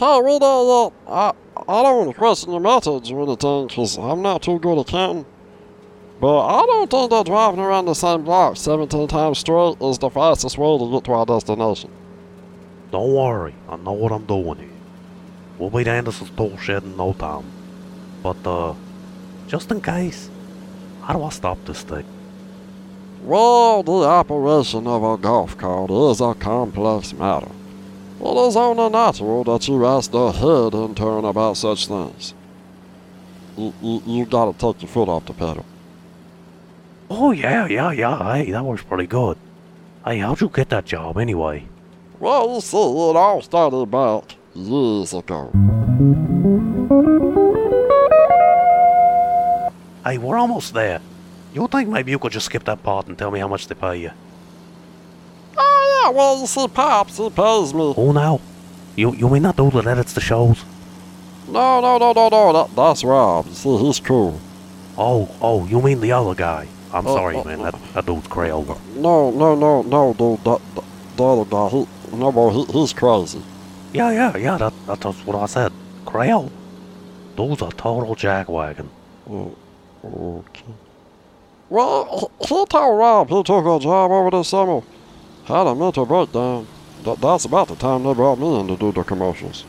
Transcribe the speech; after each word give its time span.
Hey, 0.00 0.18
we 0.22 0.38
that. 0.38 0.92
I, 1.08 1.34
I 1.68 1.82
don't 1.82 1.98
want 1.98 2.10
to 2.12 2.16
question 2.16 2.52
your 2.52 2.60
methods 2.60 3.10
or 3.10 3.20
anything, 3.20 3.66
because 3.66 3.98
I'm 3.98 4.22
not 4.22 4.42
too 4.42 4.58
good 4.58 4.78
at 4.78 4.86
counting. 4.86 5.26
But 6.18 6.40
I 6.40 6.64
don't 6.64 6.90
think 6.90 7.10
that 7.10 7.26
driving 7.26 7.60
around 7.60 7.84
the 7.84 7.92
same 7.92 8.24
block 8.24 8.56
17 8.56 9.08
times 9.08 9.40
straight 9.40 9.76
is 9.82 9.98
the 9.98 10.08
fastest 10.08 10.56
way 10.56 10.78
to 10.78 10.90
get 10.90 11.04
to 11.04 11.12
our 11.12 11.26
destination. 11.26 11.90
Don't 12.90 13.12
worry, 13.12 13.54
I 13.68 13.76
know 13.76 13.92
what 13.92 14.10
I'm 14.10 14.24
doing 14.24 14.60
here. 14.60 14.68
We'll 15.58 15.68
be 15.68 15.84
to 15.84 15.90
Anderson's 15.90 16.30
tool 16.30 16.56
shed 16.56 16.82
in 16.82 16.96
no 16.96 17.12
time. 17.12 17.44
But, 18.22 18.46
uh, 18.46 18.72
just 19.48 19.70
in 19.70 19.82
case, 19.82 20.30
how 21.02 21.12
do 21.12 21.24
I 21.24 21.28
stop 21.28 21.62
this 21.66 21.82
thing? 21.82 22.06
Well, 23.22 23.82
the 23.82 23.92
operation 23.92 24.86
of 24.86 25.04
a 25.04 25.18
golf 25.18 25.58
cart 25.58 25.90
is 25.90 26.22
a 26.22 26.32
complex 26.32 27.12
matter. 27.12 27.50
It 28.22 28.36
is 28.36 28.54
only 28.54 28.90
natural 28.90 29.44
that 29.44 29.66
you 29.66 29.86
ask 29.86 30.10
the 30.10 30.30
head 30.30 30.74
intern 30.74 31.24
about 31.24 31.56
such 31.56 31.86
things. 31.86 32.34
You, 33.56 33.72
you, 33.80 34.02
you 34.04 34.24
gotta 34.26 34.52
take 34.52 34.82
your 34.82 34.90
foot 34.90 35.08
off 35.08 35.24
the 35.24 35.32
pedal. 35.32 35.64
Oh, 37.08 37.32
yeah, 37.32 37.66
yeah, 37.66 37.92
yeah, 37.92 38.34
hey, 38.34 38.50
that 38.50 38.62
works 38.62 38.82
pretty 38.82 39.06
good. 39.06 39.38
Hey, 40.04 40.18
how'd 40.18 40.40
you 40.40 40.50
get 40.50 40.68
that 40.68 40.84
job 40.84 41.16
anyway? 41.16 41.66
Well, 42.18 42.54
you 42.54 42.60
see, 42.60 42.76
it 42.76 43.16
all 43.16 43.40
started 43.40 43.90
back 43.90 44.36
years 44.54 45.14
ago. 45.14 45.50
Hey, 50.04 50.18
we're 50.18 50.36
almost 50.36 50.74
there. 50.74 51.00
You 51.54 51.66
think 51.68 51.88
maybe 51.88 52.10
you 52.10 52.18
could 52.18 52.32
just 52.32 52.46
skip 52.46 52.64
that 52.64 52.82
part 52.82 53.06
and 53.08 53.16
tell 53.16 53.30
me 53.30 53.40
how 53.40 53.48
much 53.48 53.66
they 53.66 53.74
pay 53.74 53.96
you? 53.96 54.10
Yeah, 56.02 56.10
well, 56.10 56.40
you 56.40 56.46
see, 56.46 56.66
Pops, 56.68 57.16
he 57.18 57.28
pays 57.30 57.74
me. 57.74 57.94
Oh, 57.96 58.12
now? 58.12 58.40
You, 58.96 59.14
you 59.14 59.28
mean 59.28 59.42
that 59.42 59.56
dude 59.56 59.72
that 59.74 59.86
edits 59.86 60.12
the 60.12 60.20
shows? 60.20 60.64
No, 61.48 61.80
no, 61.80 61.98
no, 61.98 62.12
no, 62.12 62.28
no, 62.28 62.52
that, 62.52 62.76
that's 62.76 63.02
Rob. 63.04 63.46
You 63.46 63.54
see, 63.54 63.76
he's 63.78 64.00
cool. 64.00 64.40
Oh, 64.96 65.28
oh, 65.40 65.66
you 65.66 65.80
mean 65.80 66.00
the 66.00 66.12
other 66.12 66.34
guy? 66.34 66.68
I'm 66.92 67.06
Oh, 67.06 67.14
sorry, 67.14 67.36
oh, 67.36 67.44
man, 67.44 67.60
oh. 67.60 67.64
that, 67.70 67.74
that 67.94 68.06
dude's 68.06 68.26
crazy. 68.28 68.52
No, 68.96 69.30
no, 69.30 69.54
no, 69.54 69.82
no, 69.82 70.14
dude, 70.14 70.44
that, 70.44 70.60
that, 70.74 70.84
the 71.16 71.24
other 71.24 71.44
guy, 71.44 71.68
he, 71.68 71.86
no, 72.16 72.32
boy, 72.32 72.50
he, 72.50 72.64
he's 72.72 72.92
crazy. 72.92 73.42
Yeah, 73.92 74.10
yeah, 74.12 74.36
yeah, 74.36 74.58
that, 74.58 74.72
that's 74.86 75.04
what 75.26 75.36
I 75.36 75.46
said. 75.46 75.72
Crail. 76.06 76.50
Dude's 77.36 77.62
a 77.62 77.70
total 77.70 78.14
jackwagon. 78.16 78.88
Oh, 79.28 79.54
okay. 80.04 80.64
Well, 81.68 82.30
he 82.40 82.46
he 82.54 82.66
told 82.66 82.98
Rob 82.98 83.28
he 83.28 83.42
took 83.44 83.64
a 83.64 83.78
job 83.78 84.10
over 84.10 84.30
the 84.30 84.42
summer. 84.42 84.82
Had 85.50 85.66
a 85.66 85.74
mental 85.74 86.06
breakdown. 86.06 86.68
That, 87.02 87.20
that's 87.20 87.44
about 87.44 87.66
the 87.66 87.74
time 87.74 88.04
they 88.04 88.14
brought 88.14 88.38
me 88.38 88.60
in 88.60 88.68
to 88.68 88.76
do 88.76 88.92
the 88.92 89.02
commercials. 89.02 89.64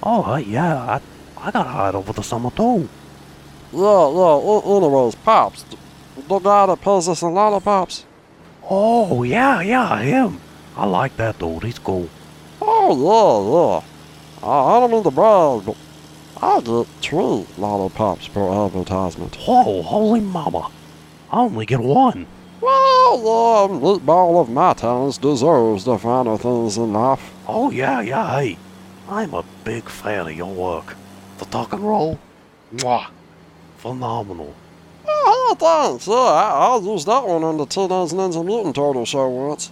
Oh, 0.00 0.36
yeah, 0.36 0.76
I, 0.78 1.00
I 1.36 1.50
got 1.50 1.66
hired 1.66 1.96
over 1.96 2.12
the 2.12 2.22
summer 2.22 2.50
too. 2.52 2.88
Yeah, 3.72 4.08
yeah, 4.12 4.38
a- 4.38 4.76
anyways, 4.76 5.16
Pops, 5.16 5.64
the, 5.64 5.76
the 6.28 6.38
guy 6.38 6.66
that 6.66 6.80
pays 6.80 7.08
us 7.08 7.22
in 7.22 7.34
lollipops. 7.34 8.04
Oh, 8.70 9.24
yeah, 9.24 9.60
yeah, 9.62 9.98
him. 9.98 10.40
I 10.76 10.86
like 10.86 11.16
that 11.16 11.40
dude, 11.40 11.64
he's 11.64 11.80
cool. 11.80 12.08
Oh, 12.62 13.82
yeah, 14.42 14.46
yeah. 14.46 14.48
I, 14.48 14.76
I 14.76 14.80
don't 14.80 14.92
mean 14.92 15.02
to 15.02 15.10
brag, 15.10 15.66
but 15.66 15.76
I 16.40 16.60
get 16.60 16.86
three 17.02 17.46
lollipops 17.58 18.28
per 18.28 18.64
advertisement. 18.64 19.34
Whoa, 19.34 19.82
holy 19.82 20.20
mama. 20.20 20.70
I 21.32 21.40
only 21.40 21.66
get 21.66 21.80
one. 21.80 22.28
Well, 22.66 23.18
yeah, 23.18 23.78
meatball 23.78 24.40
of 24.40 24.50
my 24.50 24.74
talents 24.74 25.18
deserves 25.18 25.84
the 25.84 25.96
finer 25.98 26.36
things 26.36 26.76
in 26.76 26.92
life. 26.92 27.32
Oh, 27.46 27.70
yeah, 27.70 28.00
yeah, 28.00 28.40
hey. 28.40 28.58
I'm 29.08 29.34
a 29.34 29.44
big 29.62 29.88
fan 29.88 30.26
of 30.26 30.32
your 30.36 30.52
work. 30.52 30.96
The 31.38 31.44
talk 31.44 31.72
and 31.74 31.84
roll? 31.84 32.18
Mwah. 32.74 33.06
Phenomenal. 33.76 34.52
Oh, 35.06 35.56
thanks. 35.56 36.08
Yeah, 36.08 36.14
I, 36.14 36.76
I 36.76 36.80
used 36.80 37.06
that 37.06 37.24
one 37.24 37.44
on 37.44 37.56
the 37.56 37.66
Teenage 37.66 38.10
Ninja 38.10 38.44
Mutant 38.44 38.74
Turtle 38.74 39.04
show 39.04 39.28
once. 39.28 39.70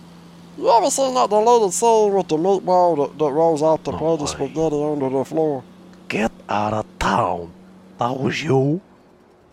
You 0.56 0.70
ever 0.70 0.88
seen 0.88 1.14
that 1.14 1.30
deleted 1.30 1.72
scene 1.72 2.14
with 2.14 2.28
the 2.28 2.36
meatball 2.36 3.08
that, 3.08 3.18
that 3.18 3.32
rolls 3.32 3.60
off 3.60 3.82
the 3.82 3.90
No 3.90 3.98
plate 3.98 4.20
of 4.20 4.28
spaghetti 4.28 4.76
onto 4.76 5.10
the 5.10 5.24
floor? 5.24 5.64
Get 6.06 6.30
out 6.48 6.72
of 6.72 6.86
town. 7.00 7.52
That 7.98 8.20
was 8.20 8.40
you? 8.40 8.80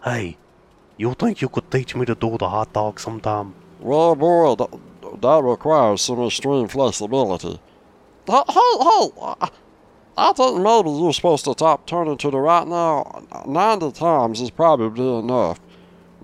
Hey, 0.04 0.38
you 0.98 1.14
think 1.14 1.42
you 1.42 1.50
could 1.50 1.70
teach 1.72 1.96
me 1.96 2.06
to 2.06 2.16
do 2.16 2.38
the 2.38 2.50
hot 2.50 2.74
dog 2.74 3.00
sometime? 3.00 3.54
Well, 3.80 4.16
boy, 4.16 4.56
that, 4.56 5.22
that 5.22 5.44
requires 5.44 6.02
some 6.02 6.24
extreme 6.26 6.68
flexibility. 6.68 7.60
Hey, 8.28 8.34
I, 8.48 9.50
I 10.18 10.34
think 10.34 10.62
maybe 10.62 10.90
you're 10.92 11.14
supposed 11.14 11.46
to 11.46 11.54
stop 11.54 11.86
turning 11.88 12.18
to 12.18 12.30
the 12.30 12.38
right 12.38 12.68
now. 12.68 13.24
90 13.48 13.92
times 13.94 14.42
is 14.42 14.52
probably 14.52 15.20
enough. 15.20 15.60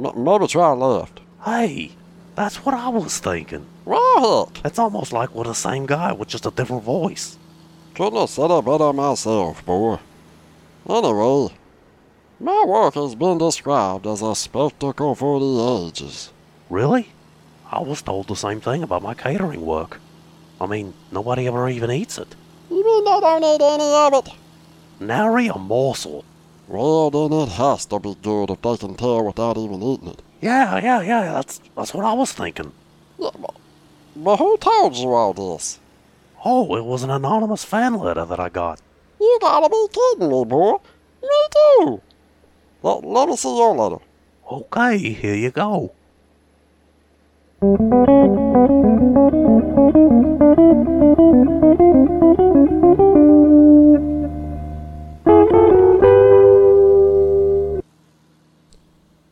M- 0.04 0.24
maybe 0.24 0.48
try 0.48 0.72
left. 0.74 1.20
Hey, 1.44 1.92
that's 2.36 2.58
what 2.66 2.76
I 2.76 2.90
was 2.90 3.18
thinking. 3.18 3.66
Right. 3.86 4.46
It's 4.64 4.78
almost 4.78 5.14
like 5.14 5.34
we're 5.34 5.46
the 5.46 5.54
same 5.54 5.86
guy 5.86 6.12
with 6.14 6.28
just 6.28 6.46
a 6.46 6.52
different 6.52 6.84
voice. 6.84 7.38
Couldn't 7.96 8.20
have 8.20 8.30
said 8.30 8.52
it 8.52 8.66
better 8.66 8.94
myself, 8.94 9.66
boy. 9.66 9.98
Anyway, 10.88 11.50
my 12.40 12.66
work 12.68 12.94
has 12.94 13.16
been 13.16 13.38
described 13.38 14.06
as 14.06 14.22
a 14.22 14.36
spectacle 14.36 15.16
for 15.16 15.40
the 15.40 15.88
ages. 15.88 16.32
Really? 16.70 17.10
I 17.72 17.82
was 17.82 18.02
told 18.02 18.28
the 18.28 18.36
same 18.36 18.62
thing 18.62 18.84
about 18.84 19.02
my 19.02 19.14
catering 19.14 19.66
work. 19.66 20.00
I 20.62 20.68
mean, 20.68 20.94
nobody 21.12 21.48
ever 21.48 21.68
even 21.70 21.92
eats 21.92 22.18
it. 22.18 22.36
You 22.70 22.84
mean 22.84 23.04
they 23.06 23.20
don't 23.20 23.44
eat 23.44 23.62
any 23.62 23.84
of 23.84 24.14
it? 24.14 24.34
Nary 25.00 25.48
a 25.48 25.58
morsel. 25.58 26.26
Well, 26.68 27.10
then 27.10 27.32
it 27.32 27.50
has 27.50 27.86
to 27.88 28.00
be 28.00 28.16
good 28.22 28.50
if 28.50 28.62
they 28.62 28.78
can 28.78 28.96
tell 28.96 29.24
without 29.24 29.58
even 29.58 29.82
eating 29.82 30.10
it. 30.10 30.22
Yeah, 30.42 30.80
yeah, 30.80 31.02
yeah, 31.02 31.32
that's 31.34 31.60
that's 31.76 31.94
what 31.94 32.06
I 32.06 32.14
was 32.14 32.32
thinking. 32.32 32.72
Yeah, 33.18 33.32
but, 33.40 33.56
but 34.16 34.38
who 34.38 34.58
told 34.58 34.96
you 34.96 35.14
all 35.14 35.34
this? 35.34 35.80
Oh, 36.46 36.76
it 36.76 36.86
was 36.86 37.04
an 37.04 37.10
anonymous 37.10 37.64
fan 37.64 37.96
letter 37.96 38.26
that 38.26 38.40
I 38.40 38.50
got. 38.50 38.80
You 39.20 39.38
gotta 39.42 39.70
be 39.70 39.88
kidding 39.92 40.30
me, 40.30 40.46
boy. 40.46 40.78
Me 41.24 41.30
too. 41.52 42.02
Let, 42.88 43.04
let 43.04 43.28
me 43.28 43.36
see 43.36 43.54
your 43.54 43.76
letter. 43.76 43.98
Okay, 44.50 44.98
here 44.98 45.36
you 45.36 45.52
go. 45.52 45.92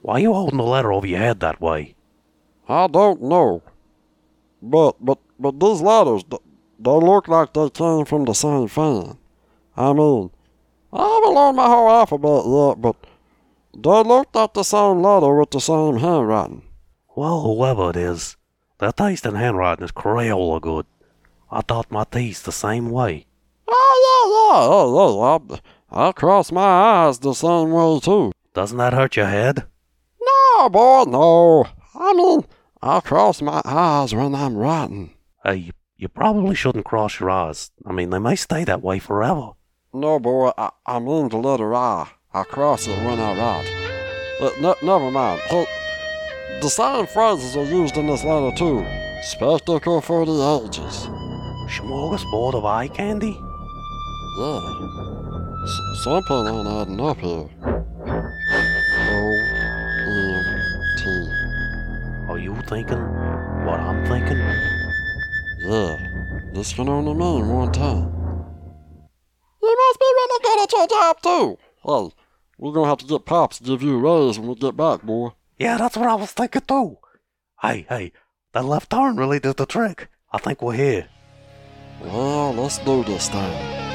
Why 0.01 0.17
you 0.17 0.33
holding 0.33 0.57
the 0.57 0.63
letter 0.63 0.91
over 0.91 1.07
your 1.07 1.19
head 1.19 1.39
that 1.39 1.61
way? 1.61 1.95
I 2.67 2.88
don't 2.88 3.21
know. 3.21 3.63
But, 4.61 4.97
but, 4.99 5.19
but 5.39 5.57
these 5.61 5.79
letters, 5.79 6.25
th- 6.29 6.41
they 6.77 6.91
look 6.91 7.29
like 7.29 7.53
they 7.53 7.69
came 7.69 8.03
from 8.03 8.25
the 8.25 8.33
same 8.33 8.67
fan. 8.67 9.17
I 9.77 9.94
mean, 9.94 10.29
I 10.91 11.07
haven't 11.07 11.35
learned 11.35 11.55
my 11.55 11.67
whole 11.67 11.89
alphabet 11.89 12.44
yet, 12.45 12.81
but 12.81 13.14
they 13.75 14.03
looked 14.03 14.36
like 14.36 14.53
the 14.53 14.63
same 14.63 15.02
letter 15.02 15.38
with 15.38 15.52
the 15.52 15.59
same 15.59 15.97
handwriting. 15.97 16.63
Well, 17.16 17.41
whoever 17.41 17.90
it 17.91 17.96
is, 17.96 18.38
their 18.80 18.91
taste 18.91 19.25
in 19.25 19.36
handwriting 19.36 19.86
is 19.86 19.91
Crayola 19.91 20.62
good. 20.62 20.86
I 21.52 21.62
thought 21.62 21.91
my 21.91 22.03
taste 22.03 22.46
the 22.46 22.52
same 22.52 22.90
way. 22.90 23.28
Oh, 23.68 24.02
yeah, 24.06 24.59
oh, 24.59 25.59
yeah, 25.91 25.97
I, 25.97 26.08
I 26.08 26.12
cross 26.12 26.52
my 26.52 26.62
eyes 26.62 27.19
the 27.19 27.34
same 27.34 27.72
way, 27.72 28.00
too. 28.02 28.31
Doesn't 28.53 28.78
that 28.78 28.94
hurt 28.94 29.16
your 29.16 29.28
head? 29.28 29.66
No, 30.22 30.69
boy, 30.69 31.03
no. 31.07 31.66
I 31.94 32.13
mean, 32.13 32.46
I 32.81 33.00
cross 33.00 33.42
my 33.42 33.62
eyes 33.63 34.13
when 34.13 34.36
I'm 34.36 34.57
writing. 34.57 35.13
Hey, 35.44 35.56
you, 35.56 35.72
you 35.97 36.07
probably 36.07 36.56
shouldn't 36.56 36.86
cross 36.86 37.19
your 37.19 37.30
eyes. 37.30 37.72
I 37.86 37.92
mean, 37.92 38.09
they 38.09 38.19
may 38.19 38.36
stay 38.36 38.63
that 38.63 38.81
way 38.81 39.00
forever. 39.00 39.51
No, 39.94 40.19
boy, 40.19 40.51
I, 40.57 40.71
I 40.86 41.00
mean 41.00 41.30
the 41.30 41.38
letter 41.38 41.74
I. 41.74 42.10
I 42.35 42.43
cross 42.43 42.85
it 42.85 42.97
when 43.05 43.17
I 43.17 43.33
write. 43.37 43.65
But 44.41 44.59
ne- 44.59 44.85
never 44.85 45.09
mind. 45.09 45.39
The 46.61 46.67
same 46.67 47.07
phrases 47.07 47.55
are 47.55 47.63
used 47.63 47.95
in 47.95 48.07
this 48.07 48.25
letter, 48.25 48.53
too. 48.57 48.85
Spectacle 49.23 50.01
for 50.01 50.25
the 50.25 50.61
ages. 50.65 51.07
Smorgasbord 51.71 52.55
of 52.55 52.65
eye 52.65 52.89
candy? 52.89 53.39
Yeah. 54.37 54.59
S- 55.63 56.03
something 56.03 56.45
ain't 56.45 56.67
adding 56.67 56.99
up 56.99 57.17
here. 57.19 57.47
O-M-T. 60.91 61.03
Are 62.29 62.37
you 62.37 62.53
thinking 62.67 62.99
what 63.65 63.79
I'm 63.79 64.05
thinking? 64.07 64.39
Yeah. 65.69 65.95
This 66.53 66.73
can 66.73 66.89
only 66.89 67.13
mean 67.13 67.47
one 67.47 67.71
time. 67.71 68.11
You 69.63 69.75
must 69.87 69.99
be 69.99 70.05
really 70.05 70.39
good 70.43 70.59
at 70.63 70.71
your 70.73 70.87
job, 70.87 71.21
too. 71.21 71.57
Hey, 71.85 72.25
we're 72.57 72.74
gonna 72.74 72.88
have 72.88 73.00
to 73.00 73.06
get 73.06 73.25
Pops 73.25 73.60
to 73.60 73.63
give 73.63 73.84
you 73.84 73.96
a 73.96 73.98
raise 73.98 74.40
when 74.40 74.50
we 74.50 74.56
get 74.56 74.78
back, 74.78 75.02
boy. 75.02 75.31
Yeah, 75.57 75.78
that's 75.78 75.98
what 75.98 76.10
I 76.10 76.16
was 76.16 76.31
thinking 76.31 76.62
too. 76.68 76.98
Hey, 77.62 77.86
hey, 77.88 78.12
that 78.54 78.66
left 78.66 78.90
turn 78.90 79.18
really 79.18 79.40
did 79.40 79.57
the 79.57 79.66
trick. 79.66 80.10
I 80.31 80.38
think 80.38 80.62
we're 80.62 80.74
here. 80.74 81.07
Well, 82.02 82.54
let's 82.54 82.78
do 82.80 83.04
this 83.04 83.30
thing. 83.30 83.94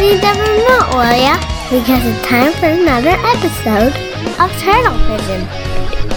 Will 0.00 1.16
ya? 1.16 1.36
Because 1.68 2.04
it's 2.06 2.26
time 2.26 2.52
for 2.54 2.66
another 2.66 3.10
episode 3.10 3.92
of 4.40 4.50
Turtle 4.58 4.96
Vision. 5.04 5.46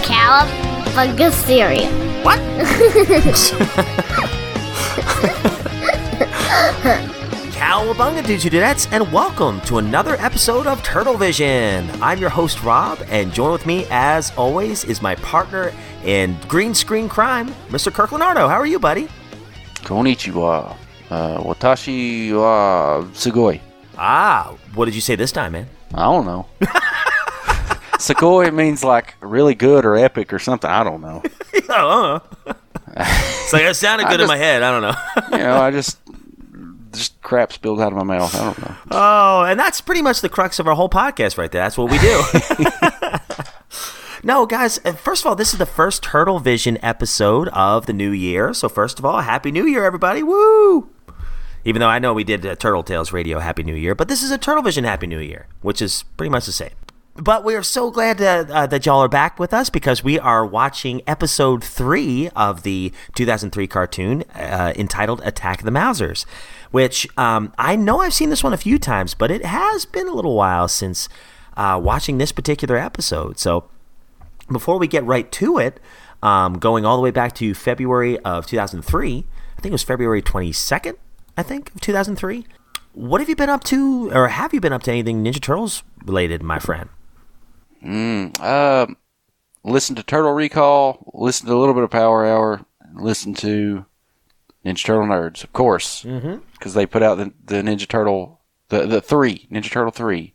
Cowabunga 0.03 1.31
cereal. 1.31 1.91
What? 2.23 2.39
Cowabunga 7.51 8.25
dudes, 8.25 8.45
you 8.45 8.51
dudettes, 8.51 8.87
and 8.91 9.11
welcome 9.11 9.59
to 9.61 9.79
another 9.79 10.15
episode 10.19 10.65
of 10.65 10.81
Turtle 10.81 11.17
Vision. 11.17 11.89
I'm 12.01 12.19
your 12.19 12.29
host 12.29 12.63
Rob, 12.63 12.99
and 13.09 13.33
join 13.33 13.51
with 13.51 13.65
me, 13.65 13.85
as 13.89 14.31
always, 14.37 14.85
is 14.85 15.01
my 15.01 15.15
partner 15.15 15.73
in 16.05 16.37
green 16.47 16.73
screen 16.73 17.09
crime, 17.09 17.49
Mr. 17.67 17.93
Kirk 17.93 18.13
Leonardo. 18.13 18.47
How 18.47 18.55
are 18.55 18.65
you, 18.65 18.79
buddy? 18.79 19.09
Konnichiwa. 19.83 20.77
Uh, 21.11 21.37
watashi 21.43 22.31
wa 22.33 23.03
sugoi. 23.13 23.59
Ah, 23.97 24.55
what 24.73 24.85
did 24.85 24.95
you 24.95 25.01
say 25.01 25.15
this 25.15 25.31
time, 25.31 25.51
man? 25.53 25.67
I 25.93 26.03
don't 26.03 26.25
know. 26.25 26.47
Sugoi 28.03 28.53
means 28.53 28.83
like 28.83 29.15
really 29.21 29.55
good 29.55 29.85
or 29.85 29.95
epic 29.95 30.33
or 30.33 30.39
something. 30.39 30.69
I 30.69 30.83
don't 30.83 31.01
know. 31.01 31.23
oh, 31.69 32.21
uh. 32.45 32.53
it's 32.97 33.53
like 33.53 33.63
it 33.63 33.75
sounded 33.75 34.07
good 34.09 34.19
in 34.19 34.27
my 34.27 34.37
head. 34.37 34.63
I 34.63 34.71
don't 34.71 34.81
know. 34.81 35.37
You 35.37 35.43
know, 35.43 35.61
I 35.61 35.71
just 35.71 35.99
just 36.91 37.21
crap 37.21 37.53
spilled 37.53 37.79
out 37.79 37.91
of 37.91 37.97
my 37.97 38.03
mouth. 38.03 38.35
I 38.35 38.43
don't 38.43 38.59
know. 38.61 38.75
Oh, 38.91 39.43
and 39.43 39.59
that's 39.59 39.79
pretty 39.81 40.01
much 40.01 40.21
the 40.21 40.29
crux 40.29 40.59
of 40.59 40.67
our 40.67 40.75
whole 40.75 40.89
podcast 40.89 41.37
right 41.37 41.51
there. 41.51 41.63
That's 41.63 41.77
what 41.77 41.91
we 41.91 41.97
do. 41.99 42.21
no, 44.23 44.45
guys, 44.45 44.79
uh, 44.85 44.93
first 44.93 45.23
of 45.23 45.27
all, 45.27 45.35
this 45.35 45.53
is 45.53 45.59
the 45.59 45.65
first 45.65 46.03
Turtle 46.03 46.39
Vision 46.39 46.77
episode 46.83 47.47
of 47.49 47.85
the 47.85 47.93
new 47.93 48.11
year. 48.11 48.53
So, 48.53 48.69
first 48.69 48.99
of 48.99 49.05
all, 49.05 49.21
Happy 49.21 49.51
New 49.51 49.65
Year, 49.65 49.85
everybody. 49.85 50.23
Woo! 50.23 50.92
Even 51.65 51.79
though 51.79 51.87
I 51.87 51.99
know 51.99 52.13
we 52.13 52.23
did 52.23 52.45
uh, 52.45 52.55
Turtle 52.55 52.83
Tales 52.83 53.11
Radio 53.13 53.39
Happy 53.39 53.63
New 53.63 53.75
Year, 53.75 53.95
but 53.95 54.07
this 54.07 54.21
is 54.21 54.31
a 54.31 54.37
Turtle 54.37 54.63
Vision 54.63 54.83
Happy 54.83 55.07
New 55.07 55.19
Year, 55.19 55.47
which 55.61 55.81
is 55.81 56.03
pretty 56.17 56.29
much 56.29 56.45
the 56.45 56.51
same. 56.51 56.71
But 57.15 57.43
we 57.43 57.53
are 57.53 57.63
so 57.63 57.91
glad 57.91 58.17
that, 58.17 58.49
uh, 58.49 58.65
that 58.65 58.87
y'all 58.87 58.99
are 59.01 59.07
back 59.07 59.37
with 59.37 59.53
us 59.53 59.69
because 59.69 60.03
we 60.03 60.17
are 60.17 60.43
watching 60.43 61.03
episode 61.05 61.63
three 61.63 62.29
of 62.35 62.63
the 62.63 62.91
2003 63.13 63.67
cartoon 63.67 64.23
uh, 64.33 64.73
entitled 64.75 65.21
Attack 65.23 65.61
the 65.61 65.69
Mousers, 65.69 66.25
which 66.71 67.07
um, 67.15 67.53
I 67.57 67.75
know 67.75 68.01
I've 68.01 68.15
seen 68.15 68.31
this 68.31 68.43
one 68.43 68.51
a 68.51 68.57
few 68.57 68.79
times, 68.79 69.13
but 69.13 69.29
it 69.29 69.45
has 69.45 69.85
been 69.85 70.07
a 70.07 70.13
little 70.13 70.35
while 70.35 70.67
since 70.67 71.07
uh, 71.55 71.79
watching 71.81 72.17
this 72.17 72.31
particular 72.31 72.77
episode. 72.77 73.37
So 73.37 73.65
before 74.51 74.79
we 74.79 74.87
get 74.87 75.03
right 75.03 75.31
to 75.33 75.59
it, 75.59 75.79
um, 76.23 76.57
going 76.57 76.83
all 76.83 76.95
the 76.95 77.03
way 77.03 77.11
back 77.11 77.35
to 77.35 77.53
February 77.53 78.17
of 78.19 78.47
2003, 78.47 79.25
I 79.57 79.61
think 79.61 79.71
it 79.71 79.71
was 79.71 79.83
February 79.83 80.23
22nd, 80.23 80.95
I 81.37 81.43
think, 81.43 81.73
of 81.73 81.81
2003. 81.81 82.45
What 82.93 83.21
have 83.21 83.29
you 83.29 83.35
been 83.35 83.49
up 83.49 83.63
to, 83.65 84.11
or 84.11 84.27
have 84.27 84.53
you 84.53 84.61
been 84.61 84.73
up 84.73 84.83
to 84.83 84.91
anything 84.91 85.23
Ninja 85.23 85.41
Turtles 85.41 85.83
related, 86.05 86.43
my 86.43 86.59
friend? 86.59 86.89
Um, 88.39 88.97
listen 89.63 89.95
to 89.95 90.03
Turtle 90.03 90.31
Recall. 90.33 91.11
Listen 91.13 91.47
to 91.47 91.53
a 91.53 91.57
little 91.57 91.73
bit 91.73 91.83
of 91.83 91.89
Power 91.89 92.25
Hour. 92.25 92.65
Listen 92.95 93.33
to 93.35 93.85
Ninja 94.65 94.85
Turtle 94.85 95.07
Nerds, 95.07 95.43
of 95.43 95.51
course, 95.53 96.03
because 96.53 96.73
they 96.75 96.85
put 96.85 97.01
out 97.03 97.15
the, 97.17 97.33
the 97.45 97.55
Ninja 97.55 97.87
Turtle 97.87 98.39
the 98.69 98.85
the 98.85 99.01
three 99.01 99.47
Ninja 99.51 99.69
Turtle 99.71 99.91
three, 99.91 100.33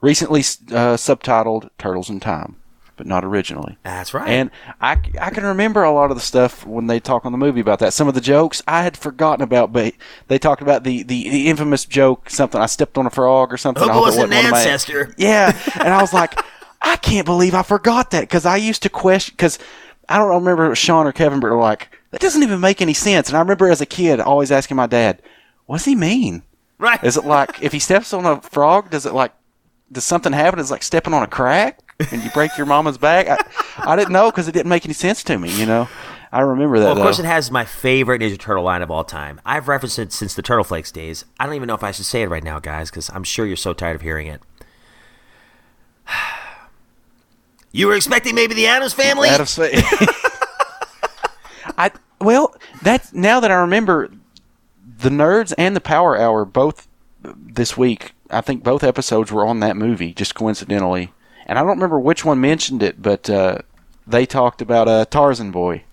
recently 0.00 0.40
uh, 0.40 0.96
subtitled 0.96 1.68
Turtles 1.78 2.08
in 2.08 2.20
Time, 2.20 2.56
but 2.96 3.06
not 3.06 3.24
originally. 3.24 3.76
That's 3.82 4.14
right. 4.14 4.28
And 4.28 4.50
I, 4.80 4.92
I 5.20 5.30
can 5.30 5.44
remember 5.44 5.82
a 5.82 5.92
lot 5.92 6.10
of 6.10 6.16
the 6.16 6.22
stuff 6.22 6.66
when 6.66 6.86
they 6.86 7.00
talk 7.00 7.24
on 7.24 7.32
the 7.32 7.38
movie 7.38 7.60
about 7.60 7.78
that. 7.80 7.92
Some 7.92 8.08
of 8.08 8.14
the 8.14 8.20
jokes 8.20 8.62
I 8.68 8.82
had 8.82 8.96
forgotten 8.96 9.42
about, 9.42 9.72
but 9.72 9.94
they 10.28 10.38
talked 10.38 10.62
about 10.62 10.84
the, 10.84 11.02
the, 11.02 11.28
the 11.28 11.48
infamous 11.48 11.84
joke, 11.84 12.30
something 12.30 12.60
I 12.60 12.66
stepped 12.66 12.96
on 12.98 13.06
a 13.06 13.10
frog 13.10 13.52
or 13.52 13.56
something. 13.56 13.82
Oh, 13.82 13.86
hope 13.86 13.92
I 13.92 13.94
it 13.94 13.96
hope 13.96 14.04
wasn't 14.06 14.32
an 14.32 14.44
of 14.46 14.50
my- 14.52 14.58
ancestor. 14.58 15.14
yeah, 15.16 15.58
and 15.80 15.88
I 15.88 16.00
was 16.00 16.12
like, 16.12 16.38
I 16.82 16.96
can't 16.96 17.24
believe 17.26 17.54
I 17.54 17.62
forgot 17.62 18.10
that 18.10 18.20
because 18.22 18.44
I 18.46 18.56
used 18.56 18.82
to 18.82 18.88
question 18.90 19.32
because 19.36 19.58
I 20.08 20.18
don't 20.18 20.28
remember 20.28 20.64
if 20.64 20.66
it 20.66 20.70
was 20.70 20.78
Sean 20.78 21.06
or 21.06 21.12
Kevin, 21.12 21.40
but 21.40 21.50
were 21.50 21.56
like 21.56 21.88
that 22.10 22.20
doesn't 22.20 22.42
even 22.42 22.60
make 22.60 22.82
any 22.82 22.92
sense. 22.94 23.28
And 23.28 23.36
I 23.36 23.40
remember 23.40 23.68
as 23.70 23.80
a 23.80 23.86
kid 23.86 24.20
always 24.20 24.52
asking 24.52 24.76
my 24.76 24.86
dad, 24.86 25.22
"What's 25.66 25.86
he 25.86 25.94
mean? 25.94 26.42
right. 26.78 27.02
Is 27.02 27.16
it 27.16 27.24
like 27.24 27.62
if 27.62 27.72
he 27.72 27.78
steps 27.78 28.12
on 28.12 28.26
a 28.26 28.40
frog, 28.42 28.90
does 28.90 29.06
it 29.06 29.14
like 29.14 29.32
does 29.90 30.04
something 30.04 30.32
happen? 30.34 30.58
Is 30.60 30.70
like 30.70 30.82
stepping 30.82 31.14
on 31.14 31.22
a 31.22 31.26
crack 31.26 31.80
and 31.98 32.22
you 32.22 32.30
break 32.30 32.56
your 32.56 32.66
mama's 32.66 32.98
back? 32.98 33.28
I, 33.28 33.92
I 33.92 33.96
didn't 33.96 34.12
know 34.12 34.30
because 34.30 34.48
it 34.48 34.52
didn't 34.52 34.68
make 34.68 34.84
any 34.84 34.94
sense 34.94 35.22
to 35.24 35.38
me. 35.38 35.50
You 35.58 35.66
know, 35.66 35.88
I 36.32 36.40
remember 36.40 36.78
that. 36.80 36.86
Well, 36.86 36.96
of 36.96 37.02
course, 37.02 37.18
though. 37.18 37.24
it 37.24 37.26
has 37.26 37.50
my 37.50 37.64
favorite 37.64 38.20
Ninja 38.20 38.38
Turtle 38.38 38.64
line 38.64 38.82
of 38.82 38.90
all 38.90 39.04
time. 39.04 39.40
I've 39.44 39.68
referenced 39.68 39.98
it 39.98 40.12
since 40.12 40.34
the 40.34 40.42
Turtle 40.42 40.64
Flakes 40.64 40.90
days. 40.90 41.24
I 41.38 41.46
don't 41.46 41.54
even 41.54 41.68
know 41.68 41.74
if 41.74 41.84
I 41.84 41.90
should 41.92 42.06
say 42.06 42.22
it 42.22 42.28
right 42.28 42.42
now, 42.42 42.58
guys, 42.58 42.90
because 42.90 43.10
I'm 43.10 43.24
sure 43.24 43.46
you're 43.46 43.56
so 43.56 43.72
tired 43.72 43.96
of 43.96 44.02
hearing 44.02 44.26
it. 44.26 44.40
You 47.76 47.88
were 47.88 47.96
expecting 47.96 48.36
maybe 48.36 48.54
the 48.54 48.68
Addams 48.68 48.92
family? 48.92 49.28
Of 49.28 49.48
spa- 49.48 49.66
I 51.76 51.90
well, 52.20 52.54
that's 52.82 53.12
now 53.12 53.40
that 53.40 53.50
I 53.50 53.54
remember, 53.54 54.10
the 54.98 55.08
nerds 55.08 55.52
and 55.58 55.74
the 55.74 55.80
Power 55.80 56.16
Hour 56.16 56.44
both 56.44 56.86
this 57.22 57.76
week. 57.76 58.12
I 58.30 58.40
think 58.40 58.62
both 58.62 58.84
episodes 58.84 59.32
were 59.32 59.44
on 59.44 59.60
that 59.60 59.76
movie, 59.76 60.14
just 60.14 60.34
coincidentally, 60.36 61.12
and 61.46 61.58
I 61.58 61.62
don't 61.62 61.70
remember 61.70 61.98
which 61.98 62.24
one 62.24 62.40
mentioned 62.40 62.82
it, 62.82 63.00
but 63.00 63.28
uh, 63.28 63.58
they 64.06 64.26
talked 64.26 64.62
about 64.62 64.88
uh, 64.88 65.04
Tarzan 65.06 65.50
Boy. 65.50 65.84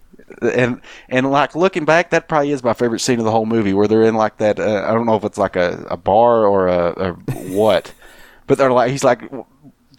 And 0.41 0.81
and 1.09 1.29
like 1.29 1.55
looking 1.55 1.83
back, 1.83 2.09
that 2.11 2.29
probably 2.29 2.51
is 2.51 2.63
my 2.63 2.73
favorite 2.73 2.99
scene 2.99 3.19
of 3.19 3.25
the 3.25 3.31
whole 3.31 3.45
movie, 3.45 3.73
where 3.73 3.87
they're 3.87 4.03
in 4.03 4.15
like 4.15 4.37
that. 4.37 4.59
Uh, 4.59 4.85
I 4.87 4.93
don't 4.93 5.05
know 5.05 5.15
if 5.15 5.25
it's 5.25 5.37
like 5.37 5.57
a, 5.57 5.85
a 5.89 5.97
bar 5.97 6.45
or 6.45 6.67
a, 6.67 7.09
a 7.09 7.13
what, 7.53 7.93
but 8.47 8.57
they're 8.57 8.71
like 8.71 8.91
he's 8.91 9.03
like 9.03 9.21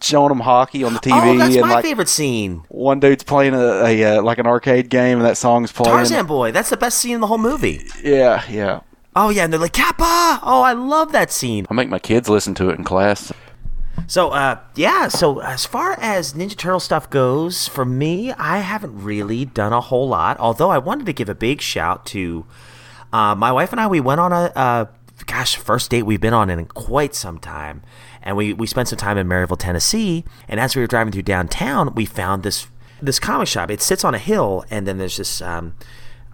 showing 0.01 0.29
them 0.29 0.39
hockey 0.39 0.83
on 0.83 0.93
the 0.93 0.99
TV, 0.99 1.13
oh, 1.13 1.37
that's 1.37 1.55
and 1.55 1.61
my 1.67 1.75
like 1.75 1.85
favorite 1.85 2.09
scene. 2.09 2.63
one 2.69 2.99
dude's 2.99 3.23
playing 3.23 3.53
a, 3.53 3.83
a 3.85 4.03
uh, 4.03 4.21
like 4.23 4.39
an 4.39 4.47
arcade 4.47 4.89
game, 4.89 5.19
and 5.19 5.25
that 5.25 5.37
song's 5.37 5.71
playing. 5.71 5.95
Tarzan 5.95 6.25
Boy. 6.25 6.51
That's 6.51 6.71
the 6.71 6.77
best 6.77 6.97
scene 6.97 7.15
in 7.15 7.21
the 7.21 7.27
whole 7.27 7.37
movie. 7.37 7.81
Yeah, 8.03 8.43
yeah. 8.49 8.81
Oh, 9.15 9.29
yeah, 9.29 9.43
and 9.43 9.53
they're 9.53 9.59
like, 9.59 9.73
Kappa! 9.73 10.39
Oh, 10.43 10.63
I 10.63 10.73
love 10.73 11.11
that 11.11 11.31
scene. 11.31 11.67
I 11.69 11.73
make 11.75 11.87
my 11.87 11.99
kids 11.99 12.29
listen 12.29 12.55
to 12.55 12.69
it 12.69 12.77
in 12.79 12.83
class. 12.83 13.31
So, 14.07 14.31
uh, 14.31 14.59
yeah, 14.75 15.07
so 15.07 15.39
as 15.39 15.65
far 15.65 15.93
as 15.99 16.33
Ninja 16.33 16.57
Turtle 16.57 16.79
stuff 16.79 17.09
goes, 17.09 17.67
for 17.67 17.85
me, 17.85 18.31
I 18.33 18.59
haven't 18.59 19.03
really 19.03 19.45
done 19.45 19.73
a 19.73 19.81
whole 19.81 20.07
lot. 20.07 20.39
Although 20.39 20.69
I 20.69 20.77
wanted 20.77 21.05
to 21.05 21.13
give 21.13 21.29
a 21.29 21.35
big 21.35 21.61
shout 21.61 22.05
to 22.07 22.45
uh, 23.11 23.35
my 23.35 23.51
wife 23.51 23.71
and 23.71 23.79
I. 23.79 23.87
We 23.87 24.01
went 24.01 24.19
on 24.19 24.33
a, 24.33 24.51
uh, 24.55 24.85
gosh, 25.25 25.55
first 25.55 25.91
date 25.91 26.03
we've 26.03 26.21
been 26.21 26.33
on 26.33 26.49
in 26.49 26.65
quite 26.65 27.15
some 27.15 27.37
time. 27.39 27.81
And 28.21 28.35
we, 28.35 28.53
we 28.53 28.67
spent 28.67 28.87
some 28.87 28.97
time 28.97 29.17
in 29.17 29.27
Maryville, 29.27 29.59
Tennessee. 29.59 30.25
And 30.47 30.59
as 30.59 30.75
we 30.75 30.81
were 30.81 30.87
driving 30.87 31.13
through 31.13 31.23
downtown, 31.23 31.93
we 31.93 32.05
found 32.05 32.43
this 32.43 32.67
this 33.01 33.19
comic 33.19 33.49
shop. 33.49 33.69
It 33.69 33.81
sits 33.81 34.05
on 34.05 34.15
a 34.15 34.17
hill, 34.17 34.63
and 34.69 34.87
then 34.87 34.97
there's 34.97 35.17
this 35.17 35.41
um, 35.41 35.75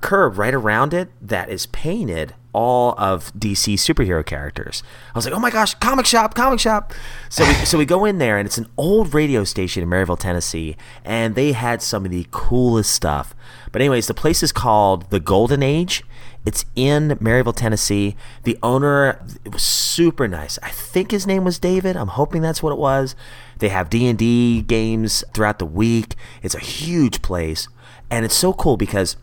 curb 0.02 0.38
right 0.38 0.54
around 0.54 0.94
it 0.94 1.10
that 1.20 1.50
is 1.50 1.66
painted 1.66 2.36
all 2.54 2.96
of 2.98 3.34
DC 3.34 3.76
superhero 3.76 4.26
characters. 4.26 4.84
I 5.14 5.18
was 5.18 5.26
like, 5.26 5.34
"Oh 5.34 5.40
my 5.40 5.52
gosh, 5.52 5.76
comic 5.76 6.06
shop, 6.06 6.34
comic 6.34 6.60
shop!" 6.60 6.94
So 7.30 7.46
we 7.46 7.54
so 7.66 7.78
we 7.78 7.86
go 7.86 8.06
in 8.06 8.18
there, 8.18 8.38
and 8.38 8.46
it's 8.46 8.58
an 8.58 8.68
old 8.78 9.14
radio 9.14 9.44
station 9.44 9.84
in 9.84 9.90
Maryville, 9.90 10.20
Tennessee, 10.20 10.76
and 11.04 11.36
they 11.36 11.52
had 11.52 11.82
some 11.82 12.06
of 12.06 12.12
the 12.12 12.28
coolest 12.32 12.94
stuff. 12.94 13.36
But 13.72 13.82
anyways, 13.82 14.08
the 14.08 14.14
place 14.14 14.42
is 14.44 14.52
called 14.52 15.10
the 15.10 15.20
Golden 15.20 15.62
Age. 15.62 16.04
It's 16.46 16.66
in 16.76 17.10
Maryville, 17.22 17.56
Tennessee. 17.56 18.16
The 18.44 18.58
owner 18.64 19.20
it 19.46 19.54
was 19.54 19.64
super 19.64 20.28
nice. 20.28 20.58
I 20.64 20.70
think 20.70 21.12
his 21.12 21.28
name 21.28 21.44
was 21.44 21.60
David. 21.60 21.98
I'm 21.98 22.08
hoping 22.08 22.42
that's 22.42 22.64
what 22.64 22.72
it 22.72 22.80
was. 22.80 23.16
They 23.60 23.70
have 23.70 23.90
D&D 23.90 24.62
games 24.64 25.24
throughout 25.34 25.60
the 25.60 25.66
week. 25.66 26.16
It's 26.42 26.56
a 26.56 26.60
huge 26.60 27.22
place, 27.22 27.68
and 28.10 28.26
it's 28.26 28.36
so 28.36 28.54
cool 28.54 28.78
because 28.78 29.18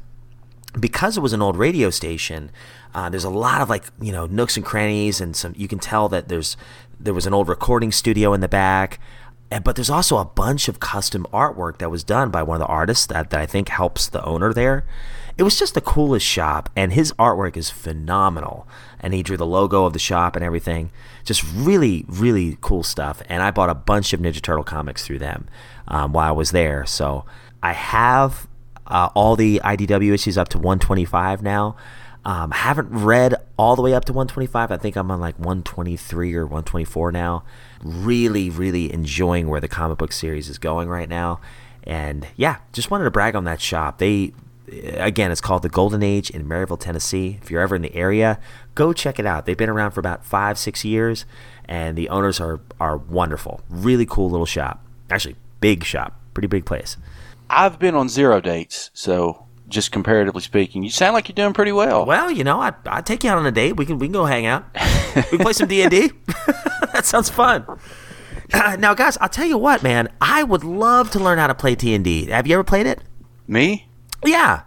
because 0.78 1.16
it 1.16 1.21
was 1.21 1.33
an 1.33 1.42
old 1.42 1.56
radio 1.56 1.90
station, 1.90 2.50
uh, 2.95 3.09
there's 3.09 3.25
a 3.25 3.30
lot 3.30 3.61
of 3.61 3.68
like 3.68 3.85
you 4.00 4.12
know 4.12 4.26
nooks 4.26 4.56
and 4.56 4.64
crannies, 4.64 5.21
and 5.21 5.35
some 5.35 5.54
you 5.56 5.68
can 5.68 5.78
tell 5.78 6.09
that 6.09 6.28
there's 6.28 6.56
there 6.99 7.14
was 7.14 7.26
an 7.26 7.35
old 7.35 7.49
recording 7.49 7.92
studio 7.92 8.33
in 8.33 8.40
the 8.40 8.49
back, 8.49 8.99
and, 9.50 9.62
but 9.62 9.76
there's 9.76 9.90
also 9.90 10.18
a 10.18 10.25
bunch 10.25 10.68
of 10.68 10.80
custom 10.80 11.26
artwork 11.33 11.78
that 11.78 11.90
was 11.90 12.02
done 12.02 12.30
by 12.30 12.42
one 12.42 12.61
of 12.61 12.66
the 12.66 12.73
artists 12.73 13.06
that, 13.06 13.30
that 13.30 13.40
I 13.40 13.47
think 13.47 13.68
helps 13.68 14.09
the 14.09 14.25
owner 14.25 14.52
there. 14.52 14.85
It 15.38 15.42
was 15.42 15.59
just 15.59 15.75
the 15.75 15.80
coolest 15.83 16.26
shop, 16.26 16.71
and 16.75 16.92
his 16.92 17.12
artwork 17.12 17.56
is 17.56 17.68
phenomenal. 17.68 18.66
And 18.99 19.12
he 19.12 19.23
drew 19.23 19.37
the 19.37 19.47
logo 19.47 19.85
of 19.85 19.92
the 19.92 19.99
shop 19.99 20.35
and 20.35 20.45
everything. 20.45 20.90
Just 21.25 21.45
really, 21.54 22.06
really 22.09 22.56
cool 22.62 22.83
stuff. 22.83 23.23
And 23.28 23.42
I 23.42 23.50
bought 23.50 23.68
a 23.68 23.75
bunch 23.75 24.14
of 24.14 24.21
Ninja 24.21 24.40
Turtle 24.40 24.64
comics 24.64 25.04
through 25.04 25.18
them 25.18 25.47
um, 25.88 26.12
while 26.14 26.28
I 26.28 26.33
was 26.33 26.52
there. 26.52 26.87
So 26.87 27.26
I 27.62 27.73
have 27.73 28.49
uh, 28.87 29.09
all 29.14 29.37
the 29.37 29.61
IDW 29.64 30.12
issues 30.12 30.38
up 30.38 30.49
to 30.50 30.59
125 30.59 31.43
now. 31.43 31.76
Um, 32.25 32.50
haven't 32.50 32.88
read 32.90 33.37
all 33.57 33.76
the 33.76 33.83
way 33.83 33.95
up 33.95 34.05
to 34.07 34.12
125. 34.12 34.73
I 34.73 34.76
think 34.76 34.97
I'm 34.97 35.11
on 35.12 35.21
like 35.21 35.38
123 35.38 36.35
or 36.35 36.45
124 36.45 37.12
now. 37.12 37.45
Really, 37.85 38.50
really 38.50 38.93
enjoying 38.93 39.47
where 39.47 39.61
the 39.61 39.69
comic 39.69 39.99
book 39.99 40.11
series 40.11 40.49
is 40.49 40.59
going 40.59 40.88
right 40.88 41.09
now. 41.09 41.40
And 41.85 42.26
yeah, 42.35 42.57
just 42.73 42.90
wanted 42.90 43.05
to 43.05 43.12
brag 43.12 43.37
on 43.37 43.45
that 43.45 43.61
shop. 43.61 43.99
They 43.99 44.33
again, 44.69 45.31
it's 45.31 45.40
called 45.40 45.62
the 45.62 45.69
Golden 45.69 46.02
Age 46.02 46.31
in 46.31 46.49
Maryville, 46.49 46.81
Tennessee. 46.81 47.38
If 47.43 47.50
you're 47.50 47.61
ever 47.61 47.76
in 47.76 47.83
the 47.83 47.95
area, 47.95 48.40
go 48.75 48.93
check 48.93 49.19
it 49.19 49.26
out. 49.26 49.47
They've 49.47 49.57
been 49.57 49.69
around 49.69 49.93
for 49.93 50.00
about 50.00 50.25
five, 50.25 50.59
six 50.59 50.85
years, 50.85 51.25
and 51.66 51.97
the 51.97 52.09
owners 52.09 52.40
are 52.40 52.61
are 52.81 52.97
wonderful. 52.97 53.61
Really 53.69 54.07
cool 54.07 54.31
little 54.31 54.47
shop. 54.47 54.85
Actually, 55.11 55.37
big 55.61 55.85
shop, 55.85 56.19
pretty 56.35 56.49
big 56.49 56.66
place. 56.66 56.97
I've 57.48 57.78
been 57.78 57.94
on 57.94 58.08
zero 58.08 58.40
dates, 58.40 58.90
so 58.92 59.46
just 59.68 59.92
comparatively 59.92 60.42
speaking, 60.42 60.82
you 60.82 60.90
sound 60.90 61.14
like 61.14 61.28
you're 61.28 61.34
doing 61.34 61.52
pretty 61.52 61.72
well. 61.72 62.04
Well, 62.06 62.30
you 62.30 62.44
know, 62.44 62.60
I 62.60 62.72
I 62.86 63.00
take 63.00 63.24
you 63.24 63.30
out 63.30 63.38
on 63.38 63.46
a 63.46 63.52
date. 63.52 63.76
We 63.76 63.86
can 63.86 63.98
we 63.98 64.06
can 64.06 64.12
go 64.12 64.24
hang 64.24 64.46
out. 64.46 64.64
we 65.16 65.22
can 65.22 65.38
play 65.38 65.52
some 65.52 65.68
D 65.68 65.82
and 65.82 65.90
D. 65.90 66.10
That 66.92 67.04
sounds 67.04 67.28
fun. 67.28 67.66
Uh, 68.54 68.76
now, 68.78 68.94
guys, 68.94 69.18
I'll 69.20 69.28
tell 69.28 69.44
you 69.44 69.58
what, 69.58 69.82
man. 69.82 70.08
I 70.18 70.44
would 70.44 70.64
love 70.64 71.10
to 71.10 71.18
learn 71.18 71.36
how 71.36 71.46
to 71.46 71.54
play 71.54 71.74
D 71.74 71.94
and 71.94 72.02
D. 72.02 72.26
Have 72.30 72.46
you 72.46 72.54
ever 72.54 72.64
played 72.64 72.86
it? 72.86 73.02
Me? 73.46 73.86
Yeah. 74.24 74.62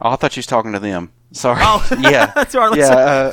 Oh, 0.00 0.10
I 0.10 0.16
thought 0.16 0.34
you 0.34 0.40
was 0.40 0.46
talking 0.46 0.72
to 0.72 0.80
them. 0.80 1.12
Sorry. 1.32 1.60
Oh. 1.62 1.86
yeah. 2.00 2.32
Our 2.54 2.76
yeah. 2.76 2.88
Uh, 2.90 3.32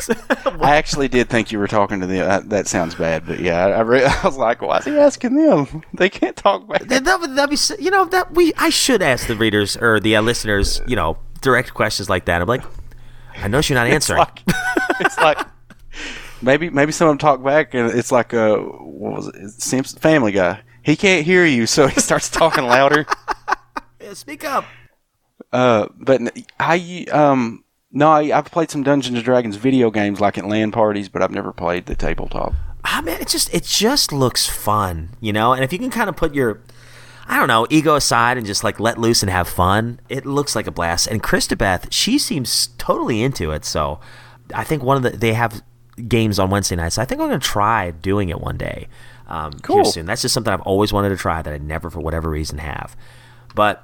I 0.62 0.76
actually 0.76 1.08
did 1.08 1.30
think 1.30 1.52
you 1.52 1.60
were 1.60 1.68
talking 1.68 2.00
to 2.02 2.08
them. 2.08 2.30
Uh, 2.30 2.42
that 2.50 2.68
sounds 2.68 2.96
bad, 2.96 3.26
but 3.26 3.40
yeah, 3.40 3.66
I, 3.66 3.70
I, 3.72 3.80
re- 3.82 4.06
I 4.06 4.22
was 4.24 4.38
like, 4.38 4.62
why 4.62 4.78
is 4.78 4.86
he 4.86 4.98
asking 4.98 5.36
them? 5.36 5.84
They 5.94 6.10
can't 6.10 6.36
talk 6.36 6.68
back. 6.68 6.84
That, 6.84 7.04
that, 7.06 7.36
that'd 7.36 7.50
be, 7.50 7.84
you 7.84 7.90
know, 7.92 8.06
that 8.06 8.34
we 8.34 8.54
I 8.58 8.70
should 8.70 9.02
ask 9.02 9.28
the 9.28 9.36
readers 9.36 9.76
or 9.78 10.00
the 10.00 10.16
uh, 10.16 10.22
listeners, 10.22 10.82
you 10.88 10.96
know, 10.96 11.18
direct 11.42 11.74
questions 11.74 12.10
like 12.10 12.26
that. 12.26 12.42
I'm 12.42 12.48
like, 12.48 12.64
I 13.38 13.48
know 13.48 13.60
you're 13.64 13.76
not 13.78 13.88
It's 13.88 14.10
answering. 14.10 14.20
like, 14.20 14.44
it's 15.00 15.18
like 15.18 15.40
maybe 16.42 16.70
maybe 16.70 16.92
some 16.92 17.08
of 17.08 17.12
them 17.12 17.18
talk 17.18 17.44
back, 17.44 17.74
and 17.74 17.92
it's 17.92 18.12
like 18.12 18.34
a 18.34 18.58
what 18.58 19.14
was 19.16 19.28
it? 19.28 19.50
Simpson 19.62 20.00
Family 20.00 20.32
Guy. 20.32 20.62
He 20.84 20.96
can't 20.96 21.26
hear 21.26 21.46
you, 21.46 21.66
so 21.68 21.88
he 21.88 22.00
starts 22.00 22.30
talking 22.30 22.64
louder. 22.64 23.06
Yeah, 24.00 24.14
speak 24.14 24.46
up. 24.46 24.66
Uh, 25.52 25.88
but 26.00 26.22
I 26.60 27.06
um 27.12 27.64
no, 27.98 28.12
I, 28.12 28.38
I've 28.38 28.46
played 28.46 28.70
some 28.70 28.84
Dungeons 28.84 29.18
and 29.18 29.26
Dragons 29.26 29.56
video 29.56 29.90
games 29.90 30.22
like 30.22 30.38
at 30.38 30.46
LAN 30.46 30.72
parties, 30.72 31.10
but 31.10 31.24
I've 31.24 31.32
never 31.32 31.52
played 31.52 31.88
the 31.88 31.96
tabletop. 31.96 32.54
I 32.84 33.02
mean, 33.02 33.20
it 33.20 33.28
just 33.28 33.52
it 33.52 33.64
just 33.64 34.14
looks 34.14 34.48
fun, 34.48 35.10
you 35.20 35.34
know. 35.34 35.54
And 35.54 35.64
if 35.64 35.74
you 35.74 35.80
can 35.80 35.90
kind 35.90 36.08
of 36.08 36.16
put 36.16 36.36
your, 36.36 36.62
I 37.28 37.40
don't 37.40 37.48
know, 37.48 37.66
ego 37.72 37.96
aside 37.96 38.38
and 38.38 38.46
just 38.46 38.64
like 38.64 38.80
let 38.80 39.00
loose 39.00 39.24
and 39.24 39.32
have 39.32 39.48
fun, 39.48 40.00
it 40.10 40.28
looks 40.28 40.56
like 40.56 40.68
a 40.68 40.72
blast. 40.72 41.08
And 41.08 41.24
Christabeth, 41.24 41.88
she 41.92 42.20
seems 42.20 42.68
totally 42.78 43.24
into 43.24 43.50
it. 43.50 43.66
So 43.66 44.00
I 44.54 44.64
think 44.64 44.84
one 44.84 44.98
of 44.98 45.02
the 45.02 45.18
they 45.18 45.34
have 45.34 45.64
games 46.08 46.38
on 46.38 46.52
Wednesday 46.52 46.76
nights. 46.76 46.96
So 46.96 47.02
I 47.02 47.06
think 47.06 47.20
I'm 47.20 47.28
gonna 47.30 47.40
try 47.40 47.90
doing 47.90 48.30
it 48.30 48.40
one 48.40 48.58
day. 48.58 48.88
Um, 49.26 49.54
here 49.68 49.84
soon. 49.84 50.06
That's 50.06 50.22
just 50.22 50.36
something 50.36 50.54
I've 50.54 50.62
always 50.62 50.94
wanted 50.94 51.10
to 51.10 51.18
try 51.18 51.42
that 51.42 51.54
I 51.54 51.58
never, 51.58 51.90
for 51.90 52.00
whatever 52.00 52.30
reason, 52.30 52.60
have. 52.60 52.96
But, 53.56 53.84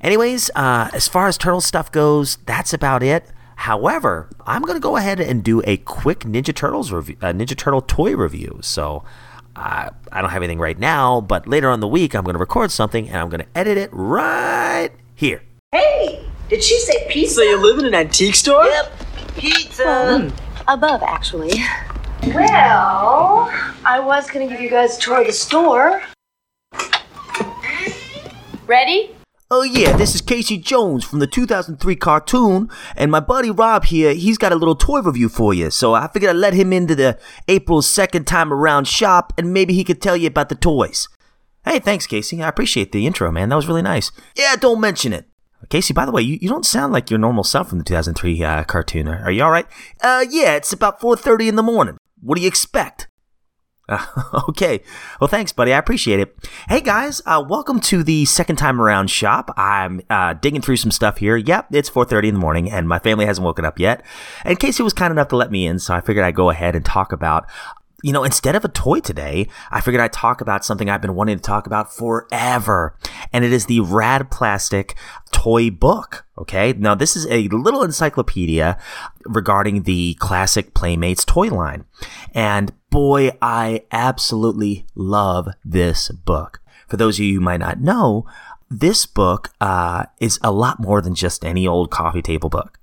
anyways, 0.00 0.50
uh, 0.54 0.88
as 0.94 1.08
far 1.08 1.28
as 1.28 1.36
turtle 1.36 1.60
stuff 1.60 1.92
goes, 1.92 2.38
that's 2.46 2.72
about 2.72 3.02
it. 3.02 3.28
However, 3.58 4.28
I'm 4.46 4.62
gonna 4.62 4.80
go 4.80 4.96
ahead 4.96 5.20
and 5.20 5.42
do 5.42 5.62
a 5.64 5.76
quick 5.78 6.20
Ninja 6.20 6.54
Turtles 6.54 6.92
review, 6.92 7.16
uh, 7.20 7.32
Ninja 7.32 7.56
Turtle 7.56 7.82
toy 7.82 8.16
review. 8.16 8.58
So. 8.62 9.04
Uh, 9.56 9.90
I 10.12 10.20
don't 10.20 10.30
have 10.30 10.44
anything 10.44 10.60
right 10.60 10.78
now, 10.78 11.20
but 11.20 11.48
later 11.48 11.68
on 11.68 11.80
the 11.80 11.88
week, 11.88 12.14
I'm 12.14 12.22
going 12.22 12.34
to 12.34 12.38
record 12.38 12.70
something 12.70 13.08
and 13.08 13.16
I'm 13.16 13.28
going 13.28 13.40
to 13.40 13.58
edit 13.58 13.76
it 13.76 13.90
right 13.92 14.90
here. 15.16 15.42
Hey, 15.72 16.24
did 16.48 16.62
she 16.62 16.78
say 16.78 17.08
pizza? 17.10 17.34
So 17.34 17.42
you 17.42 17.60
live 17.60 17.80
in 17.80 17.86
an 17.86 17.94
antique 17.94 18.36
store? 18.36 18.64
Yep, 18.64 18.92
pizza. 19.36 20.32
Above, 20.68 21.02
actually. 21.02 21.52
Well, 22.26 23.50
I 23.84 24.00
was 24.00 24.30
gonna 24.30 24.46
give 24.48 24.60
you 24.60 24.70
guys 24.70 24.96
a 24.96 25.00
tour 25.00 25.20
of 25.20 25.26
the 25.26 25.32
store. 25.32 26.02
Ready? 28.66 29.10
Oh 29.50 29.62
yeah, 29.62 29.96
this 29.96 30.14
is 30.14 30.20
Casey 30.20 30.58
Jones 30.58 31.04
from 31.04 31.20
the 31.20 31.26
2003 31.26 31.96
cartoon, 31.96 32.68
and 32.94 33.10
my 33.10 33.20
buddy 33.20 33.50
Rob 33.50 33.86
here, 33.86 34.12
he's 34.12 34.36
got 34.36 34.52
a 34.52 34.56
little 34.56 34.74
toy 34.74 35.00
review 35.00 35.30
for 35.30 35.54
you. 35.54 35.70
So 35.70 35.94
I 35.94 36.06
figured 36.08 36.28
I'd 36.28 36.36
let 36.36 36.52
him 36.52 36.70
into 36.70 36.94
the 36.94 37.18
April 37.48 37.80
second 37.80 38.26
time 38.26 38.52
around 38.52 38.86
shop, 38.86 39.32
and 39.38 39.54
maybe 39.54 39.72
he 39.72 39.84
could 39.84 40.02
tell 40.02 40.18
you 40.18 40.26
about 40.26 40.50
the 40.50 40.54
toys. 40.54 41.08
Hey, 41.64 41.78
thanks, 41.78 42.06
Casey. 42.06 42.42
I 42.42 42.48
appreciate 42.48 42.92
the 42.92 43.06
intro, 43.06 43.32
man. 43.32 43.48
That 43.48 43.56
was 43.56 43.66
really 43.66 43.80
nice. 43.80 44.12
Yeah, 44.36 44.54
don't 44.54 44.82
mention 44.82 45.14
it. 45.14 45.24
Casey, 45.70 45.94
by 45.94 46.04
the 46.04 46.12
way, 46.12 46.20
you, 46.20 46.38
you 46.42 46.48
don't 46.50 46.66
sound 46.66 46.92
like 46.92 47.10
your 47.10 47.18
normal 47.18 47.42
self 47.42 47.70
from 47.70 47.78
the 47.78 47.84
2003 47.84 48.44
uh, 48.44 48.64
cartoon. 48.64 49.08
Are, 49.08 49.24
are 49.24 49.30
you 49.30 49.42
all 49.42 49.50
right? 49.50 49.66
Uh, 50.02 50.26
yeah, 50.28 50.56
it's 50.56 50.74
about 50.74 51.00
4:30 51.00 51.48
in 51.48 51.56
the 51.56 51.62
morning. 51.62 51.96
What 52.20 52.36
do 52.36 52.42
you 52.42 52.48
expect? 52.48 53.08
Uh, 53.88 54.04
okay. 54.48 54.80
Well, 55.20 55.28
thanks, 55.28 55.52
buddy. 55.52 55.72
I 55.72 55.78
appreciate 55.78 56.20
it. 56.20 56.36
Hey, 56.68 56.80
guys. 56.80 57.22
Uh, 57.24 57.44
welcome 57.46 57.80
to 57.80 58.02
the 58.02 58.24
second 58.24 58.56
time 58.56 58.80
around 58.80 59.10
shop. 59.10 59.52
I'm 59.56 60.02
uh, 60.10 60.34
digging 60.34 60.60
through 60.60 60.76
some 60.76 60.90
stuff 60.90 61.18
here. 61.18 61.36
Yep, 61.36 61.68
it's 61.72 61.90
4.30 61.90 62.28
in 62.28 62.34
the 62.34 62.40
morning, 62.40 62.70
and 62.70 62.88
my 62.88 62.98
family 62.98 63.26
hasn't 63.26 63.44
woken 63.44 63.64
up 63.64 63.78
yet. 63.78 64.04
And 64.44 64.58
Casey 64.58 64.82
was 64.82 64.92
kind 64.92 65.10
enough 65.10 65.28
to 65.28 65.36
let 65.36 65.50
me 65.50 65.66
in, 65.66 65.78
so 65.78 65.94
I 65.94 66.00
figured 66.00 66.24
I'd 66.24 66.34
go 66.34 66.50
ahead 66.50 66.74
and 66.74 66.84
talk 66.84 67.12
about 67.12 67.46
you 68.04 68.12
know, 68.12 68.22
instead 68.22 68.54
of 68.54 68.64
a 68.64 68.68
toy 68.68 69.00
today, 69.00 69.48
I 69.72 69.80
figured 69.80 70.00
I'd 70.00 70.12
talk 70.12 70.40
about 70.40 70.64
something 70.64 70.88
I've 70.88 71.02
been 71.02 71.16
wanting 71.16 71.36
to 71.36 71.42
talk 71.42 71.66
about 71.66 71.92
forever. 71.92 72.96
And 73.32 73.44
it 73.44 73.52
is 73.52 73.66
the 73.66 73.80
Rad 73.80 74.30
Plastic 74.30 74.94
toy 75.32 75.70
book. 75.70 76.24
Okay. 76.38 76.74
Now, 76.74 76.94
this 76.94 77.16
is 77.16 77.26
a 77.26 77.48
little 77.48 77.82
encyclopedia 77.82 78.78
regarding 79.24 79.82
the 79.82 80.14
classic 80.20 80.74
Playmates 80.74 81.24
toy 81.24 81.48
line. 81.48 81.86
And 82.34 82.72
boy, 82.90 83.30
I 83.40 83.84
absolutely 83.92 84.86
love 84.94 85.48
this 85.64 86.08
book. 86.08 86.60
For 86.86 86.96
those 86.96 87.18
of 87.18 87.24
you 87.24 87.34
who 87.34 87.40
might 87.40 87.60
not 87.60 87.80
know, 87.80 88.26
this 88.70 89.06
book 89.06 89.50
uh, 89.60 90.06
is 90.20 90.38
a 90.42 90.50
lot 90.50 90.80
more 90.80 91.00
than 91.00 91.14
just 91.14 91.44
any 91.44 91.66
old 91.66 91.90
coffee 91.90 92.22
table 92.22 92.48
book. 92.48 92.78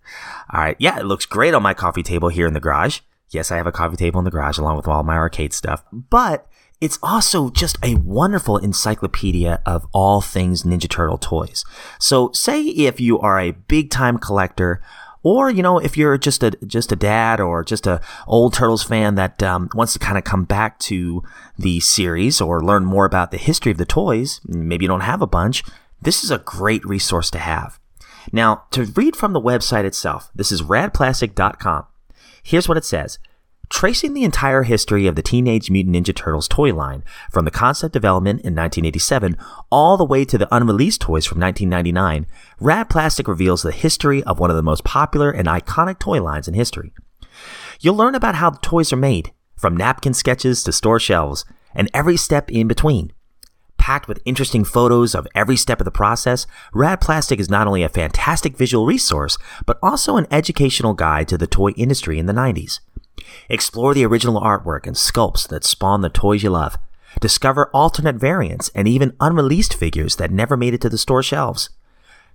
All 0.54 0.62
right. 0.62 0.76
Yeah, 0.80 1.00
it 1.00 1.06
looks 1.06 1.26
great 1.26 1.54
on 1.54 1.64
my 1.64 1.74
coffee 1.74 2.04
table 2.04 2.30
here 2.30 2.48
in 2.48 2.54
the 2.54 2.60
garage. 2.60 3.00
Yes, 3.30 3.52
I 3.52 3.58
have 3.58 3.68
a 3.68 3.72
coffee 3.72 3.98
table 3.98 4.20
in 4.20 4.26
the 4.26 4.32
garage 4.32 4.58
along 4.58 4.78
with 4.78 4.88
all 4.88 5.04
my 5.04 5.16
arcade 5.16 5.54
stuff, 5.54 5.84
but 5.92 6.48
it's 6.82 7.00
also 7.02 7.50
just 7.50 7.78
a 7.84 7.96
wonderful 7.96 8.58
encyclopedia 8.58 9.62
of 9.66 9.88
all 9.94 10.22
things 10.22 10.64
Ninja 10.64 10.90
Turtle 10.90 11.18
toys. 11.18 11.64
So, 12.00 12.32
say 12.34 12.62
if 12.62 13.00
you 13.00 13.20
are 13.20 13.40
a 13.40 13.52
big 13.52 13.90
time 13.90 14.18
collector, 14.18 14.82
or 15.26 15.50
you 15.50 15.64
know, 15.64 15.80
if 15.80 15.98
you're 15.98 16.20
just 16.20 16.44
a 16.44 16.52
just 16.68 16.92
a 16.92 16.96
dad 16.96 17.42
or 17.42 17.64
just 17.64 17.88
a 17.88 18.00
old 18.28 18.54
Turtles 18.54 18.84
fan 18.84 19.16
that 19.16 19.42
um, 19.42 19.70
wants 19.74 19.94
to 19.94 20.00
kind 20.00 20.20
of 20.20 20.24
come 20.24 20.46
back 20.46 20.78
to 20.82 21.24
the 21.58 21.80
series 21.80 22.40
or 22.40 22.64
learn 22.64 22.86
more 22.86 23.06
about 23.06 23.32
the 23.32 23.38
history 23.38 23.72
of 23.72 23.80
the 23.80 23.86
toys, 23.86 24.40
maybe 24.46 24.86
you 24.86 24.88
don't 24.88 25.02
have 25.02 25.24
a 25.24 25.28
bunch. 25.28 25.64
This 26.00 26.24
is 26.24 26.30
a 26.30 26.38
great 26.38 26.86
resource 26.86 27.32
to 27.32 27.40
have. 27.40 27.80
Now, 28.32 28.66
to 28.70 28.86
read 28.86 29.16
from 29.16 29.34
the 29.34 29.42
website 29.42 29.84
itself, 29.84 30.30
this 30.36 30.52
is 30.52 30.62
radplastic.com. 30.62 31.86
Here's 32.44 32.70
what 32.70 32.78
it 32.78 32.86
says. 32.86 33.18
Tracing 33.76 34.14
the 34.14 34.24
entire 34.24 34.64
history 34.64 35.06
of 35.06 35.16
the 35.16 35.22
Teenage 35.22 35.70
Mutant 35.70 35.98
Ninja 35.98 36.16
Turtles 36.16 36.48
toy 36.48 36.74
line, 36.74 37.04
from 37.30 37.44
the 37.44 37.52
concept 37.52 37.92
development 37.92 38.40
in 38.40 38.56
1987 38.56 39.36
all 39.70 39.98
the 39.98 40.06
way 40.06 40.24
to 40.24 40.38
the 40.38 40.48
unreleased 40.50 41.02
toys 41.02 41.26
from 41.26 41.42
1999, 41.42 42.26
Rad 42.62 42.90
Plastic 42.90 43.28
reveals 43.28 43.64
the 43.64 43.74
history 43.74 44.24
of 44.24 44.40
one 44.40 44.50
of 44.50 44.56
the 44.56 44.64
most 44.64 44.86
popular 44.86 45.30
and 45.30 45.50
iconic 45.50 46.00
toy 46.00 46.24
lines 46.24 46.48
in 46.48 46.54
history. 46.54 46.94
You'll 47.82 47.98
learn 47.98 48.16
about 48.16 48.36
how 48.36 48.50
the 48.50 48.60
toys 48.60 48.94
are 48.94 48.96
made, 48.96 49.34
from 49.58 49.76
napkin 49.76 50.14
sketches 50.14 50.64
to 50.64 50.72
store 50.72 50.98
shelves, 50.98 51.44
and 51.74 51.92
every 51.94 52.16
step 52.16 52.50
in 52.50 52.70
between. 52.70 53.12
Packed 53.78 54.08
with 54.08 54.22
interesting 54.24 54.64
photos 54.64 55.14
of 55.14 55.28
every 55.36 55.58
step 55.58 55.82
of 55.82 55.86
the 55.86 55.92
process, 55.92 56.48
Rad 56.74 57.02
Plastic 57.02 57.42
is 57.42 57.50
not 57.50 57.68
only 57.68 57.84
a 57.84 57.90
fantastic 57.90 58.56
visual 58.56 58.86
resource, 58.86 59.38
but 59.66 59.78
also 59.84 60.16
an 60.16 60.28
educational 60.32 60.94
guide 60.94 61.28
to 61.28 61.38
the 61.38 61.46
toy 61.46 61.72
industry 61.72 62.18
in 62.20 62.26
the 62.26 62.32
90s. 62.32 62.80
Explore 63.50 63.94
the 63.94 64.06
original 64.06 64.42
artwork 64.42 64.86
and 64.86 64.96
sculpts 64.96 65.48
that 65.48 65.64
spawn 65.64 66.02
the 66.02 66.10
toys 66.10 66.44
you 66.44 66.50
love. 66.50 66.78
Discover 67.22 67.70
alternate 67.74 68.16
variants 68.16 68.70
and 68.76 68.88
even 68.88 69.16
unreleased 69.20 69.74
figures 69.74 70.18
that 70.18 70.32
never 70.32 70.58
made 70.58 70.74
it 70.74 70.82
to 70.82 70.90
the 70.90 70.98
store 70.98 71.24
shelves. 71.24 71.70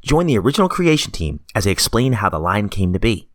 Join 0.03 0.27
the 0.27 0.39
original 0.39 0.69
creation 0.69 1.13
team 1.13 1.41
as 1.55 1.65
they 1.65 1.71
explain 1.71 2.15
how 2.15 2.29
the 2.29 2.39
line 2.39 2.69
came 2.69 2.93
to 2.93 2.99
be. 2.99 3.29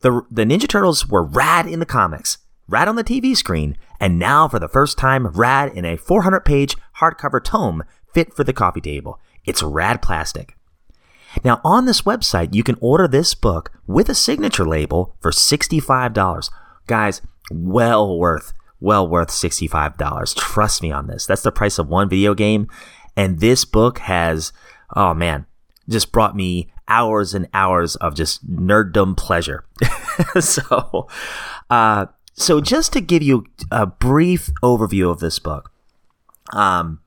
The, 0.00 0.22
the 0.30 0.44
Ninja 0.44 0.68
Turtles 0.68 1.08
were 1.08 1.22
rad 1.22 1.66
in 1.66 1.80
the 1.80 1.86
comics, 1.86 2.38
rad 2.68 2.88
on 2.88 2.96
the 2.96 3.04
TV 3.04 3.36
screen, 3.36 3.76
and 4.00 4.18
now 4.18 4.48
for 4.48 4.58
the 4.58 4.68
first 4.68 4.98
time, 4.98 5.26
rad 5.28 5.72
in 5.74 5.84
a 5.84 5.96
400 5.96 6.40
page 6.40 6.76
hardcover 6.98 7.42
tome 7.42 7.84
fit 8.12 8.32
for 8.32 8.44
the 8.44 8.52
coffee 8.52 8.80
table. 8.80 9.20
It's 9.44 9.62
rad 9.62 10.00
plastic. 10.00 10.56
Now, 11.42 11.60
on 11.64 11.86
this 11.86 12.02
website, 12.02 12.54
you 12.54 12.62
can 12.62 12.76
order 12.80 13.08
this 13.08 13.34
book 13.34 13.72
with 13.86 14.08
a 14.08 14.14
signature 14.14 14.66
label 14.66 15.16
for 15.20 15.30
$65. 15.30 16.50
Guys, 16.86 17.22
well 17.50 18.18
worth, 18.18 18.52
well 18.80 19.06
worth 19.06 19.28
$65. 19.28 20.36
Trust 20.36 20.82
me 20.82 20.92
on 20.92 21.06
this. 21.06 21.26
That's 21.26 21.42
the 21.42 21.52
price 21.52 21.78
of 21.78 21.88
one 21.88 22.08
video 22.08 22.34
game. 22.34 22.68
And 23.16 23.40
this 23.40 23.64
book 23.64 23.98
has, 24.00 24.52
oh 24.94 25.14
man, 25.14 25.46
just 25.88 26.12
brought 26.12 26.36
me 26.36 26.70
hours 26.88 27.34
and 27.34 27.48
hours 27.54 27.96
of 27.96 28.14
just 28.14 28.48
nerddom 28.48 29.16
pleasure. 29.16 29.64
so, 30.40 31.08
uh, 31.70 32.06
so 32.34 32.60
just 32.60 32.92
to 32.92 33.00
give 33.00 33.22
you 33.22 33.46
a 33.70 33.86
brief 33.86 34.50
overview 34.62 35.10
of 35.10 35.20
this 35.20 35.38
book, 35.38 35.72
um, 36.52 37.00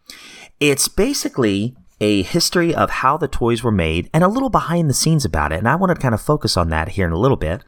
it's 0.60 0.88
basically 0.88 1.76
a 2.00 2.22
history 2.22 2.74
of 2.74 2.90
how 2.90 3.18
the 3.18 3.28
toys 3.28 3.64
were 3.64 3.72
made 3.72 4.10
and 4.14 4.24
a 4.24 4.28
little 4.28 4.50
behind 4.50 4.90
the 4.90 4.94
scenes 4.94 5.26
about 5.26 5.52
it. 5.52 5.58
And 5.58 5.68
I 5.68 5.76
want 5.76 5.96
to 5.96 6.02
kind 6.02 6.14
of 6.14 6.22
focus 6.22 6.56
on 6.58 6.70
that 6.70 6.90
here 6.90 7.06
in 7.06 7.12
a 7.14 7.18
little 7.18 7.38
bit. 7.38 7.64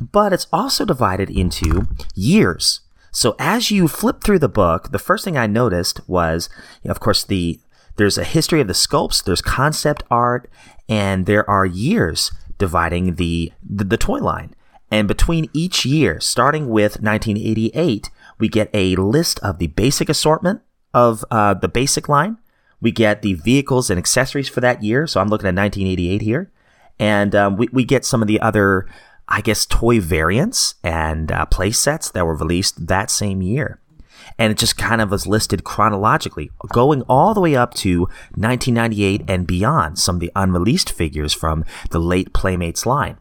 But 0.00 0.32
it's 0.32 0.46
also 0.52 0.84
divided 0.84 1.30
into 1.30 1.88
years. 2.14 2.80
So 3.12 3.34
as 3.38 3.70
you 3.70 3.88
flip 3.88 4.22
through 4.22 4.38
the 4.38 4.48
book, 4.48 4.92
the 4.92 4.98
first 4.98 5.24
thing 5.24 5.36
I 5.36 5.46
noticed 5.46 6.00
was, 6.08 6.48
you 6.82 6.88
know, 6.88 6.92
of 6.92 7.00
course, 7.00 7.24
the 7.24 7.60
there's 7.96 8.16
a 8.16 8.24
history 8.24 8.60
of 8.60 8.66
the 8.66 8.72
sculpts, 8.72 9.22
there's 9.22 9.42
concept 9.42 10.04
art, 10.10 10.48
and 10.88 11.26
there 11.26 11.48
are 11.50 11.66
years 11.66 12.30
dividing 12.56 13.16
the, 13.16 13.52
the, 13.62 13.84
the 13.84 13.98
toy 13.98 14.18
line. 14.18 14.54
And 14.90 15.06
between 15.06 15.50
each 15.52 15.84
year, 15.84 16.18
starting 16.20 16.68
with 16.68 17.02
1988, 17.02 18.10
we 18.38 18.48
get 18.48 18.70
a 18.72 18.96
list 18.96 19.38
of 19.40 19.58
the 19.58 19.68
basic 19.68 20.08
assortment 20.08 20.62
of 20.94 21.24
uh, 21.30 21.54
the 21.54 21.68
basic 21.68 22.08
line. 22.08 22.38
We 22.80 22.92
get 22.92 23.22
the 23.22 23.34
vehicles 23.34 23.90
and 23.90 23.98
accessories 23.98 24.48
for 24.48 24.60
that 24.60 24.82
year. 24.82 25.06
So 25.06 25.20
I'm 25.20 25.28
looking 25.28 25.46
at 25.46 25.54
1988 25.54 26.22
here. 26.22 26.50
And 26.98 27.34
um, 27.34 27.56
we, 27.56 27.68
we 27.72 27.84
get 27.84 28.04
some 28.04 28.22
of 28.22 28.28
the 28.28 28.40
other, 28.40 28.86
I 29.28 29.40
guess, 29.40 29.64
toy 29.64 30.00
variants 30.00 30.74
and 30.84 31.32
uh, 31.32 31.46
play 31.46 31.70
sets 31.72 32.10
that 32.10 32.26
were 32.26 32.36
released 32.36 32.86
that 32.88 33.10
same 33.10 33.42
year. 33.42 33.80
And 34.38 34.52
it 34.52 34.58
just 34.58 34.76
kind 34.76 35.00
of 35.00 35.10
was 35.10 35.26
listed 35.26 35.64
chronologically, 35.64 36.50
going 36.72 37.02
all 37.02 37.34
the 37.34 37.40
way 37.40 37.56
up 37.56 37.74
to 37.74 38.00
1998 38.34 39.24
and 39.28 39.46
beyond, 39.46 39.98
some 39.98 40.16
of 40.16 40.20
the 40.20 40.32
unreleased 40.36 40.90
figures 40.90 41.32
from 41.32 41.64
the 41.90 41.98
late 41.98 42.32
Playmates 42.32 42.84
line. 42.84 43.16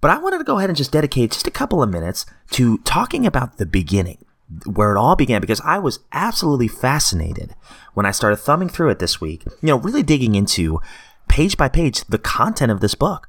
But 0.00 0.10
I 0.10 0.18
wanted 0.18 0.38
to 0.38 0.44
go 0.44 0.58
ahead 0.58 0.68
and 0.68 0.76
just 0.76 0.92
dedicate 0.92 1.32
just 1.32 1.46
a 1.46 1.50
couple 1.50 1.82
of 1.82 1.88
minutes 1.88 2.26
to 2.50 2.76
talking 2.78 3.26
about 3.26 3.56
the 3.56 3.64
beginning, 3.64 4.22
where 4.66 4.94
it 4.94 4.98
all 4.98 5.16
began, 5.16 5.40
because 5.40 5.60
I 5.62 5.78
was 5.78 6.00
absolutely 6.12 6.68
fascinated 6.68 7.54
when 7.94 8.06
I 8.06 8.10
started 8.10 8.36
thumbing 8.36 8.68
through 8.68 8.90
it 8.90 8.98
this 8.98 9.20
week, 9.20 9.44
you 9.46 9.68
know, 9.68 9.76
really 9.76 10.02
digging 10.02 10.34
into 10.34 10.80
page 11.28 11.56
by 11.56 11.68
page 11.68 12.04
the 12.04 12.18
content 12.18 12.70
of 12.70 12.80
this 12.80 12.94
book. 12.94 13.28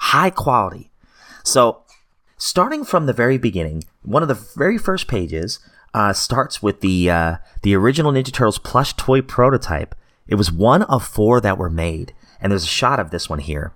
High 0.00 0.30
quality. 0.30 0.90
So, 1.42 1.82
starting 2.36 2.84
from 2.84 3.06
the 3.06 3.12
very 3.12 3.38
beginning, 3.38 3.84
one 4.02 4.22
of 4.22 4.28
the 4.28 4.34
very 4.34 4.78
first 4.78 5.08
pages 5.08 5.60
uh, 5.92 6.12
starts 6.12 6.62
with 6.62 6.80
the 6.80 7.10
uh, 7.10 7.36
the 7.62 7.74
original 7.74 8.12
Ninja 8.12 8.32
Turtles 8.32 8.58
plush 8.58 8.94
toy 8.94 9.22
prototype. 9.22 9.94
It 10.26 10.34
was 10.36 10.50
one 10.50 10.82
of 10.82 11.06
four 11.06 11.40
that 11.40 11.58
were 11.58 11.70
made, 11.70 12.12
and 12.40 12.50
there's 12.50 12.64
a 12.64 12.68
shot 12.68 12.98
of 12.98 13.10
this 13.10 13.28
one 13.30 13.38
here. 13.38 13.72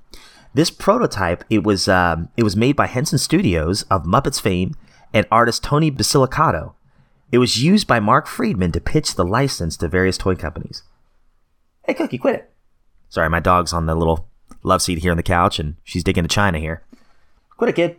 This 0.55 0.71
prototype 0.71 1.45
it 1.49 1.63
was 1.63 1.89
um, 1.89 2.31
it 2.37 2.43
was 2.43 2.57
made 2.57 2.75
by 2.75 2.87
Henson 2.87 3.19
Studios 3.19 3.83
of 3.85 4.05
Muppets 4.05 4.41
fame 4.41 4.75
and 5.15 5.27
artist 5.31 5.63
Tony 5.63 5.91
Basilicato. 5.91 6.75
It 7.31 7.39
was 7.39 7.63
used 7.63 7.87
by 7.87 8.01
Mark 8.01 8.27
Freedman 8.27 8.73
to 8.73 8.81
pitch 8.81 9.15
the 9.15 9.25
license 9.25 9.77
to 9.79 9.89
various 9.89 10.17
toy 10.17 10.35
companies. 10.35 10.83
Hey, 11.85 11.95
Cookie, 11.95 12.19
quit 12.19 12.35
it! 12.35 12.51
Sorry, 13.09 13.29
my 13.29 13.41
dog's 13.41 13.73
on 13.73 13.87
the 13.87 13.95
little 13.95 14.29
love 14.63 14.83
seat 14.83 14.99
here 14.99 15.11
on 15.11 15.17
the 15.17 15.23
couch, 15.23 15.59
and 15.59 15.77
she's 15.85 16.05
digging 16.05 16.25
to 16.25 16.29
China 16.29 16.59
here. 16.59 16.83
Quit 17.57 17.71
it, 17.71 17.77
kid. 17.77 17.97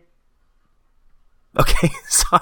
Okay, 1.59 1.89
so 2.07 2.39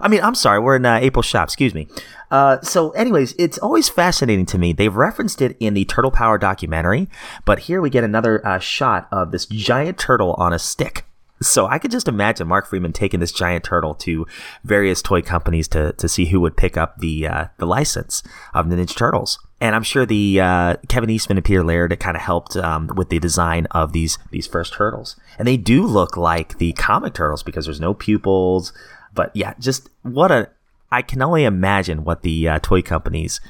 I 0.00 0.08
mean, 0.08 0.20
I'm 0.22 0.34
sorry, 0.34 0.60
we're 0.60 0.76
in 0.76 0.86
uh, 0.86 0.98
April 1.00 1.22
shop. 1.22 1.48
Excuse 1.48 1.74
me. 1.74 1.88
Uh, 2.30 2.60
so, 2.60 2.90
anyways, 2.90 3.34
it's 3.38 3.58
always 3.58 3.88
fascinating 3.88 4.46
to 4.46 4.58
me. 4.58 4.72
They've 4.72 4.94
referenced 4.94 5.40
it 5.40 5.56
in 5.60 5.74
the 5.74 5.84
Turtle 5.84 6.10
Power 6.10 6.38
documentary, 6.38 7.08
but 7.44 7.60
here 7.60 7.80
we 7.80 7.90
get 7.90 8.04
another 8.04 8.46
uh, 8.46 8.58
shot 8.58 9.08
of 9.10 9.30
this 9.30 9.46
giant 9.46 9.98
turtle 9.98 10.34
on 10.34 10.52
a 10.52 10.58
stick. 10.58 11.04
So 11.42 11.66
I 11.66 11.78
could 11.78 11.90
just 11.90 12.08
imagine 12.08 12.46
Mark 12.46 12.66
Freedman 12.66 12.92
taking 12.92 13.20
this 13.20 13.32
giant 13.32 13.64
turtle 13.64 13.94
to 13.96 14.26
various 14.62 15.02
toy 15.02 15.20
companies 15.20 15.66
to, 15.68 15.92
to 15.94 16.08
see 16.08 16.26
who 16.26 16.40
would 16.40 16.56
pick 16.56 16.76
up 16.76 16.98
the 16.98 17.26
uh, 17.26 17.46
the 17.58 17.66
license 17.66 18.22
of 18.54 18.70
the 18.70 18.76
Ninja 18.76 18.96
Turtles. 18.96 19.38
And 19.60 19.74
I'm 19.74 19.82
sure 19.82 20.06
the 20.06 20.40
uh, 20.40 20.76
Kevin 20.88 21.10
Eastman 21.10 21.38
and 21.38 21.44
Peter 21.44 21.64
Laird 21.64 21.98
kind 21.98 22.16
of 22.16 22.22
helped 22.22 22.56
um, 22.56 22.88
with 22.94 23.08
the 23.08 23.18
design 23.18 23.66
of 23.72 23.92
these 23.92 24.18
these 24.30 24.46
first 24.46 24.74
turtles. 24.74 25.16
And 25.38 25.48
they 25.48 25.56
do 25.56 25.84
look 25.84 26.16
like 26.16 26.58
the 26.58 26.72
comic 26.74 27.14
turtles 27.14 27.42
because 27.42 27.64
there's 27.64 27.80
no 27.80 27.94
pupils. 27.94 28.72
But 29.12 29.34
yeah, 29.34 29.54
just 29.58 29.88
what 30.02 30.30
a 30.30 30.50
I 30.92 31.02
can 31.02 31.20
only 31.22 31.44
imagine 31.44 32.04
what 32.04 32.22
the 32.22 32.48
uh, 32.48 32.58
toy 32.60 32.80
companies 32.80 33.40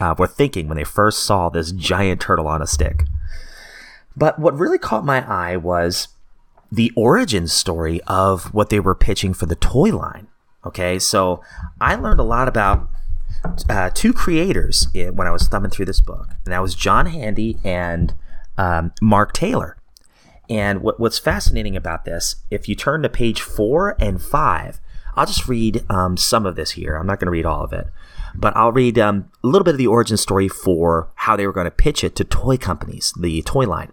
uh, 0.00 0.14
were 0.16 0.28
thinking 0.28 0.68
when 0.68 0.76
they 0.76 0.84
first 0.84 1.24
saw 1.24 1.48
this 1.48 1.72
giant 1.72 2.20
turtle 2.20 2.46
on 2.46 2.62
a 2.62 2.66
stick. 2.66 3.04
But 4.16 4.38
what 4.38 4.58
really 4.58 4.78
caught 4.78 5.04
my 5.04 5.26
eye 5.26 5.56
was 5.56 6.08
the 6.72 6.90
origin 6.96 7.46
story 7.46 8.00
of 8.06 8.54
what 8.54 8.70
they 8.70 8.80
were 8.80 8.94
pitching 8.94 9.34
for 9.34 9.44
the 9.44 9.54
toy 9.54 9.94
line. 9.94 10.26
Okay, 10.64 10.98
so 10.98 11.42
I 11.80 11.96
learned 11.96 12.18
a 12.18 12.24
lot 12.24 12.48
about 12.48 12.88
uh, 13.68 13.90
two 13.92 14.14
creators 14.14 14.86
when 14.94 15.26
I 15.26 15.30
was 15.30 15.48
thumbing 15.48 15.70
through 15.70 15.84
this 15.84 16.00
book, 16.00 16.30
and 16.44 16.52
that 16.52 16.62
was 16.62 16.74
John 16.74 17.06
Handy 17.06 17.58
and 17.62 18.14
um, 18.56 18.92
Mark 19.02 19.34
Taylor. 19.34 19.76
And 20.48 20.80
what, 20.80 20.98
what's 20.98 21.18
fascinating 21.18 21.76
about 21.76 22.04
this, 22.04 22.36
if 22.50 22.68
you 22.68 22.74
turn 22.74 23.02
to 23.02 23.08
page 23.08 23.42
four 23.42 23.94
and 24.00 24.22
five, 24.22 24.80
I'll 25.14 25.26
just 25.26 25.48
read 25.48 25.84
um, 25.90 26.16
some 26.16 26.46
of 26.46 26.56
this 26.56 26.72
here. 26.72 26.96
I'm 26.96 27.06
not 27.06 27.20
going 27.20 27.26
to 27.26 27.32
read 27.32 27.44
all 27.44 27.64
of 27.64 27.72
it, 27.74 27.88
but 28.34 28.56
I'll 28.56 28.72
read 28.72 28.98
um, 28.98 29.30
a 29.44 29.46
little 29.46 29.64
bit 29.64 29.74
of 29.74 29.78
the 29.78 29.86
origin 29.86 30.16
story 30.16 30.48
for 30.48 31.10
how 31.16 31.36
they 31.36 31.46
were 31.46 31.52
going 31.52 31.66
to 31.66 31.70
pitch 31.70 32.02
it 32.02 32.16
to 32.16 32.24
toy 32.24 32.56
companies, 32.56 33.12
the 33.18 33.42
toy 33.42 33.66
line. 33.66 33.92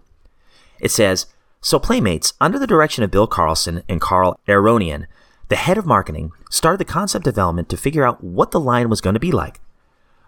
It 0.80 0.90
says, 0.90 1.26
so 1.62 1.78
Playmates, 1.78 2.32
under 2.40 2.58
the 2.58 2.66
direction 2.66 3.04
of 3.04 3.10
Bill 3.10 3.26
Carlson 3.26 3.82
and 3.88 4.00
Karl 4.00 4.40
Aaronian, 4.48 5.06
the 5.48 5.56
head 5.56 5.76
of 5.76 5.84
marketing, 5.84 6.32
started 6.48 6.78
the 6.78 6.84
concept 6.84 7.24
development 7.24 7.68
to 7.68 7.76
figure 7.76 8.06
out 8.06 8.24
what 8.24 8.50
the 8.50 8.60
line 8.60 8.88
was 8.88 9.00
going 9.00 9.14
to 9.14 9.20
be 9.20 9.32
like. 9.32 9.60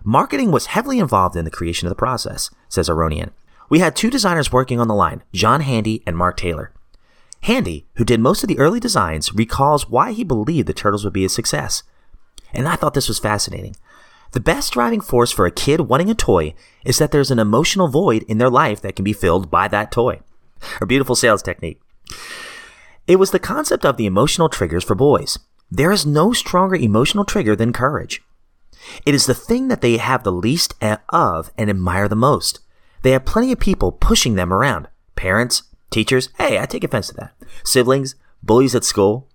Marketing 0.04 0.50
was 0.50 0.66
heavily 0.66 0.98
involved 0.98 1.36
in 1.36 1.44
the 1.44 1.50
creation 1.50 1.86
of 1.86 1.90
the 1.90 1.96
process, 1.96 2.50
says 2.68 2.90
Aaronian. 2.90 3.30
We 3.70 3.78
had 3.78 3.96
two 3.96 4.10
designers 4.10 4.52
working 4.52 4.78
on 4.78 4.88
the 4.88 4.94
line, 4.94 5.22
John 5.32 5.62
Handy 5.62 6.02
and 6.06 6.16
Mark 6.16 6.36
Taylor. 6.36 6.72
Handy, 7.42 7.86
who 7.94 8.04
did 8.04 8.20
most 8.20 8.42
of 8.42 8.48
the 8.48 8.58
early 8.58 8.78
designs, 8.78 9.32
recalls 9.32 9.88
why 9.88 10.12
he 10.12 10.24
believed 10.24 10.68
the 10.68 10.74
Turtles 10.74 11.04
would 11.04 11.12
be 11.12 11.24
a 11.24 11.30
success. 11.30 11.82
And 12.52 12.68
I 12.68 12.76
thought 12.76 12.94
this 12.94 13.08
was 13.08 13.18
fascinating. 13.18 13.74
The 14.32 14.40
best 14.40 14.72
driving 14.72 15.00
force 15.00 15.32
for 15.32 15.46
a 15.46 15.50
kid 15.50 15.82
wanting 15.82 16.10
a 16.10 16.14
toy 16.14 16.54
is 16.84 16.98
that 16.98 17.10
there's 17.10 17.30
an 17.30 17.38
emotional 17.38 17.88
void 17.88 18.24
in 18.24 18.38
their 18.38 18.50
life 18.50 18.80
that 18.82 18.96
can 18.96 19.04
be 19.04 19.12
filled 19.12 19.50
by 19.50 19.68
that 19.68 19.90
toy. 19.90 20.20
A 20.80 20.86
beautiful 20.86 21.14
sales 21.14 21.42
technique. 21.42 21.80
It 23.06 23.16
was 23.16 23.30
the 23.30 23.38
concept 23.38 23.84
of 23.84 23.96
the 23.96 24.06
emotional 24.06 24.48
triggers 24.48 24.84
for 24.84 24.94
boys. 24.94 25.38
There 25.70 25.90
is 25.90 26.06
no 26.06 26.32
stronger 26.32 26.76
emotional 26.76 27.24
trigger 27.24 27.56
than 27.56 27.72
courage. 27.72 28.22
It 29.06 29.14
is 29.14 29.26
the 29.26 29.34
thing 29.34 29.68
that 29.68 29.80
they 29.80 29.96
have 29.96 30.22
the 30.22 30.32
least 30.32 30.74
of 31.08 31.50
and 31.56 31.70
admire 31.70 32.08
the 32.08 32.16
most. 32.16 32.60
They 33.02 33.12
have 33.12 33.24
plenty 33.24 33.52
of 33.52 33.58
people 33.58 33.92
pushing 33.92 34.34
them 34.34 34.52
around. 34.52 34.88
Parents, 35.16 35.64
teachers, 35.90 36.28
hey, 36.38 36.58
I 36.58 36.66
take 36.66 36.84
offense 36.84 37.08
to 37.08 37.14
that. 37.14 37.34
Siblings, 37.64 38.14
bullies 38.42 38.74
at 38.74 38.84
school. 38.84 39.28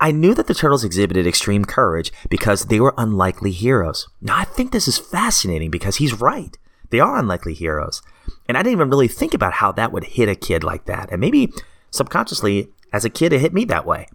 I 0.00 0.10
knew 0.10 0.34
that 0.34 0.48
the 0.48 0.54
turtles 0.54 0.82
exhibited 0.82 1.26
extreme 1.26 1.64
courage 1.64 2.12
because 2.28 2.64
they 2.64 2.80
were 2.80 2.94
unlikely 2.98 3.52
heroes. 3.52 4.08
Now, 4.20 4.36
I 4.38 4.44
think 4.44 4.72
this 4.72 4.88
is 4.88 4.98
fascinating 4.98 5.70
because 5.70 5.96
he's 5.96 6.20
right. 6.20 6.56
They 6.90 6.98
are 6.98 7.16
unlikely 7.16 7.54
heroes. 7.54 8.02
And 8.48 8.56
I 8.56 8.62
didn't 8.62 8.72
even 8.72 8.90
really 8.90 9.08
think 9.08 9.34
about 9.34 9.54
how 9.54 9.72
that 9.72 9.92
would 9.92 10.04
hit 10.04 10.28
a 10.28 10.34
kid 10.34 10.64
like 10.64 10.86
that. 10.86 11.10
And 11.10 11.20
maybe 11.20 11.52
subconsciously, 11.90 12.68
as 12.92 13.04
a 13.04 13.10
kid, 13.10 13.32
it 13.32 13.40
hit 13.40 13.54
me 13.54 13.64
that 13.66 13.86
way. 13.86 14.08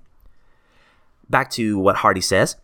Back 1.29 1.49
to 1.51 1.79
what 1.79 1.97
Handy 1.97 2.21
says 2.21 2.55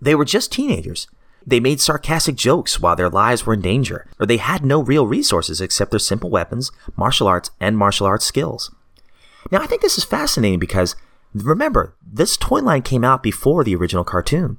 they 0.00 0.14
were 0.14 0.24
just 0.24 0.52
teenagers. 0.52 1.06
They 1.46 1.60
made 1.60 1.80
sarcastic 1.80 2.36
jokes 2.36 2.80
while 2.80 2.96
their 2.96 3.10
lives 3.10 3.44
were 3.44 3.54
in 3.54 3.60
danger, 3.60 4.06
or 4.18 4.26
they 4.26 4.38
had 4.38 4.64
no 4.64 4.82
real 4.82 5.06
resources 5.06 5.60
except 5.60 5.90
their 5.90 6.00
simple 6.00 6.30
weapons, 6.30 6.72
martial 6.96 7.26
arts, 7.26 7.50
and 7.60 7.76
martial 7.76 8.06
arts 8.06 8.24
skills. 8.24 8.74
Now, 9.50 9.60
I 9.60 9.66
think 9.66 9.82
this 9.82 9.98
is 9.98 10.04
fascinating 10.04 10.58
because 10.58 10.96
remember, 11.34 11.94
this 12.02 12.36
toy 12.36 12.60
line 12.60 12.82
came 12.82 13.04
out 13.04 13.22
before 13.22 13.62
the 13.62 13.76
original 13.76 14.04
cartoon. 14.04 14.58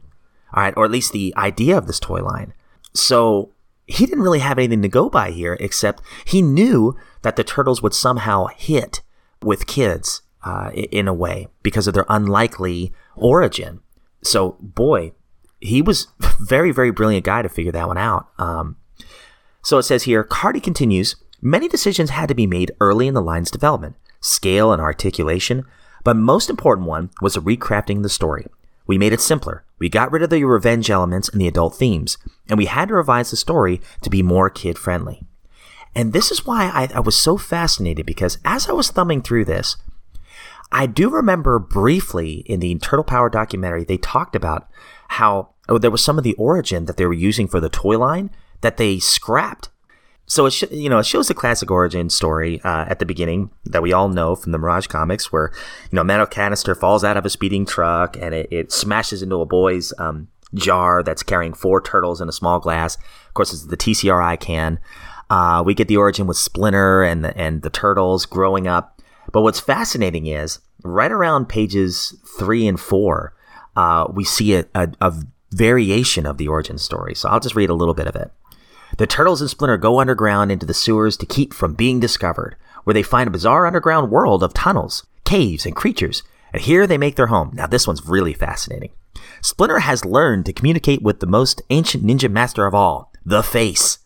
All 0.54 0.64
right, 0.64 0.74
or 0.78 0.86
at 0.86 0.92
least 0.92 1.12
the 1.12 1.34
idea 1.36 1.78
of 1.78 1.88
this 1.88 2.00
toy 2.00 2.22
line. 2.22 2.54
So 2.94 3.52
he 3.88 4.06
didn't 4.06 4.24
really 4.24 4.40
have 4.40 4.58
anything 4.58 4.82
to 4.82 4.88
go 4.88 5.10
by 5.10 5.32
here, 5.32 5.58
except 5.60 6.02
he 6.26 6.42
knew 6.42 6.96
that 7.22 7.36
the 7.36 7.44
turtles 7.44 7.82
would 7.82 7.94
somehow 7.94 8.48
hit 8.48 9.02
with 9.42 9.68
kids 9.68 10.22
uh, 10.44 10.72
in 10.74 11.08
a 11.08 11.14
way 11.14 11.48
because 11.64 11.88
of 11.88 11.94
their 11.94 12.06
unlikely 12.10 12.92
origin. 13.16 13.82
So, 14.24 14.58
boy, 14.60 15.12
he 15.60 15.82
was 15.82 16.08
very, 16.40 16.72
very 16.72 16.92
brilliant 16.92 17.26
guy 17.26 17.42
to 17.42 17.50
figure 17.50 17.72
that 17.72 17.88
one 17.88 17.98
out. 17.98 18.30
Um, 18.38 18.78
so 19.62 19.78
it 19.78 19.84
says 19.84 20.04
here, 20.04 20.28
Handy 20.32 20.60
continues, 20.60 21.16
many 21.42 21.68
decisions 21.68 22.12
had 22.12 22.30
to 22.30 22.36
be 22.36 22.48
made 22.48 22.72
early 22.80 23.08
in 23.08 23.14
the 23.14 23.22
line's 23.22 23.52
development, 23.52 23.96
scale 24.22 24.72
and 24.72 24.82
articulation, 24.82 25.66
but 26.04 26.16
most 26.16 26.50
important 26.50 26.88
one 26.88 27.10
was 27.22 27.36
recrafting 27.36 28.04
the 28.04 28.10
story. 28.10 28.46
We 28.86 29.00
made 29.00 29.14
it 29.14 29.22
simpler. 29.22 29.65
We 29.80 29.90
got 29.90 30.12
rid 30.12 30.24
of 30.24 30.30
the 30.30 30.44
revenge 30.44 30.90
elements 30.90 31.30
and 31.30 31.42
the 31.42 31.48
adult 31.48 31.76
themes, 31.76 32.18
and 32.48 32.58
we 32.58 32.66
had 32.66 32.88
to 32.90 32.96
revise 32.96 33.32
the 33.32 33.38
story 33.38 33.82
to 34.02 34.10
be 34.10 34.24
more 34.24 34.50
kid 34.50 34.78
friendly. 34.78 35.24
And 35.94 36.12
this 36.12 36.32
is 36.32 36.46
why 36.46 36.66
I, 36.66 36.90
I, 36.94 37.00
was 37.00 37.16
so 37.16 37.38
fascinated 37.38 38.06
because 38.06 38.38
as 38.44 38.68
I 38.68 38.74
was 38.74 38.90
thumbing 38.90 39.22
through 39.22 39.46
this, 39.46 39.78
I 40.72 40.88
do 40.88 41.10
remember 41.10 41.58
briefly 41.58 42.44
in 42.46 42.60
the 42.60 42.76
Turtle 42.76 43.04
Power 43.04 43.30
documentary, 43.30 43.86
they 43.86 43.98
talked 43.98 44.36
about 44.36 44.68
how 45.08 45.52
oh, 45.70 45.78
there 45.78 45.92
was 45.92 46.04
some 46.04 46.18
of 46.18 46.24
the 46.24 46.34
origin 46.34 46.86
that 46.86 46.98
they 46.98 47.06
were 47.06 47.14
using 47.14 47.48
for 47.48 47.60
the 47.62 47.70
toy 47.70 47.98
line 47.98 48.30
that 48.62 48.78
they 48.78 49.00
scrapped. 49.00 49.70
So 50.28 50.46
it 50.46 50.52
sh- 50.52 50.64
you 50.72 50.90
know 50.90 51.00
it 51.00 51.06
shows 51.06 51.28
the 51.28 51.34
classic 51.34 51.70
origin 51.70 52.10
story 52.10 52.62
uh, 52.64 52.86
at 52.88 53.00
the 53.00 53.06
beginning 53.06 53.52
that 53.66 53.82
we 53.82 53.94
all 53.94 54.10
know 54.10 54.36
from 54.36 54.52
the 54.52 54.58
Mirage 54.58 54.88
comics, 54.88 55.32
where 55.32 55.52
you 55.92 55.96
know 55.96 56.04
metal 56.04 56.26
canister 56.26 56.76
falls 56.76 57.04
out 57.04 57.18
of 57.18 57.26
a 57.26 57.30
speeding 57.30 57.66
truck 57.66 58.18
and 58.18 58.34
it, 58.34 58.48
it 58.52 58.72
smashes 58.72 59.22
into 59.22 59.42
a 59.42 59.46
boy's 59.46 59.94
um, 60.00 60.28
jar 60.54 61.04
that's 61.04 61.24
carrying 61.24 61.54
four 61.54 61.82
turtles 61.82 62.22
in 62.22 62.30
a 62.30 62.34
small 62.34 62.60
glass. 62.60 62.96
Of 63.28 63.34
course, 63.34 63.54
it's 63.54 63.66
the 63.66 63.78
TCRI 63.78 64.40
can. 64.40 64.80
Uh, 65.30 65.64
we 65.66 65.74
get 65.74 65.88
the 65.88 65.98
origin 65.98 66.28
with 66.28 66.38
Splinter 66.38 67.04
and 67.04 67.26
the, 67.26 67.36
and 67.38 67.62
the 67.62 67.70
turtles 67.70 68.26
growing 68.26 68.68
up. 68.68 69.02
But 69.32 69.42
what's 69.42 69.60
fascinating 69.60 70.28
is 70.28 70.60
right 70.84 71.12
around 71.12 71.50
pages 71.50 72.16
three 72.38 72.68
and 72.68 72.80
four, 72.80 73.34
uh, 73.76 74.08
we 74.14 74.24
see 74.24 74.56
a, 74.56 74.66
a, 74.76 74.90
a 75.02 75.14
variation 75.52 76.26
of 76.26 76.38
the 76.38 76.48
origin 76.48 76.78
story. 76.78 77.16
So 77.16 77.30
I'll 77.30 77.40
just 77.40 77.56
read 77.56 77.70
a 77.70 77.74
little 77.74 77.94
bit 77.94 78.08
of 78.08 78.16
it. 78.16 78.32
The 78.98 79.08
turtles 79.08 79.42
and 79.42 79.50
Splinter 79.50 79.78
go 79.78 80.00
underground 80.00 80.52
into 80.52 80.66
the 80.66 80.74
sewers 80.74 81.18
to 81.18 81.26
keep 81.26 81.54
from 81.54 81.74
being 81.74 82.00
discovered, 82.00 82.56
where 82.86 82.94
they 82.94 83.04
find 83.04 83.28
a 83.28 83.32
bizarre 83.32 83.66
underground 83.66 84.10
world 84.10 84.42
of 84.42 84.54
tunnels, 84.54 85.06
caves, 85.26 85.66
and 85.66 85.76
creatures. 85.76 86.24
And 86.54 86.62
here 86.62 86.88
they 86.88 86.98
make 86.98 87.18
their 87.18 87.28
home. 87.28 87.52
Now, 87.54 87.68
this 87.68 87.88
one's 87.88 88.06
really 88.06 88.34
fascinating. 88.34 88.92
Splinter 89.42 89.80
has 89.80 90.06
learned 90.06 90.46
to 90.46 90.54
communicate 90.54 91.02
with 91.02 91.20
the 91.20 91.28
most 91.28 91.62
ancient 91.70 92.06
ninja 92.06 92.32
master 92.32 92.66
of 92.66 92.74
all, 92.74 93.12
the 93.26 93.44
Face. 93.44 94.00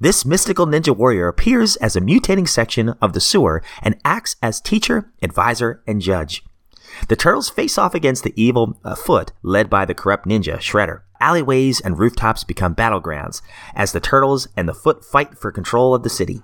This 0.00 0.24
mystical 0.24 0.66
ninja 0.66 0.96
warrior 0.96 1.28
appears 1.28 1.76
as 1.76 1.94
a 1.94 2.00
mutating 2.00 2.48
section 2.48 2.90
of 3.00 3.12
the 3.12 3.20
sewer 3.20 3.62
and 3.82 3.96
acts 4.04 4.34
as 4.42 4.60
teacher, 4.60 5.12
advisor, 5.22 5.82
and 5.86 6.00
judge. 6.00 6.42
The 7.08 7.16
turtles 7.16 7.50
face 7.50 7.78
off 7.78 7.94
against 7.94 8.24
the 8.24 8.34
evil 8.36 8.78
uh, 8.84 8.96
foot 8.96 9.32
led 9.42 9.70
by 9.70 9.84
the 9.84 9.94
corrupt 9.94 10.26
ninja, 10.26 10.56
Shredder. 10.56 11.02
Alleyways 11.24 11.80
and 11.80 11.98
rooftops 11.98 12.44
become 12.44 12.74
battlegrounds 12.74 13.40
as 13.74 13.92
the 13.92 13.98
turtles 14.00 14.46
and 14.58 14.68
the 14.68 14.74
foot 14.74 15.02
fight 15.02 15.38
for 15.38 15.50
control 15.50 15.94
of 15.94 16.02
the 16.02 16.10
city. 16.10 16.42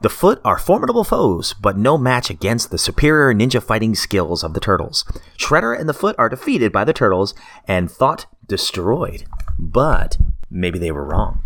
The 0.00 0.08
Foot 0.08 0.40
are 0.44 0.58
formidable 0.58 1.04
foes, 1.04 1.52
but 1.52 1.76
no 1.76 1.98
match 1.98 2.30
against 2.30 2.70
the 2.70 2.78
superior 2.78 3.32
ninja 3.32 3.62
fighting 3.62 3.94
skills 3.94 4.42
of 4.42 4.54
the 4.54 4.60
Turtles. 4.60 5.04
Shredder 5.36 5.78
and 5.78 5.88
the 5.88 5.94
Foot 5.94 6.16
are 6.18 6.28
defeated 6.28 6.72
by 6.72 6.84
the 6.84 6.92
Turtles 6.92 7.34
and 7.68 7.88
thought 7.88 8.26
destroyed. 8.48 9.24
But 9.58 10.18
maybe 10.50 10.80
they 10.80 10.90
were 10.90 11.04
wrong. 11.04 11.42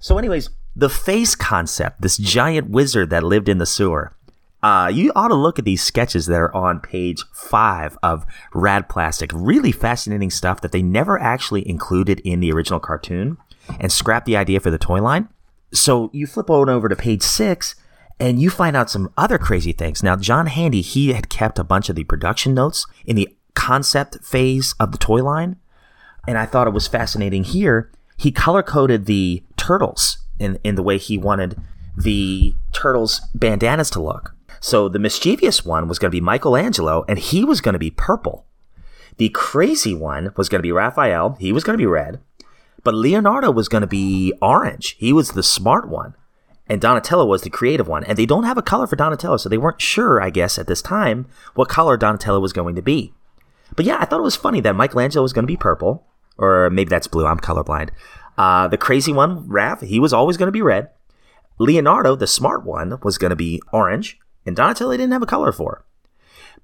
So, 0.00 0.18
anyways, 0.18 0.50
the 0.74 0.88
face 0.88 1.36
concept, 1.36 2.00
this 2.00 2.16
giant 2.16 2.70
wizard 2.70 3.10
that 3.10 3.22
lived 3.22 3.48
in 3.48 3.58
the 3.58 3.66
sewer. 3.66 4.16
Uh, 4.64 4.88
you 4.88 5.12
ought 5.14 5.28
to 5.28 5.34
look 5.34 5.58
at 5.58 5.66
these 5.66 5.82
sketches 5.82 6.24
that 6.24 6.40
are 6.40 6.54
on 6.56 6.80
page 6.80 7.22
five 7.34 7.98
of 8.02 8.24
Rad 8.54 8.88
Plastic. 8.88 9.30
Really 9.34 9.72
fascinating 9.72 10.30
stuff 10.30 10.62
that 10.62 10.72
they 10.72 10.80
never 10.80 11.20
actually 11.20 11.68
included 11.68 12.20
in 12.20 12.40
the 12.40 12.50
original 12.50 12.80
cartoon 12.80 13.36
and 13.78 13.92
scrapped 13.92 14.24
the 14.24 14.38
idea 14.38 14.60
for 14.60 14.70
the 14.70 14.78
toy 14.78 15.02
line. 15.02 15.28
So 15.74 16.08
you 16.14 16.26
flip 16.26 16.48
on 16.48 16.70
over 16.70 16.88
to 16.88 16.96
page 16.96 17.20
six 17.20 17.74
and 18.18 18.40
you 18.40 18.48
find 18.48 18.74
out 18.74 18.88
some 18.88 19.12
other 19.18 19.36
crazy 19.36 19.72
things. 19.72 20.02
Now, 20.02 20.16
John 20.16 20.46
Handy, 20.46 20.80
he 20.80 21.12
had 21.12 21.28
kept 21.28 21.58
a 21.58 21.64
bunch 21.64 21.90
of 21.90 21.96
the 21.96 22.04
production 22.04 22.54
notes 22.54 22.86
in 23.04 23.16
the 23.16 23.36
concept 23.52 24.24
phase 24.24 24.74
of 24.80 24.92
the 24.92 24.98
toy 24.98 25.22
line. 25.22 25.56
And 26.26 26.38
I 26.38 26.46
thought 26.46 26.68
it 26.68 26.72
was 26.72 26.88
fascinating 26.88 27.44
here. 27.44 27.92
He 28.16 28.32
color 28.32 28.62
coded 28.62 29.04
the 29.04 29.42
turtles 29.58 30.16
in, 30.38 30.58
in 30.64 30.74
the 30.74 30.82
way 30.82 30.96
he 30.96 31.18
wanted 31.18 31.60
the 31.98 32.54
turtles' 32.72 33.20
bandanas 33.34 33.90
to 33.90 34.00
look. 34.00 34.33
So 34.64 34.88
the 34.88 34.98
mischievous 34.98 35.62
one 35.62 35.88
was 35.88 35.98
going 35.98 36.10
to 36.10 36.16
be 36.16 36.22
Michelangelo, 36.22 37.04
and 37.06 37.18
he 37.18 37.44
was 37.44 37.60
going 37.60 37.74
to 37.74 37.78
be 37.78 37.90
purple. 37.90 38.46
The 39.18 39.28
crazy 39.28 39.94
one 39.94 40.32
was 40.38 40.48
going 40.48 40.60
to 40.60 40.66
be 40.66 40.72
Raphael. 40.72 41.36
He 41.38 41.52
was 41.52 41.64
going 41.64 41.74
to 41.74 41.82
be 41.82 41.84
red. 41.84 42.18
But 42.82 42.94
Leonardo 42.94 43.50
was 43.50 43.68
going 43.68 43.82
to 43.82 43.86
be 43.86 44.32
orange. 44.40 44.96
He 44.98 45.12
was 45.12 45.32
the 45.32 45.42
smart 45.42 45.86
one. 45.86 46.14
And 46.66 46.80
Donatello 46.80 47.26
was 47.26 47.42
the 47.42 47.50
creative 47.50 47.86
one. 47.86 48.04
And 48.04 48.16
they 48.16 48.24
don't 48.24 48.44
have 48.44 48.56
a 48.56 48.62
color 48.62 48.86
for 48.86 48.96
Donatello, 48.96 49.36
so 49.36 49.50
they 49.50 49.58
weren't 49.58 49.82
sure, 49.82 50.18
I 50.22 50.30
guess, 50.30 50.58
at 50.58 50.66
this 50.66 50.80
time, 50.80 51.26
what 51.52 51.68
color 51.68 51.98
Donatello 51.98 52.40
was 52.40 52.54
going 52.54 52.74
to 52.74 52.80
be. 52.80 53.12
But 53.76 53.84
yeah, 53.84 53.98
I 54.00 54.06
thought 54.06 54.20
it 54.20 54.22
was 54.22 54.34
funny 54.34 54.62
that 54.62 54.74
Michelangelo 54.74 55.22
was 55.22 55.34
going 55.34 55.42
to 55.42 55.52
be 55.52 55.58
purple. 55.58 56.06
Or 56.38 56.70
maybe 56.70 56.88
that's 56.88 57.06
blue. 57.06 57.26
I'm 57.26 57.38
colorblind. 57.38 57.90
Uh, 58.38 58.68
the 58.68 58.78
crazy 58.78 59.12
one, 59.12 59.46
Raph, 59.46 59.86
he 59.86 60.00
was 60.00 60.14
always 60.14 60.38
going 60.38 60.48
to 60.48 60.52
be 60.52 60.62
red. 60.62 60.88
Leonardo, 61.58 62.16
the 62.16 62.26
smart 62.26 62.64
one, 62.64 62.98
was 63.02 63.18
going 63.18 63.28
to 63.28 63.36
be 63.36 63.60
orange. 63.70 64.18
And 64.46 64.56
Donatello 64.56 64.92
didn't 64.92 65.12
have 65.12 65.22
a 65.22 65.26
color 65.26 65.52
for. 65.52 65.84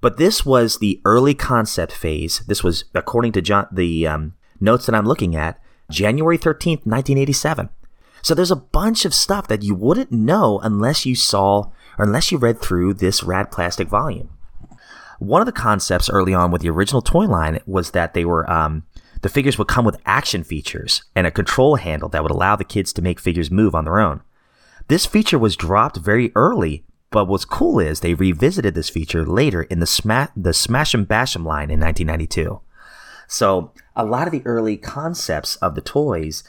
But 0.01 0.17
this 0.17 0.45
was 0.45 0.77
the 0.77 0.99
early 1.05 1.33
concept 1.33 1.91
phase. 1.91 2.39
This 2.47 2.63
was, 2.63 2.85
according 2.93 3.33
to 3.33 3.41
John, 3.41 3.67
the 3.71 4.07
um, 4.07 4.33
notes 4.59 4.85
that 4.85 4.95
I'm 4.95 5.05
looking 5.05 5.35
at, 5.35 5.61
January 5.89 6.37
13th, 6.37 6.85
1987. 6.85 7.69
So 8.23 8.35
there's 8.35 8.51
a 8.51 8.55
bunch 8.55 9.05
of 9.05 9.13
stuff 9.13 9.47
that 9.47 9.63
you 9.63 9.75
wouldn't 9.75 10.11
know 10.11 10.59
unless 10.59 11.05
you 11.05 11.15
saw 11.15 11.71
or 11.97 12.05
unless 12.05 12.31
you 12.31 12.37
read 12.37 12.59
through 12.59 12.95
this 12.95 13.23
rad 13.23 13.51
plastic 13.51 13.87
volume. 13.87 14.29
One 15.19 15.41
of 15.41 15.45
the 15.45 15.51
concepts 15.51 16.09
early 16.09 16.33
on 16.33 16.51
with 16.51 16.61
the 16.61 16.69
original 16.69 17.01
toy 17.01 17.25
line 17.25 17.59
was 17.65 17.91
that 17.91 18.13
they 18.13 18.25
were 18.25 18.49
um, 18.49 18.85
the 19.21 19.29
figures 19.29 19.57
would 19.57 19.67
come 19.67 19.85
with 19.85 20.01
action 20.05 20.43
features 20.43 21.03
and 21.15 21.27
a 21.27 21.31
control 21.31 21.75
handle 21.75 22.09
that 22.09 22.23
would 22.23 22.31
allow 22.31 22.55
the 22.55 22.63
kids 22.63 22.91
to 22.93 23.01
make 23.01 23.19
figures 23.19 23.51
move 23.51 23.75
on 23.75 23.85
their 23.85 23.99
own. 23.99 24.21
This 24.87 25.05
feature 25.05 25.37
was 25.37 25.55
dropped 25.55 25.97
very 25.97 26.31
early, 26.35 26.85
but 27.11 27.25
what's 27.25 27.45
cool 27.45 27.79
is 27.79 27.99
they 27.99 28.13
revisited 28.13 28.73
this 28.73 28.89
feature 28.89 29.25
later 29.25 29.63
in 29.63 29.79
the, 29.79 29.85
Sma- 29.85 30.29
the 30.35 30.53
Smash 30.53 30.95
'em 30.95 31.03
Bash 31.03 31.35
'em 31.35 31.45
line 31.45 31.69
in 31.69 31.79
1992. 31.79 32.61
So 33.27 33.71
a 33.95 34.05
lot 34.05 34.27
of 34.27 34.31
the 34.31 34.45
early 34.45 34.77
concepts 34.77 35.55
of 35.57 35.75
the 35.75 35.81
toys 35.81 36.43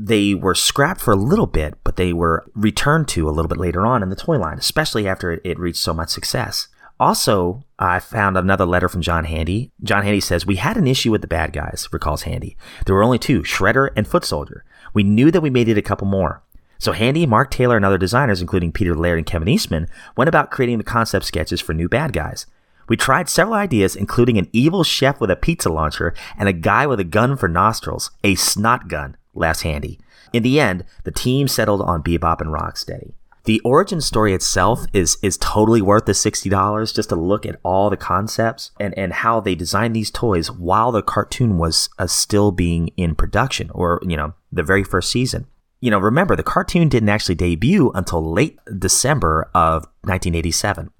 they 0.00 0.32
were 0.32 0.54
scrapped 0.54 1.00
for 1.00 1.12
a 1.12 1.16
little 1.16 1.48
bit, 1.48 1.76
but 1.82 1.96
they 1.96 2.12
were 2.12 2.48
returned 2.54 3.08
to 3.08 3.28
a 3.28 3.32
little 3.32 3.48
bit 3.48 3.58
later 3.58 3.84
on 3.84 4.00
in 4.00 4.10
the 4.10 4.16
toy 4.16 4.38
line, 4.38 4.58
especially 4.58 5.08
after 5.08 5.40
it 5.42 5.58
reached 5.58 5.80
so 5.80 5.92
much 5.92 6.10
success. 6.10 6.68
Also, 7.00 7.64
I 7.78 7.98
found 7.98 8.36
another 8.36 8.64
letter 8.64 8.88
from 8.88 9.02
John 9.02 9.24
Handy. 9.24 9.72
John 9.82 10.04
Handy 10.04 10.20
says, 10.20 10.46
We 10.46 10.56
had 10.56 10.76
an 10.76 10.86
issue 10.86 11.10
with 11.10 11.20
the 11.20 11.26
bad 11.28 11.52
guys, 11.52 11.88
recalls 11.92 12.22
Handy. 12.22 12.56
There 12.86 12.94
were 12.94 13.02
only 13.02 13.18
two, 13.18 13.42
Shredder 13.42 13.90
and 13.96 14.06
Foot 14.06 14.24
Soldier. 14.24 14.64
We 14.94 15.02
knew 15.02 15.30
that 15.30 15.40
we 15.40 15.50
made 15.50 15.68
it 15.68 15.78
a 15.78 15.82
couple 15.82 16.06
more. 16.06 16.42
So 16.78 16.92
Handy, 16.92 17.26
Mark 17.26 17.50
Taylor, 17.50 17.76
and 17.76 17.84
other 17.84 17.98
designers, 17.98 18.40
including 18.40 18.72
Peter 18.72 18.94
Laird 18.94 19.18
and 19.18 19.26
Kevin 19.26 19.48
Eastman, 19.48 19.88
went 20.16 20.28
about 20.28 20.50
creating 20.50 20.78
the 20.78 20.84
concept 20.84 21.24
sketches 21.24 21.60
for 21.60 21.74
new 21.74 21.88
bad 21.88 22.12
guys. 22.12 22.46
We 22.88 22.96
tried 22.96 23.28
several 23.28 23.56
ideas, 23.56 23.96
including 23.96 24.38
an 24.38 24.48
evil 24.52 24.84
chef 24.84 25.20
with 25.20 25.30
a 25.30 25.36
pizza 25.36 25.68
launcher 25.68 26.14
and 26.38 26.48
a 26.48 26.54
guy 26.54 26.86
with 26.86 27.00
a 27.00 27.04
gun 27.04 27.36
for 27.36 27.48
nostrils, 27.48 28.10
a 28.24 28.34
snot 28.36 28.88
gun 28.88 29.16
last 29.34 29.62
handy. 29.62 29.98
In 30.32 30.42
the 30.42 30.60
end, 30.60 30.84
the 31.04 31.10
team 31.10 31.48
settled 31.48 31.82
on 31.82 32.02
Bebop 32.02 32.40
and 32.40 32.50
Rocksteady. 32.50 33.12
The 33.44 33.60
origin 33.60 34.02
story 34.02 34.34
itself 34.34 34.84
is 34.92 35.16
is 35.22 35.38
totally 35.38 35.80
worth 35.80 36.04
the 36.04 36.12
sixty 36.12 36.50
dollars 36.50 36.92
just 36.92 37.08
to 37.08 37.16
look 37.16 37.46
at 37.46 37.58
all 37.62 37.88
the 37.88 37.96
concepts 37.96 38.72
and, 38.78 38.96
and 38.98 39.12
how 39.12 39.40
they 39.40 39.54
designed 39.54 39.96
these 39.96 40.10
toys 40.10 40.50
while 40.50 40.92
the 40.92 41.02
cartoon 41.02 41.56
was 41.56 41.88
uh, 41.98 42.06
still 42.06 42.52
being 42.52 42.88
in 42.98 43.14
production 43.14 43.70
or 43.70 44.02
you 44.06 44.18
know 44.18 44.34
the 44.52 44.62
very 44.62 44.84
first 44.84 45.10
season. 45.10 45.46
You 45.80 45.90
know, 45.90 45.98
remember 45.98 46.34
the 46.34 46.42
cartoon 46.42 46.88
didn't 46.88 47.08
actually 47.08 47.36
debut 47.36 47.92
until 47.94 48.32
late 48.32 48.58
December 48.78 49.50
of 49.54 49.84
1987. 50.02 50.90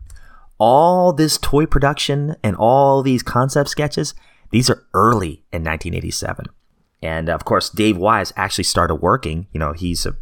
All 0.58 1.12
this 1.12 1.38
toy 1.38 1.66
production 1.66 2.36
and 2.42 2.54
all 2.56 3.02
these 3.02 3.22
concept 3.22 3.70
sketches, 3.70 4.14
these 4.50 4.70
are 4.70 4.86
early 4.94 5.44
in 5.52 5.64
1987. 5.64 6.46
And 7.02 7.28
of 7.28 7.44
course, 7.44 7.70
Dave 7.70 7.96
Wise 7.96 8.32
actually 8.36 8.64
started 8.64 8.96
working. 8.96 9.46
You 9.52 9.60
know, 9.60 9.72
he's 9.72 10.06
a 10.06 10.16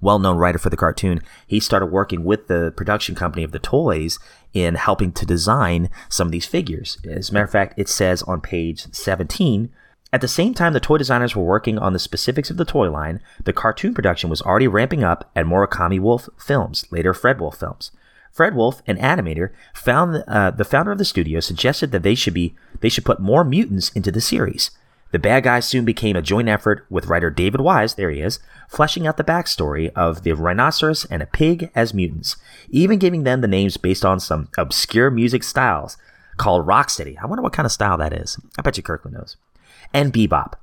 well 0.00 0.18
known 0.18 0.36
writer 0.36 0.58
for 0.58 0.70
the 0.70 0.76
cartoon. 0.76 1.20
He 1.46 1.60
started 1.60 1.86
working 1.86 2.24
with 2.24 2.46
the 2.46 2.72
production 2.76 3.14
company 3.14 3.44
of 3.44 3.52
the 3.52 3.58
toys 3.58 4.18
in 4.52 4.76
helping 4.76 5.12
to 5.12 5.26
design 5.26 5.90
some 6.08 6.28
of 6.28 6.32
these 6.32 6.46
figures. 6.46 6.98
As 7.08 7.30
a 7.30 7.32
matter 7.32 7.44
of 7.44 7.50
fact, 7.50 7.78
it 7.78 7.88
says 7.88 8.22
on 8.22 8.40
page 8.40 8.86
17 8.92 9.70
at 10.12 10.20
the 10.20 10.28
same 10.28 10.54
time 10.54 10.72
the 10.72 10.80
toy 10.80 10.98
designers 10.98 11.36
were 11.36 11.44
working 11.44 11.78
on 11.78 11.92
the 11.92 11.98
specifics 11.98 12.50
of 12.50 12.56
the 12.56 12.64
toy 12.64 12.90
line, 12.90 13.20
the 13.44 13.52
cartoon 13.52 13.94
production 13.94 14.30
was 14.30 14.40
already 14.42 14.68
ramping 14.68 15.04
up 15.04 15.30
at 15.36 15.46
Murakami 15.46 16.00
Wolf 16.00 16.28
Films, 16.38 16.86
later 16.90 17.12
Fred 17.12 17.40
Wolf 17.40 17.58
Films. 17.58 17.90
Fred 18.32 18.54
Wolf, 18.54 18.82
an 18.86 18.96
animator, 18.98 19.50
found 19.74 20.22
uh, 20.26 20.50
the 20.50 20.64
founder 20.64 20.92
of 20.92 20.98
the 20.98 21.04
studio 21.04 21.40
suggested 21.40 21.92
that 21.92 22.02
they 22.02 22.14
should 22.14 22.34
be 22.34 22.54
they 22.80 22.88
should 22.88 23.04
put 23.04 23.20
more 23.20 23.44
mutants 23.44 23.90
into 23.90 24.12
the 24.12 24.20
series. 24.20 24.70
The 25.10 25.18
Bad 25.18 25.44
Guys 25.44 25.66
soon 25.66 25.86
became 25.86 26.16
a 26.16 26.22
joint 26.22 26.48
effort 26.48 26.84
with 26.90 27.06
writer 27.06 27.30
David 27.30 27.62
Wise, 27.62 27.94
there 27.94 28.10
he 28.10 28.20
is, 28.20 28.40
fleshing 28.68 29.06
out 29.06 29.16
the 29.16 29.24
backstory 29.24 29.90
of 29.96 30.22
the 30.22 30.32
rhinoceros 30.32 31.06
and 31.06 31.22
a 31.22 31.26
pig 31.26 31.70
as 31.74 31.94
mutants, 31.94 32.36
even 32.68 32.98
giving 32.98 33.24
them 33.24 33.40
the 33.40 33.48
names 33.48 33.78
based 33.78 34.04
on 34.04 34.20
some 34.20 34.48
obscure 34.58 35.10
music 35.10 35.42
styles 35.42 35.96
called 36.36 36.66
Rocksteady. 36.66 37.16
I 37.20 37.26
wonder 37.26 37.42
what 37.42 37.54
kind 37.54 37.64
of 37.64 37.72
style 37.72 37.96
that 37.98 38.12
is. 38.12 38.38
I 38.58 38.62
bet 38.62 38.76
you 38.76 38.82
Kirkland 38.82 39.16
knows. 39.16 39.36
And 39.92 40.12
Bebop. 40.12 40.54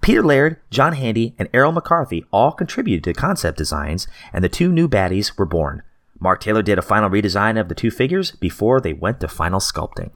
Peter 0.00 0.22
Laird, 0.22 0.60
John 0.70 0.94
Handy, 0.94 1.34
and 1.38 1.48
Errol 1.52 1.72
McCarthy 1.72 2.24
all 2.32 2.52
contributed 2.52 3.04
to 3.04 3.20
concept 3.20 3.58
designs, 3.58 4.06
and 4.32 4.44
the 4.44 4.48
two 4.48 4.72
new 4.72 4.88
baddies 4.88 5.36
were 5.36 5.46
born. 5.46 5.82
Mark 6.20 6.40
Taylor 6.40 6.62
did 6.62 6.78
a 6.78 6.82
final 6.82 7.10
redesign 7.10 7.60
of 7.60 7.68
the 7.68 7.74
two 7.74 7.90
figures 7.90 8.32
before 8.32 8.80
they 8.80 8.92
went 8.92 9.20
to 9.20 9.28
final 9.28 9.60
sculpting. 9.60 10.10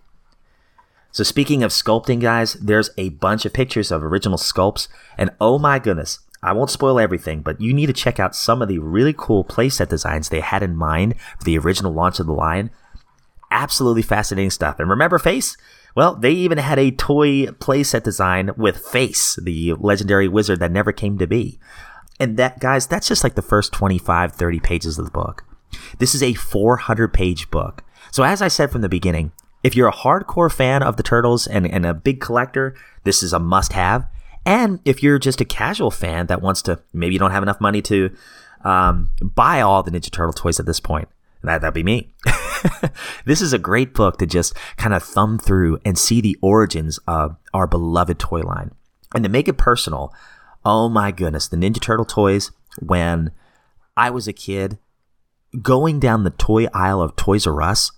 So 1.11 1.25
speaking 1.25 1.63
of 1.63 1.71
sculpting, 1.71 2.21
guys, 2.21 2.55
there's 2.55 2.91
a 2.97 3.11
bunch 3.11 3.45
of 3.45 3.53
pictures 3.53 3.91
of 3.91 4.03
original 4.03 4.39
sculpts, 4.39 4.89
and 5.19 5.31
oh 5.41 5.59
my 5.59 5.79
goodness, 5.79 6.21
I 6.43 6.53
won't 6.53 6.71
spoil 6.71 6.99
everything, 6.99 7.43
but 7.43 7.61
you 7.61 7.73
need 7.73 7.87
to 7.87 7.93
check 7.93 8.19
out 8.19 8.35
some 8.35 8.63
of 8.63 8.69
the 8.69 8.79
really 8.79 9.15
cool 9.17 9.45
playset 9.45 9.89
designs 9.89 10.29
they 10.29 10.41
had 10.41 10.63
in 10.63 10.75
mind 10.75 11.15
for 11.39 11.45
the 11.45 11.59
original 11.59 11.93
launch 11.93 12.19
of 12.19 12.27
the 12.27 12.33
line. 12.33 12.71
Absolutely 13.51 14.03
fascinating 14.03 14.51
stuff. 14.51 14.81
And 14.81 14.89
remember 14.89 15.19
Face? 15.19 15.57
Well, 15.95 16.15
they 16.15 16.33
even 16.33 16.59
had 16.59 16.79
a 16.79 16.91
toy 16.91 17.47
playset 17.47 18.03
design 18.03 18.51
with 18.57 18.79
Face, 18.79 19.37
the 19.37 19.75
legendary 19.75 20.29
wizard 20.29 20.61
that 20.61 20.73
never 20.73 20.93
came 20.93 21.19
to 21.19 21.27
be. 21.27 21.59
And 22.19 22.37
that, 22.37 22.61
guys, 22.61 22.87
that's 22.87 23.09
just 23.09 23.25
like 23.25 23.35
the 23.35 23.43
first 23.43 23.73
25, 23.73 24.33
30 24.33 24.61
pages 24.61 24.99
of 24.99 25.05
the 25.05 25.11
book. 25.11 25.45
This 25.99 26.15
is 26.15 26.23
a 26.23 26.35
400 26.35 27.13
page 27.13 27.51
book. 27.51 27.83
So, 28.11 28.23
as 28.23 28.43
I 28.43 28.49
said 28.49 28.71
from 28.71 28.83
the 28.83 28.89
beginning, 28.89 29.33
if 29.63 29.77
you're 29.77 29.89
a 29.89 29.93
hardcore 29.93 30.53
fan 30.53 30.83
of 30.83 30.97
the 30.97 31.03
Turtles 31.03 31.47
and, 31.47 31.67
and 31.67 31.87
a 31.87 31.95
big 31.95 32.21
collector, 32.21 32.75
this 33.05 33.23
is 33.23 33.33
a 33.33 33.39
must 33.39 33.73
have. 33.73 34.07
And 34.45 34.81
if 34.85 35.03
you're 35.03 35.19
just 35.19 35.41
a 35.41 35.45
casual 35.45 35.91
fan 35.91 36.27
that 36.27 36.43
wants 36.43 36.63
to, 36.63 36.81
maybe 36.93 37.15
you 37.15 37.19
don't 37.19 37.31
have 37.31 37.45
enough 37.45 37.61
money 37.61 37.81
to 37.83 38.15
um, 38.65 39.11
buy 39.21 39.61
all 39.61 39.83
the 39.83 39.91
Ninja 39.91 40.11
Turtle 40.11 40.33
toys 40.33 40.59
at 40.59 40.67
this 40.67 40.81
point, 40.81 41.09
that, 41.43 41.61
that'd 41.61 41.75
be 41.75 41.83
me. 41.83 42.15
this 43.25 43.41
is 43.41 43.53
a 43.53 43.59
great 43.59 43.95
book 43.95 44.19
to 44.19 44.27
just 44.27 44.55
kind 44.77 44.95
of 44.95 45.03
thumb 45.03 45.39
through 45.39 45.79
and 45.85 45.99
see 45.99 46.21
the 46.21 46.39
origins 46.41 46.99
of 47.07 47.37
our 47.53 47.67
beloved 47.67 48.19
toy 48.19 48.41
line. 48.41 48.73
And 49.15 49.25
to 49.25 49.31
make 49.31 49.49
it 49.49 49.59
personal, 49.59 50.15
oh 50.65 50.89
my 50.89 51.11
goodness, 51.11 51.49
the 51.49 51.57
Ninja 51.57 51.81
Turtle 51.81 52.05
toys, 52.05 52.53
when 52.79 53.33
I 53.97 54.11
was 54.11 54.27
a 54.29 54.33
kid, 54.33 54.79
going 55.61 56.01
down 56.01 56.25
the 56.25 56.31
toy 56.31 56.67
aisle 56.73 57.03
of 57.03 57.17
Toys 57.17 57.47
R 57.47 57.61
Us, 57.61 57.93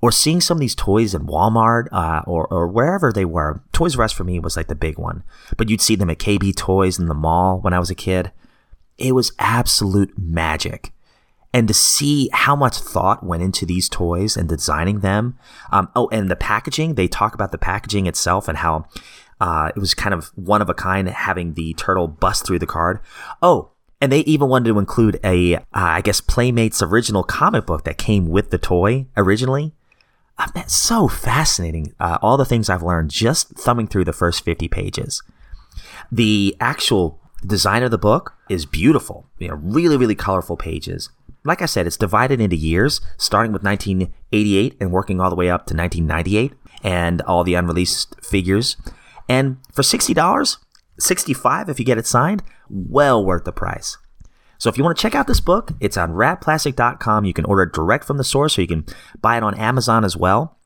or 0.00 0.12
seeing 0.12 0.40
some 0.40 0.58
of 0.58 0.60
these 0.60 0.74
toys 0.74 1.14
in 1.14 1.26
Walmart 1.26 1.86
uh, 1.90 2.22
or, 2.26 2.46
or 2.48 2.68
wherever 2.68 3.10
they 3.12 3.24
were. 3.24 3.62
Toys 3.72 3.96
R 3.96 4.04
Us 4.04 4.12
for 4.12 4.24
me 4.24 4.38
was 4.38 4.56
like 4.56 4.68
the 4.68 4.74
big 4.74 4.98
one, 4.98 5.24
but 5.56 5.68
you'd 5.68 5.80
see 5.80 5.96
them 5.96 6.10
at 6.10 6.18
KB 6.18 6.54
Toys 6.54 6.98
in 6.98 7.06
the 7.06 7.14
mall 7.14 7.60
when 7.60 7.72
I 7.72 7.78
was 7.78 7.90
a 7.90 7.94
kid. 7.94 8.30
It 8.98 9.12
was 9.12 9.32
absolute 9.38 10.12
magic. 10.16 10.92
And 11.54 11.68
to 11.68 11.74
see 11.74 12.28
how 12.32 12.54
much 12.54 12.76
thought 12.76 13.24
went 13.24 13.42
into 13.42 13.64
these 13.64 13.88
toys 13.88 14.36
and 14.36 14.48
designing 14.48 15.00
them. 15.00 15.38
Um, 15.72 15.88
oh, 15.96 16.08
and 16.10 16.30
the 16.30 16.36
packaging, 16.36 16.96
they 16.96 17.08
talk 17.08 17.34
about 17.34 17.52
the 17.52 17.58
packaging 17.58 18.06
itself 18.06 18.48
and 18.48 18.58
how 18.58 18.86
uh, 19.40 19.70
it 19.74 19.78
was 19.78 19.94
kind 19.94 20.12
of 20.12 20.32
one 20.34 20.60
of 20.60 20.68
a 20.68 20.74
kind 20.74 21.08
having 21.08 21.54
the 21.54 21.72
turtle 21.74 22.08
bust 22.08 22.44
through 22.44 22.58
the 22.58 22.66
card. 22.66 23.00
Oh, 23.40 23.70
and 24.00 24.12
they 24.12 24.20
even 24.20 24.48
wanted 24.48 24.70
to 24.70 24.78
include 24.78 25.18
a, 25.24 25.54
uh, 25.54 25.60
I 25.72 26.00
guess, 26.00 26.20
Playmates 26.20 26.82
original 26.82 27.22
comic 27.22 27.66
book 27.66 27.84
that 27.84 27.98
came 27.98 28.28
with 28.28 28.50
the 28.50 28.58
toy 28.58 29.06
originally. 29.16 29.72
Uh, 30.36 30.48
that's 30.54 30.74
so 30.74 31.08
fascinating. 31.08 31.94
Uh, 32.00 32.18
all 32.20 32.36
the 32.36 32.44
things 32.44 32.68
I've 32.68 32.82
learned 32.82 33.10
just 33.10 33.50
thumbing 33.50 33.86
through 33.86 34.04
the 34.04 34.12
first 34.12 34.44
50 34.44 34.68
pages. 34.68 35.22
The 36.10 36.56
actual 36.60 37.20
design 37.44 37.82
of 37.82 37.90
the 37.90 37.98
book 37.98 38.34
is 38.48 38.66
beautiful. 38.66 39.26
You 39.38 39.48
know, 39.48 39.54
really, 39.54 39.96
really 39.96 40.14
colorful 40.14 40.56
pages. 40.56 41.10
Like 41.44 41.60
I 41.60 41.66
said, 41.66 41.86
it's 41.86 41.96
divided 41.96 42.40
into 42.40 42.56
years, 42.56 43.00
starting 43.18 43.52
with 43.52 43.62
1988 43.62 44.76
and 44.80 44.92
working 44.92 45.20
all 45.20 45.30
the 45.30 45.36
way 45.36 45.50
up 45.50 45.66
to 45.66 45.76
1998 45.76 46.52
and 46.82 47.20
all 47.22 47.44
the 47.44 47.54
unreleased 47.54 48.16
figures. 48.24 48.76
And 49.28 49.58
for 49.72 49.82
$60, 49.82 50.56
65 50.98 51.68
if 51.68 51.78
you 51.78 51.84
get 51.84 51.98
it 51.98 52.06
signed, 52.06 52.42
well 52.68 53.24
worth 53.24 53.44
the 53.44 53.52
price. 53.52 53.98
So 54.58 54.70
if 54.70 54.78
you 54.78 54.84
want 54.84 54.96
to 54.96 55.02
check 55.02 55.14
out 55.14 55.26
this 55.26 55.40
book, 55.40 55.72
it's 55.80 55.96
on 55.96 56.12
radplastic.com. 56.12 57.24
You 57.24 57.34
can 57.34 57.44
order 57.44 57.64
it 57.64 57.72
direct 57.72 58.04
from 58.04 58.16
the 58.16 58.24
source, 58.24 58.56
or 58.56 58.62
you 58.62 58.68
can 58.68 58.86
buy 59.20 59.36
it 59.36 59.42
on 59.42 59.54
Amazon 59.54 60.04
as 60.04 60.16
well. 60.16 60.58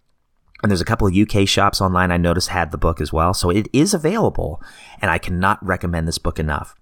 And 0.63 0.71
there's 0.71 0.81
a 0.81 0.85
couple 0.85 1.07
of 1.07 1.17
UK 1.17 1.47
shops 1.47 1.81
online 1.81 2.11
I 2.11 2.17
noticed 2.17 2.49
had 2.49 2.73
the 2.73 2.79
book 2.79 3.01
as 3.01 3.13
well. 3.13 3.33
So 3.33 3.51
it 3.51 3.69
is 3.73 3.95
available, 3.95 4.61
and 5.01 5.11
I 5.11 5.19
cannot 5.19 5.65
recommend 5.65 6.09
this 6.09 6.19
book 6.19 6.39
enough. 6.39 6.75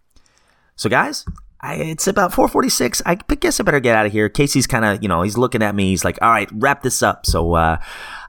So 0.77 0.89
guys, 0.89 1.25
I, 1.61 1.75
it's 1.77 2.07
about 2.07 2.33
446. 2.33 3.03
I 3.05 3.15
guess 3.15 3.59
I 3.59 3.65
better 3.65 3.81
get 3.81 3.97
out 3.97 4.07
of 4.07 4.13
here. 4.13 4.29
Casey's 4.29 4.67
kind 4.67 4.85
of, 4.85 5.03
you 5.03 5.09
know, 5.09 5.23
he's 5.23 5.39
looking 5.39 5.63
at 5.63 5.75
me. 5.75 5.91
He's 5.91 6.05
like, 6.05 6.19
all 6.23 6.31
right, 6.31 6.49
wrap 6.53 6.83
this 6.83 7.03
up. 7.03 7.27
So 7.27 7.55
uh, 7.55 7.79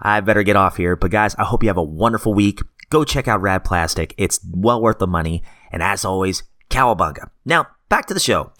I 0.01 0.21
better 0.21 0.43
get 0.43 0.55
off 0.55 0.77
here. 0.77 0.95
But 0.95 1.11
guys, 1.11 1.35
I 1.35 1.43
hope 1.43 1.63
you 1.63 1.69
have 1.69 1.77
a 1.77 1.83
wonderful 1.83 2.33
week. 2.33 2.61
Go 2.89 3.03
check 3.03 3.27
out 3.27 3.41
Rad 3.41 3.63
Plastic. 3.63 4.13
It's 4.17 4.39
well 4.49 4.81
worth 4.81 4.99
the 4.99 5.07
money. 5.07 5.43
And 5.71 5.83
as 5.83 6.05
always, 6.05 6.43
cowabunga. 6.69 7.29
Now, 7.45 7.67
back 7.89 8.05
to 8.07 8.13
the 8.13 8.19
show. 8.19 8.53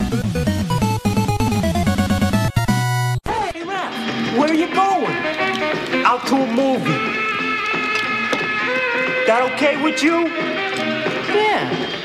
Hey, 3.24 3.64
Matt, 3.64 4.38
where 4.38 4.50
are 4.50 4.54
you 4.54 4.74
going? 4.74 4.87
A 6.38 6.46
movie. 6.46 6.92
That 9.26 9.42
okay 9.54 9.82
with 9.82 10.04
you? 10.04 10.28
Yeah. 11.34 11.97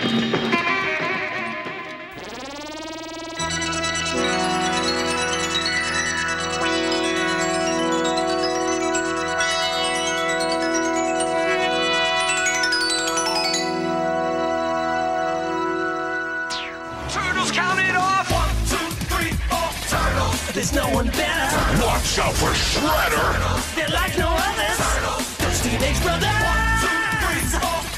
There's 20.55 20.75
no 20.75 20.87
one 20.91 21.07
better. 21.07 21.83
Watch 21.83 22.19
out 22.19 22.35
for 22.35 22.51
Shredder. 22.51 23.75
They're 23.75 23.89
like 23.89 24.19
no 24.19 24.29
others. 24.29 25.39
Those 25.39 25.63
teenage 25.63 26.03
brothers. 26.03 26.29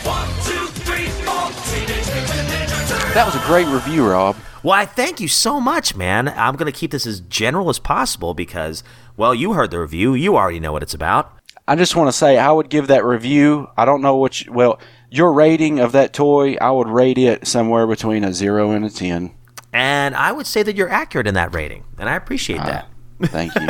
One, 0.05 0.29
two, 0.45 0.67
three, 0.85 1.09
four. 1.25 1.51
Teenage 1.73 2.07
Mutant 2.15 2.49
Ninja 2.49 2.89
Turtles. 2.89 3.15
That 3.15 3.27
was 3.27 3.35
a 3.35 3.45
great 3.47 3.67
review, 3.67 4.07
Rob. 4.07 4.37
Why, 4.63 4.87
thank 4.87 5.19
you 5.21 5.27
so 5.27 5.61
much, 5.61 5.97
man. 5.97 6.29
I'm 6.29 6.55
going 6.55 6.73
to 6.73 6.79
keep 6.79 6.93
this 6.93 7.09
as 7.09 7.21
general 7.23 7.71
as 7.71 7.81
possible 7.81 8.35
because, 8.35 8.85
well, 9.17 9.35
you 9.35 9.55
heard 9.55 9.73
the 9.73 9.81
review. 9.81 10.15
You 10.15 10.37
already 10.37 10.61
know 10.61 10.71
what 10.73 10.85
it's 10.85 10.95
about. 10.95 11.37
I 11.67 11.75
just 11.75 11.97
want 11.97 12.07
to 12.07 12.13
say 12.13 12.39
I 12.39 12.53
would 12.53 12.69
give 12.71 12.87
that 12.87 13.05
review. 13.05 13.69
I 13.77 13.85
don't 13.85 14.01
know 14.01 14.15
what. 14.17 14.43
You, 14.43 14.53
well, 14.53 14.79
your 15.11 15.33
rating 15.33 15.81
of 15.81 15.91
that 15.93 16.13
toy, 16.13 16.55
I 16.61 16.71
would 16.71 16.89
rate 16.89 17.19
it 17.19 17.49
somewhere 17.49 17.89
between 17.89 18.23
a 18.23 18.33
zero 18.33 18.71
and 18.71 18.85
a 18.85 18.91
ten. 18.91 19.35
And 19.75 20.15
I 20.15 20.31
would 20.31 20.47
say 20.47 20.63
that 20.63 20.77
you're 20.77 20.89
accurate 20.89 21.27
in 21.27 21.35
that 21.35 21.53
rating, 21.53 21.83
and 21.99 22.09
I 22.09 22.15
appreciate 22.15 22.61
ah, 22.61 22.65
that. 22.65 22.89
Thank 23.31 23.53
you. 23.57 23.67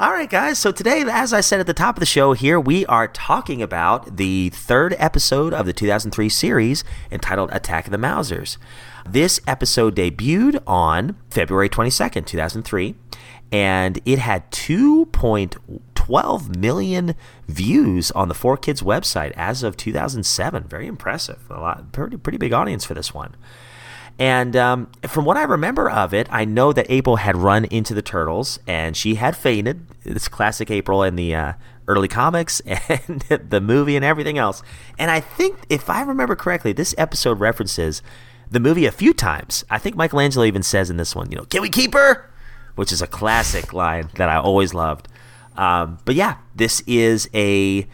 All 0.00 0.12
right, 0.12 0.30
guys. 0.30 0.58
So 0.58 0.72
today, 0.72 1.04
as 1.06 1.34
I 1.34 1.42
said 1.42 1.60
at 1.60 1.66
the 1.66 1.74
top 1.74 1.96
of 1.96 2.00
the 2.00 2.06
show, 2.06 2.32
here 2.32 2.58
we 2.58 2.86
are 2.86 3.06
talking 3.06 3.60
about 3.60 4.16
the 4.16 4.48
third 4.48 4.96
episode 4.98 5.52
of 5.52 5.66
the 5.66 5.74
2003 5.74 6.30
series 6.30 6.84
entitled 7.12 7.50
Attack 7.52 7.84
of 7.84 7.90
the 7.92 7.98
Mousers. 7.98 8.56
This 9.06 9.42
episode 9.46 9.94
debuted 9.94 10.62
on 10.66 11.16
February 11.28 11.68
22nd, 11.68 12.24
2003, 12.24 12.94
and 13.52 14.00
it 14.06 14.18
had 14.18 14.50
2.12 14.50 16.56
million 16.56 17.14
views 17.46 18.10
on 18.12 18.28
the 18.28 18.34
4Kids 18.34 18.82
website 18.82 19.32
as 19.36 19.62
of 19.62 19.76
2007. 19.76 20.64
Very 20.64 20.86
impressive. 20.86 21.44
A 21.50 21.60
lot, 21.60 21.92
pretty, 21.92 22.16
pretty 22.16 22.38
big 22.38 22.54
audience 22.54 22.86
for 22.86 22.94
this 22.94 23.12
one. 23.12 23.36
And 24.18 24.54
um, 24.54 24.90
from 25.08 25.24
what 25.24 25.36
I 25.36 25.42
remember 25.42 25.90
of 25.90 26.14
it, 26.14 26.28
I 26.30 26.44
know 26.44 26.72
that 26.72 26.86
April 26.88 27.16
had 27.16 27.36
run 27.36 27.64
into 27.66 27.94
the 27.94 28.02
turtles 28.02 28.60
and 28.66 28.96
she 28.96 29.16
had 29.16 29.36
fainted. 29.36 29.86
It's 30.04 30.28
classic 30.28 30.70
April 30.70 31.02
in 31.02 31.16
the 31.16 31.34
uh, 31.34 31.52
early 31.88 32.08
comics 32.08 32.60
and 32.66 33.20
the 33.28 33.60
movie 33.60 33.96
and 33.96 34.04
everything 34.04 34.38
else. 34.38 34.62
And 34.98 35.10
I 35.10 35.20
think, 35.20 35.58
if 35.68 35.90
I 35.90 36.02
remember 36.02 36.36
correctly, 36.36 36.72
this 36.72 36.94
episode 36.96 37.40
references 37.40 38.02
the 38.50 38.60
movie 38.60 38.86
a 38.86 38.92
few 38.92 39.12
times. 39.12 39.64
I 39.68 39.78
think 39.78 39.96
Michelangelo 39.96 40.44
even 40.44 40.62
says 40.62 40.90
in 40.90 40.96
this 40.96 41.16
one, 41.16 41.30
you 41.30 41.36
know, 41.36 41.44
can 41.44 41.62
we 41.62 41.68
keep 41.68 41.94
her? 41.94 42.30
Which 42.76 42.92
is 42.92 43.02
a 43.02 43.06
classic 43.06 43.72
line 43.72 44.10
that 44.14 44.28
I 44.28 44.36
always 44.36 44.74
loved. 44.74 45.08
Um, 45.56 45.98
but 46.04 46.14
yeah, 46.14 46.38
this 46.54 46.82
is 46.86 47.28
a 47.34 47.86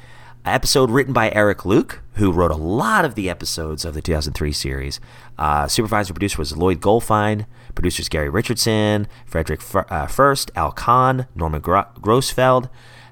episode 0.45 0.91
written 0.91 1.13
by 1.13 1.31
Eric 1.31 1.65
Luke, 1.65 2.03
who 2.15 2.33
wrote 2.33 2.51
a 2.51 2.57
lot 2.57 3.05
of 3.05 3.15
the 3.15 3.29
episodes 3.29 3.85
of 3.85 3.95
the 3.95 4.03
2003 4.03 4.53
series. 4.53 5.01
Uh, 5.39 5.67
supervisor 5.69 6.13
producer 6.13 6.39
was 6.39 6.57
Lloyd 6.57 6.81
Goldfine. 6.81 7.47
Producers 7.75 8.09
Gary 8.09 8.29
Richardson, 8.29 9.07
Frederick 9.27 9.61
F- 9.61 9.91
uh, 9.91 10.07
First, 10.07 10.51
Al 10.57 10.73
Kahn, 10.73 11.27
Norman 11.35 11.61
Gro- 11.61 11.87
Grossfeld, 12.01 12.69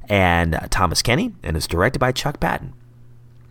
and 0.08 0.54
uh, 0.54 0.60
Thomas 0.70 1.00
Kenny, 1.00 1.34
and 1.42 1.56
is 1.56 1.66
directed 1.66 1.98
by 1.98 2.12
Chuck 2.12 2.40
Patton. 2.40 2.74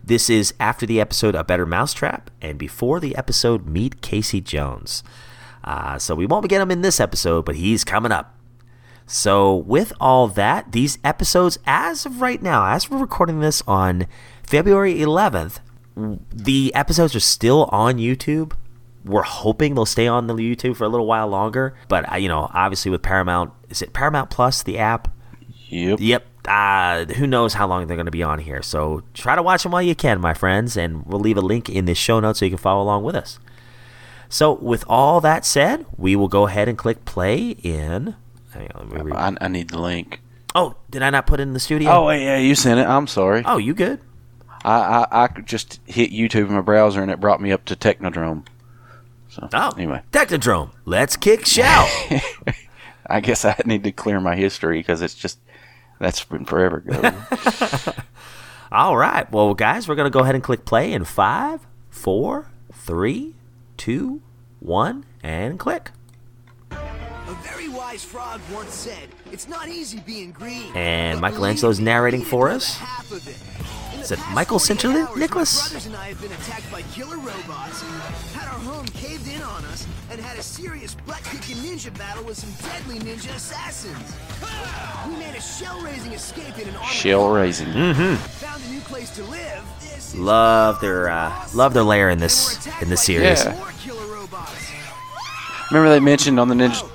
This 0.04 0.30
is 0.30 0.54
after 0.60 0.86
the 0.86 1.00
episode 1.00 1.34
A 1.34 1.44
Better 1.44 1.66
Mousetrap 1.66 2.30
and 2.40 2.58
before 2.58 3.00
the 3.00 3.16
episode 3.16 3.66
Meet 3.66 4.00
Casey 4.00 4.40
Jones. 4.40 5.02
Uh, 5.64 5.98
so 5.98 6.14
we 6.14 6.26
won't 6.26 6.48
get 6.48 6.60
him 6.62 6.70
in 6.70 6.82
this 6.82 7.00
episode, 7.00 7.44
but 7.44 7.56
he's 7.56 7.84
coming 7.84 8.12
up. 8.12 8.34
So, 9.10 9.54
with 9.56 9.94
all 9.98 10.28
that, 10.28 10.72
these 10.72 10.98
episodes, 11.02 11.58
as 11.66 12.04
of 12.04 12.20
right 12.20 12.42
now, 12.42 12.66
as 12.66 12.90
we're 12.90 12.98
recording 12.98 13.40
this 13.40 13.62
on 13.66 14.06
February 14.42 14.96
11th, 14.96 15.60
the 16.30 16.74
episodes 16.74 17.16
are 17.16 17.20
still 17.20 17.64
on 17.72 17.96
YouTube. 17.96 18.52
We're 19.06 19.22
hoping 19.22 19.74
they'll 19.74 19.86
stay 19.86 20.06
on 20.06 20.26
the 20.26 20.34
YouTube 20.34 20.76
for 20.76 20.84
a 20.84 20.90
little 20.90 21.06
while 21.06 21.26
longer. 21.26 21.74
But, 21.88 22.12
uh, 22.12 22.16
you 22.16 22.28
know, 22.28 22.50
obviously 22.52 22.90
with 22.90 23.00
Paramount, 23.00 23.50
is 23.70 23.80
it 23.80 23.94
Paramount 23.94 24.28
Plus, 24.28 24.62
the 24.62 24.76
app? 24.76 25.08
Yep. 25.70 26.00
Yep. 26.00 26.26
uh, 26.46 27.06
who 27.06 27.26
knows 27.26 27.54
how 27.54 27.66
long 27.66 27.86
they're 27.86 27.96
going 27.96 28.04
to 28.04 28.12
be 28.12 28.22
on 28.22 28.38
here. 28.38 28.60
So 28.60 29.04
try 29.14 29.34
to 29.36 29.42
watch 29.42 29.62
them 29.62 29.72
while 29.72 29.80
you 29.80 29.94
can, 29.94 30.20
my 30.20 30.34
friends, 30.34 30.76
and 30.76 31.06
we'll 31.06 31.20
leave 31.20 31.38
a 31.38 31.42
link 31.42 31.70
in 31.70 31.86
the 31.86 31.94
show 31.94 32.20
notes 32.20 32.40
so 32.40 32.44
you 32.44 32.50
can 32.50 32.58
follow 32.58 32.82
along 32.82 33.04
with 33.04 33.14
us. 33.14 33.38
So, 34.28 34.52
with 34.52 34.84
all 34.86 35.22
that 35.22 35.46
said, 35.46 35.86
we 35.96 36.14
will 36.14 36.28
go 36.28 36.46
ahead 36.46 36.68
and 36.68 36.76
click 36.76 37.06
play 37.06 37.50
in. 37.62 38.14
Hang 38.58 38.70
on, 38.74 38.88
let 38.90 39.04
me 39.04 39.12
read- 39.12 39.16
I, 39.40 39.44
I 39.44 39.48
need 39.48 39.70
the 39.70 39.80
link. 39.80 40.20
Oh, 40.54 40.74
did 40.90 41.02
I 41.02 41.10
not 41.10 41.26
put 41.26 41.40
it 41.40 41.44
in 41.44 41.52
the 41.52 41.60
studio? 41.60 41.90
Oh, 41.90 42.10
yeah, 42.10 42.38
you 42.38 42.54
sent 42.54 42.80
it. 42.80 42.86
I'm 42.86 43.06
sorry. 43.06 43.42
Oh, 43.44 43.58
you 43.58 43.74
good? 43.74 44.00
I, 44.64 45.06
I, 45.10 45.24
I 45.24 45.28
just 45.42 45.78
hit 45.86 46.10
YouTube 46.10 46.48
in 46.48 46.54
my 46.54 46.60
browser 46.62 47.00
and 47.00 47.10
it 47.10 47.20
brought 47.20 47.40
me 47.40 47.52
up 47.52 47.64
to 47.66 47.76
Technodrome. 47.76 48.46
So 49.28 49.48
Oh, 49.52 49.70
anyway, 49.76 50.02
Technodrome. 50.10 50.70
Let's 50.84 51.16
kick 51.16 51.46
shout. 51.46 51.88
I 53.06 53.20
guess 53.20 53.44
I 53.44 53.54
need 53.64 53.84
to 53.84 53.92
clear 53.92 54.20
my 54.20 54.34
history 54.36 54.80
because 54.80 55.00
it's 55.02 55.14
just 55.14 55.38
that's 56.00 56.24
been 56.24 56.44
forever 56.44 56.78
ago. 56.78 57.12
All 58.72 58.96
right. 58.96 59.30
Well, 59.30 59.54
guys, 59.54 59.86
we're 59.86 59.94
going 59.94 60.06
to 60.06 60.10
go 60.10 60.20
ahead 60.20 60.34
and 60.34 60.42
click 60.44 60.64
play 60.64 60.92
in 60.92 61.04
five, 61.04 61.60
four, 61.90 62.50
three, 62.72 63.34
two, 63.76 64.22
one, 64.60 65.04
and 65.22 65.58
click. 65.58 65.90
A 67.88 67.90
very 67.90 67.96
wise 67.96 68.04
frog 68.04 68.40
once 68.52 68.74
said, 68.74 69.08
"It's 69.32 69.48
not 69.48 69.68
easy 69.68 70.00
being 70.00 70.30
green." 70.32 70.76
And 70.76 71.22
but 71.22 71.30
Michelangelo's 71.30 71.80
narrating 71.80 72.22
for 72.22 72.50
us. 72.50 72.76
half 72.76 73.10
of 73.10 73.26
it. 73.26 73.36
In 73.94 74.00
Is 74.00 74.08
the 74.10 74.14
it 74.16 74.20
past 74.20 74.34
Michael 74.34 74.58
48 74.58 74.78
Sinterli- 74.78 75.00
hours, 75.06 75.14
my 75.14 75.20
Nicholas? 75.20 75.60
brothers 75.68 75.86
and 75.86 75.96
I 75.96 76.08
have 76.08 76.20
been 76.20 76.32
attacked 76.32 76.70
by 76.70 76.82
killer 76.92 77.16
robots, 77.16 77.80
had 78.34 78.46
our 78.48 78.60
home 78.60 78.84
caved 78.88 79.26
in 79.26 79.40
on 79.40 79.64
us, 79.66 79.86
and 80.10 80.20
had 80.20 80.36
a 80.38 80.42
serious 80.42 80.94
butt-kicking 81.06 81.56
ninja 81.56 81.96
battle 81.96 82.24
with 82.24 82.36
some 82.38 82.52
deadly 82.70 82.98
ninja 83.00 83.34
assassins. 83.34 83.96
We 85.08 85.16
made 85.16 85.34
a 85.34 85.40
shell-raising 85.40 86.12
escape 86.12 86.58
in 86.58 86.68
an 86.68 86.76
armored 86.76 86.90
Shell 86.92 87.30
raising. 87.30 87.68
Mm-hmm. 87.68 88.14
Found 88.16 88.62
a 88.64 88.68
new 88.68 88.80
place 88.82 89.08
to 89.16 89.24
live. 89.24 89.62
This 89.80 90.12
is 90.12 90.14
Love 90.20 90.78
their 90.82 91.08
uh, 91.08 91.32
love 91.54 91.72
their 91.72 91.82
lair 91.84 92.10
in 92.10 92.18
this 92.18 92.66
in 92.82 92.90
this 92.90 93.02
series. 93.02 93.44
Yeah. 93.44 93.54
more 93.54 93.72
killer 93.82 94.06
robots. 94.14 94.52
Remember 95.70 95.88
they 95.88 96.00
mentioned 96.00 96.38
on 96.38 96.48
the 96.48 96.54
Ninja. 96.54 96.86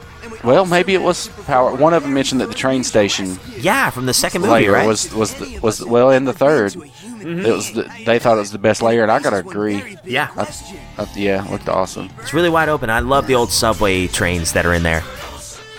Well, 0.44 0.66
maybe 0.66 0.94
it 0.94 1.02
was 1.02 1.30
Power. 1.46 1.74
One 1.74 1.94
of 1.94 2.04
them 2.04 2.14
mentioned 2.14 2.42
that 2.42 2.48
the 2.50 2.54
train 2.56 2.84
station 2.84 3.40
Yeah, 3.58 3.90
from 3.90 4.06
the 4.06 4.14
second 4.14 4.42
movie, 4.42 4.54
layer 4.54 4.72
right? 4.74 4.88
was 4.88 5.14
was 5.14 5.34
the, 5.36 5.60
was 5.60 5.84
well 5.86 6.12
in 6.12 6.26
the 6.26 6.34
third. 6.34 6.76
It 6.76 6.80
mm-hmm. 6.80 7.50
was 7.50 7.72
the, 7.72 7.84
they 8.06 8.20
thought 8.20 8.36
it 8.36 8.42
was 8.42 8.52
the 8.52 8.58
best 8.58 8.82
layer, 8.82 9.04
and 9.04 9.12
I 9.12 9.20
gotta 9.20 9.38
agree. 9.38 9.98
yeah, 10.04 10.30
I, 10.36 11.08
yeah, 11.16 11.46
looked 11.50 11.70
awesome. 11.70 12.10
it's 12.20 12.34
really 12.34 12.50
wide 12.50 12.68
open. 12.68 12.90
I 12.90 13.00
love 13.00 13.28
the 13.28 13.36
old 13.36 13.50
subway 13.52 14.08
trains 14.08 14.52
that 14.52 14.66
are 14.66 14.74
in 14.74 14.84
there, 14.84 15.04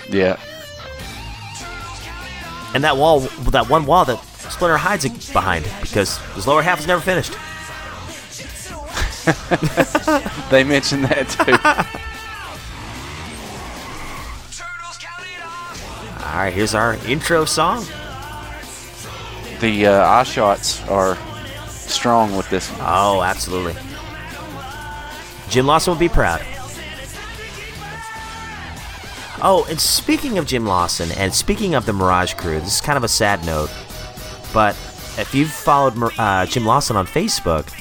Yeah, 0.08 0.38
and 2.74 2.82
that 2.82 2.96
wall, 2.96 3.20
that 3.50 3.68
one 3.68 3.84
wall 3.84 4.06
that 4.06 4.18
Splinter 4.50 4.76
hides 4.78 5.30
behind 5.32 5.66
because 5.82 6.16
his 6.34 6.46
lower 6.46 6.62
half 6.62 6.80
is 6.80 6.86
never 6.86 7.00
finished. 7.02 7.32
they 10.50 10.64
mentioned 10.64 11.04
that 11.04 11.28
too. 11.28 12.00
All 16.34 16.40
right, 16.40 16.52
here's 16.52 16.74
our 16.74 16.94
intro 17.06 17.44
song. 17.44 17.84
the 19.60 19.86
uh, 19.86 20.04
eye 20.04 20.24
shots 20.24 20.82
are 20.88 21.16
strong 21.68 22.36
with 22.36 22.50
this. 22.50 22.68
One. 22.70 22.80
Oh, 22.82 23.22
absolutely. 23.22 23.80
Jim 25.48 25.64
Lawson 25.64 25.92
would 25.92 26.00
be 26.00 26.08
proud. 26.08 26.40
Oh, 29.42 29.64
and 29.70 29.80
speaking 29.80 30.36
of 30.36 30.46
Jim 30.46 30.66
Lawson, 30.66 31.12
and 31.12 31.32
speaking 31.32 31.76
of 31.76 31.86
the 31.86 31.92
Mirage 31.92 32.34
Crew, 32.34 32.58
this 32.58 32.74
is 32.74 32.80
kind 32.80 32.96
of 32.96 33.04
a 33.04 33.08
sad 33.08 33.46
note, 33.46 33.70
but 34.52 34.74
if 35.16 35.36
you've 35.36 35.52
followed 35.52 35.94
uh, 36.18 36.46
Jim 36.46 36.66
Lawson 36.66 36.96
on 36.96 37.06
Facebook, 37.06 37.72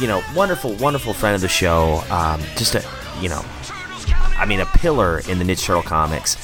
you 0.00 0.06
know, 0.06 0.22
wonderful, 0.36 0.74
wonderful 0.74 1.14
friend 1.14 1.34
of 1.34 1.40
the 1.40 1.48
show, 1.48 2.04
um, 2.10 2.40
just 2.56 2.76
a, 2.76 2.84
you 3.20 3.28
know, 3.28 3.44
I 4.38 4.46
mean, 4.46 4.60
a 4.60 4.66
pillar 4.66 5.20
in 5.28 5.40
the 5.40 5.44
Ninja 5.44 5.64
Turtle 5.64 5.82
comics. 5.82 6.36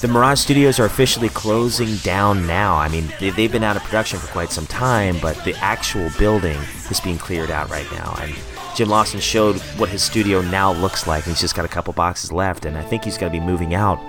The 0.00 0.08
Mirage 0.08 0.40
Studios 0.40 0.80
are 0.80 0.86
officially 0.86 1.28
closing 1.28 1.94
down 1.96 2.46
now. 2.46 2.74
I 2.74 2.88
mean, 2.88 3.12
they, 3.20 3.28
they've 3.28 3.52
been 3.52 3.62
out 3.62 3.76
of 3.76 3.82
production 3.82 4.18
for 4.18 4.28
quite 4.28 4.50
some 4.50 4.64
time, 4.64 5.18
but 5.20 5.36
the 5.44 5.54
actual 5.56 6.08
building 6.18 6.56
is 6.90 7.00
being 7.00 7.18
cleared 7.18 7.50
out 7.50 7.68
right 7.68 7.86
now. 7.92 8.16
And 8.18 8.34
Jim 8.74 8.88
Lawson 8.88 9.20
showed 9.20 9.58
what 9.76 9.90
his 9.90 10.02
studio 10.02 10.40
now 10.40 10.72
looks 10.72 11.06
like. 11.06 11.24
He's 11.24 11.38
just 11.38 11.54
got 11.54 11.66
a 11.66 11.68
couple 11.68 11.92
boxes 11.92 12.32
left, 12.32 12.64
and 12.64 12.78
I 12.78 12.82
think 12.82 13.04
he's 13.04 13.18
going 13.18 13.30
to 13.30 13.38
be 13.38 13.44
moving 13.44 13.74
out 13.74 14.00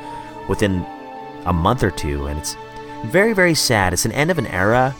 within 0.47 0.85
a 1.45 1.51
month 1.51 1.83
or 1.83 1.91
two. 1.91 2.25
And 2.27 2.39
it's 2.39 2.55
very, 3.07 3.33
very 3.33 3.53
sad. 3.53 3.91
It's 3.91 4.05
an 4.05 4.13
end 4.13 4.31
of 4.31 4.37
an 4.37 4.47
era, 4.47 4.95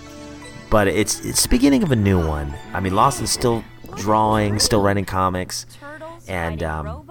but 0.69 0.89
it's 0.89 1.23
it's 1.23 1.43
the 1.43 1.49
beginning 1.49 1.83
of 1.83 1.93
a 1.93 1.95
new 1.95 2.19
one. 2.19 2.53
I 2.73 2.81
mean, 2.81 2.95
Lawson's 2.95 3.31
still 3.31 3.63
drawing, 3.95 4.59
still 4.59 4.81
writing 4.81 5.05
comics, 5.05 5.65
and 6.27 6.61
um, 6.63 7.09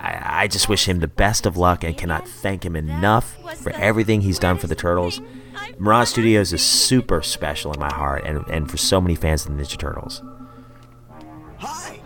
I, 0.00 0.44
I 0.44 0.48
just 0.48 0.68
wish 0.68 0.88
him 0.88 1.00
the 1.00 1.08
best 1.08 1.44
of 1.46 1.56
luck 1.56 1.84
and 1.84 1.96
cannot 1.96 2.26
thank 2.26 2.64
him 2.64 2.74
enough 2.74 3.36
for 3.58 3.70
everything 3.72 4.22
he's 4.22 4.38
done 4.38 4.56
for 4.58 4.66
the 4.66 4.74
Turtles. 4.74 5.20
Mirage 5.78 6.08
Studios 6.08 6.52
is 6.52 6.62
super 6.62 7.22
special 7.22 7.72
in 7.72 7.80
my 7.80 7.92
heart 7.92 8.24
and, 8.24 8.44
and 8.48 8.70
for 8.70 8.76
so 8.76 9.00
many 9.00 9.14
fans 9.14 9.44
of 9.46 9.56
the 9.56 9.62
Ninja 9.62 9.76
Turtles. 9.78 10.22
Hi. 11.58 12.00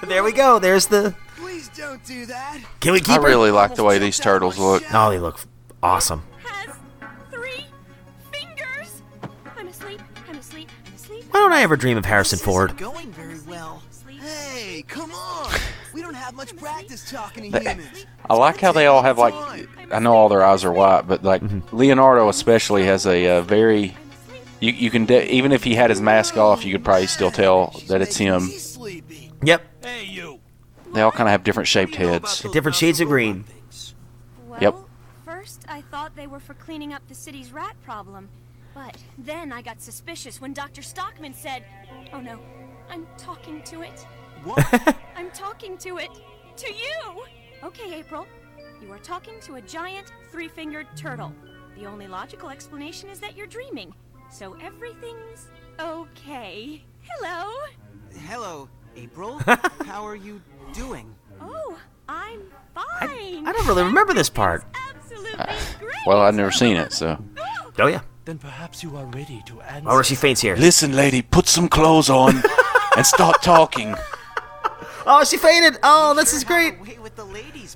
there 0.06 0.22
we 0.22 0.32
go. 0.32 0.60
There's 0.60 0.86
the. 0.86 1.14
Please 1.36 1.68
don't 1.70 2.04
do 2.04 2.26
that. 2.26 2.60
Can 2.80 2.92
we 2.92 2.98
I 2.98 3.02
keep 3.02 3.16
her? 3.16 3.26
really 3.26 3.50
like 3.50 3.74
the 3.74 3.82
way 3.82 3.98
these 3.98 4.18
turtles 4.18 4.58
look. 4.58 4.84
Oh, 4.92 5.10
they 5.10 5.18
look 5.18 5.40
awesome. 5.82 6.22
Three 7.32 7.66
fingers. 8.32 9.02
I'm 9.56 9.66
asleep. 9.66 10.00
I'm 10.28 10.36
asleep. 10.36 10.68
I'm 10.86 10.94
asleep. 10.94 11.24
Why 11.32 11.40
don't 11.40 11.52
I 11.52 11.62
ever 11.62 11.76
dream 11.76 11.98
of 11.98 12.04
Harrison 12.04 12.38
Ford? 12.38 12.76
Going 12.76 13.10
very 13.10 13.33
well. 13.33 13.33
Hey, 14.74 14.82
come 14.82 15.12
on. 15.12 15.54
We 15.92 16.02
don't 16.02 16.14
have 16.14 16.34
much 16.34 16.56
practice 16.56 17.08
talking 17.08 17.52
to 17.52 17.60
humans. 17.60 18.06
I 18.28 18.34
like 18.34 18.58
how 18.58 18.72
they 18.72 18.86
all 18.86 19.02
have 19.02 19.18
like. 19.18 19.32
I 19.92 20.00
know 20.00 20.14
all 20.14 20.28
their 20.28 20.44
eyes 20.44 20.64
are 20.64 20.72
white, 20.72 21.02
but 21.02 21.22
like 21.22 21.42
Leonardo 21.70 22.28
especially 22.28 22.84
has 22.86 23.06
a 23.06 23.36
uh, 23.38 23.42
very. 23.42 23.96
You 24.58 24.72
you 24.72 24.90
can 24.90 25.06
de- 25.06 25.32
even 25.32 25.52
if 25.52 25.62
he 25.62 25.76
had 25.76 25.90
his 25.90 26.00
mask 26.00 26.36
off, 26.36 26.64
you 26.64 26.72
could 26.72 26.84
probably 26.84 27.06
still 27.06 27.30
tell 27.30 27.80
that 27.86 28.02
it's 28.02 28.16
him. 28.16 28.50
Yep. 29.44 29.62
They 29.80 31.02
all 31.02 31.12
kind 31.12 31.28
of 31.28 31.30
have 31.30 31.44
different 31.44 31.68
shaped 31.68 31.94
heads. 31.94 32.40
Different 32.50 32.74
shades 32.74 33.00
of 33.00 33.06
green. 33.06 33.44
Yep. 34.60 34.74
First, 35.24 35.64
I 35.68 35.82
thought 35.82 36.16
they 36.16 36.26
were 36.26 36.40
for 36.40 36.54
cleaning 36.54 36.92
up 36.92 37.06
the 37.06 37.14
city's 37.14 37.52
rat 37.52 37.76
problem. 37.84 38.28
But 38.74 38.96
then 39.18 39.52
I 39.52 39.62
got 39.62 39.80
suspicious 39.80 40.40
when 40.40 40.52
Dr. 40.52 40.82
Stockman 40.82 41.32
said, 41.32 41.64
Oh 42.12 42.20
no, 42.20 42.40
I'm 42.90 43.06
talking 43.16 43.62
to 43.62 43.82
it. 43.82 44.04
What? 44.44 44.96
I'm 45.16 45.30
talking 45.30 45.78
to 45.78 45.98
it. 45.98 46.10
To 46.56 46.72
you! 46.72 47.24
Okay, 47.62 47.94
April. 47.94 48.26
You 48.82 48.92
are 48.92 48.98
talking 48.98 49.40
to 49.42 49.54
a 49.54 49.62
giant, 49.62 50.12
three 50.30 50.48
fingered 50.48 50.86
turtle. 50.96 51.32
The 51.78 51.86
only 51.86 52.06
logical 52.06 52.50
explanation 52.50 53.08
is 53.08 53.18
that 53.20 53.36
you're 53.36 53.46
dreaming. 53.46 53.94
So 54.30 54.56
everything's 54.62 55.48
okay. 55.80 56.84
Hello! 57.02 57.52
Hello, 58.26 58.68
April. 58.96 59.38
How 59.86 60.06
are 60.06 60.16
you 60.16 60.40
doing? 60.74 61.14
Oh, 61.40 61.78
I'm 62.08 62.42
fine. 62.74 63.46
I 63.46 63.52
don't 63.52 63.66
really 63.66 63.82
remember 63.82 64.12
this 64.12 64.28
part. 64.28 64.64
Uh, 65.38 65.56
well, 66.06 66.20
I've 66.20 66.34
never 66.34 66.50
seen 66.50 66.76
it, 66.76 66.92
so. 66.92 67.18
Oh. 67.38 67.72
oh 67.78 67.86
yeah. 67.86 68.02
Then 68.24 68.38
perhaps 68.38 68.82
you 68.82 68.96
are 68.96 69.06
ready 69.06 69.42
to 69.46 69.60
answer. 69.62 69.88
Oh, 69.88 70.02
she 70.02 70.14
faints 70.14 70.40
here. 70.40 70.56
Listen, 70.56 70.94
lady, 70.94 71.22
put 71.22 71.46
some 71.48 71.68
clothes 71.68 72.10
on 72.10 72.42
and 72.96 73.06
start 73.06 73.42
talking. 73.42 73.94
Oh, 75.06 75.22
she 75.24 75.36
fainted. 75.36 75.78
Oh, 75.82 76.14
this 76.14 76.32
is 76.32 76.44
great. 76.44 76.74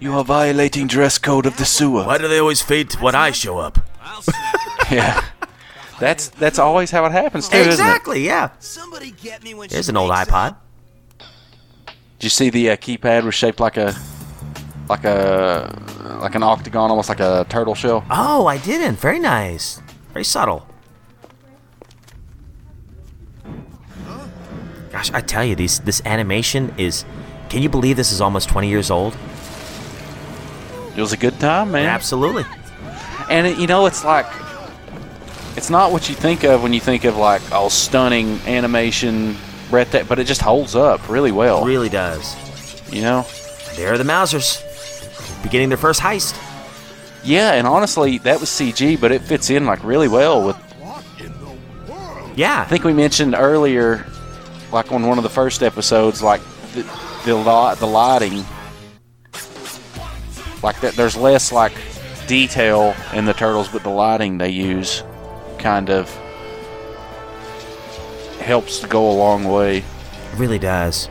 You 0.01 0.15
are 0.15 0.25
violating 0.25 0.87
dress 0.87 1.19
code 1.19 1.47
of 1.47 1.57
the 1.59 1.65
sewer. 1.65 2.05
Why 2.05 2.19
do 2.19 2.27
they 2.29 2.39
always 2.39 2.63
faint 2.63 3.01
when 3.03 3.15
I 3.15 3.31
show 3.31 3.59
up? 3.59 3.79
Yeah. 4.91 5.23
That's 6.01 6.29
that's 6.29 6.59
always 6.59 6.91
how 6.91 7.05
it 7.05 7.13
happens 7.13 7.47
too, 7.51 7.59
Exactly. 7.59 8.25
Yeah. 8.25 8.51
Somebody 8.59 9.11
get 9.11 9.43
me 9.45 9.53
when 9.53 9.69
There's 9.69 9.91
an 9.91 9.99
old 9.99 10.11
iPod. 10.13 10.53
up. 10.53 10.65
Did 12.19 12.25
you 12.25 12.31
see 12.31 12.49
the 12.49 12.71
uh, 12.71 12.77
keypad 12.77 13.25
was 13.25 13.35
shaped 13.35 13.61
like 13.61 13.77
a 13.77 13.95
like 14.89 15.05
a 15.05 16.19
like 16.23 16.35
an 16.35 16.43
octagon, 16.43 16.89
almost 16.91 17.11
like 17.11 17.21
a 17.21 17.45
turtle 17.51 17.75
shell? 17.75 18.03
Oh, 18.11 18.47
I 18.47 18.57
didn't. 18.57 18.95
Very 18.99 19.19
nice. 19.19 19.83
Very 20.15 20.25
subtle. 20.25 20.67
Gosh, 24.91 25.13
I 25.13 25.21
tell 25.21 25.45
you, 25.45 25.55
these 25.55 25.81
this 25.81 26.01
animation 26.07 26.75
is. 26.79 27.05
Can 27.49 27.63
you 27.63 27.69
believe 27.69 27.97
this 27.97 28.13
is 28.13 28.21
almost 28.21 28.49
20 28.49 28.69
years 28.69 28.91
old? 28.91 29.17
It 30.97 31.01
was 31.01 31.13
a 31.13 31.17
good 31.17 31.39
time, 31.41 31.71
man. 31.73 31.87
Absolutely. 31.87 32.45
And 33.31 33.47
it, 33.47 33.59
you 33.59 33.67
know, 33.67 33.87
it's 33.87 34.05
like 34.05 34.27
it's 35.57 35.71
not 35.71 35.93
what 35.93 36.09
you 36.09 36.15
think 36.15 36.45
of 36.45 36.63
when 36.63 36.73
you 36.73 36.81
think 36.81 37.05
of 37.05 37.17
like 37.17 37.43
oh 37.53 37.69
stunning 37.69 38.41
animation, 38.47 39.37
breathtaking, 39.71 40.09
but 40.09 40.19
it 40.19 40.25
just 40.25 40.41
holds 40.41 40.75
up 40.75 41.09
really 41.09 41.33
well. 41.33 41.65
Really 41.65 41.89
does. 41.89 42.37
You 42.93 43.03
know, 43.03 43.27
There 43.77 43.93
are 43.93 43.99
the 43.99 44.05
Mousers, 44.05 44.63
beginning 45.43 45.69
their 45.69 45.79
first 45.79 46.01
heist. 46.01 46.37
Yeah, 47.23 47.53
and 47.53 47.67
honestly, 47.67 48.19
that 48.19 48.41
was 48.41 48.49
CG, 48.49 49.01
but 49.01 49.13
it 49.13 49.23
fits 49.23 49.51
in 49.51 49.67
like 49.67 49.83
really 49.85 50.09
well 50.09 50.47
with. 50.47 50.57
Yeah. 52.37 52.61
I 52.61 52.65
think 52.65 52.85
we 52.85 52.93
mentioned 52.93 53.35
earlier, 53.37 54.07
like 54.73 54.93
on 54.93 55.07
one 55.07 55.19
of 55.19 55.25
the 55.25 55.31
first 55.31 55.63
episodes, 55.63 56.23
like 56.23 56.41
the 56.75 56.85
the, 57.37 57.77
the 57.79 57.87
lighting, 57.87 58.45
like 60.63 60.81
that. 60.81 60.95
There's 60.97 61.17
less 61.17 61.53
like 61.53 61.73
detail 62.27 62.95
in 63.13 63.25
the 63.25 63.33
turtles, 63.35 63.69
but 63.69 63.83
the 63.83 63.91
lighting 63.91 64.39
they 64.39 64.51
use 64.51 65.03
kind 65.59 65.91
of 65.91 66.09
helps 68.41 68.81
to 68.81 68.87
go 68.87 69.11
a 69.11 69.13
long 69.13 69.45
way. 69.45 69.79
It 69.79 69.85
really 70.37 70.59
does. 70.59 71.09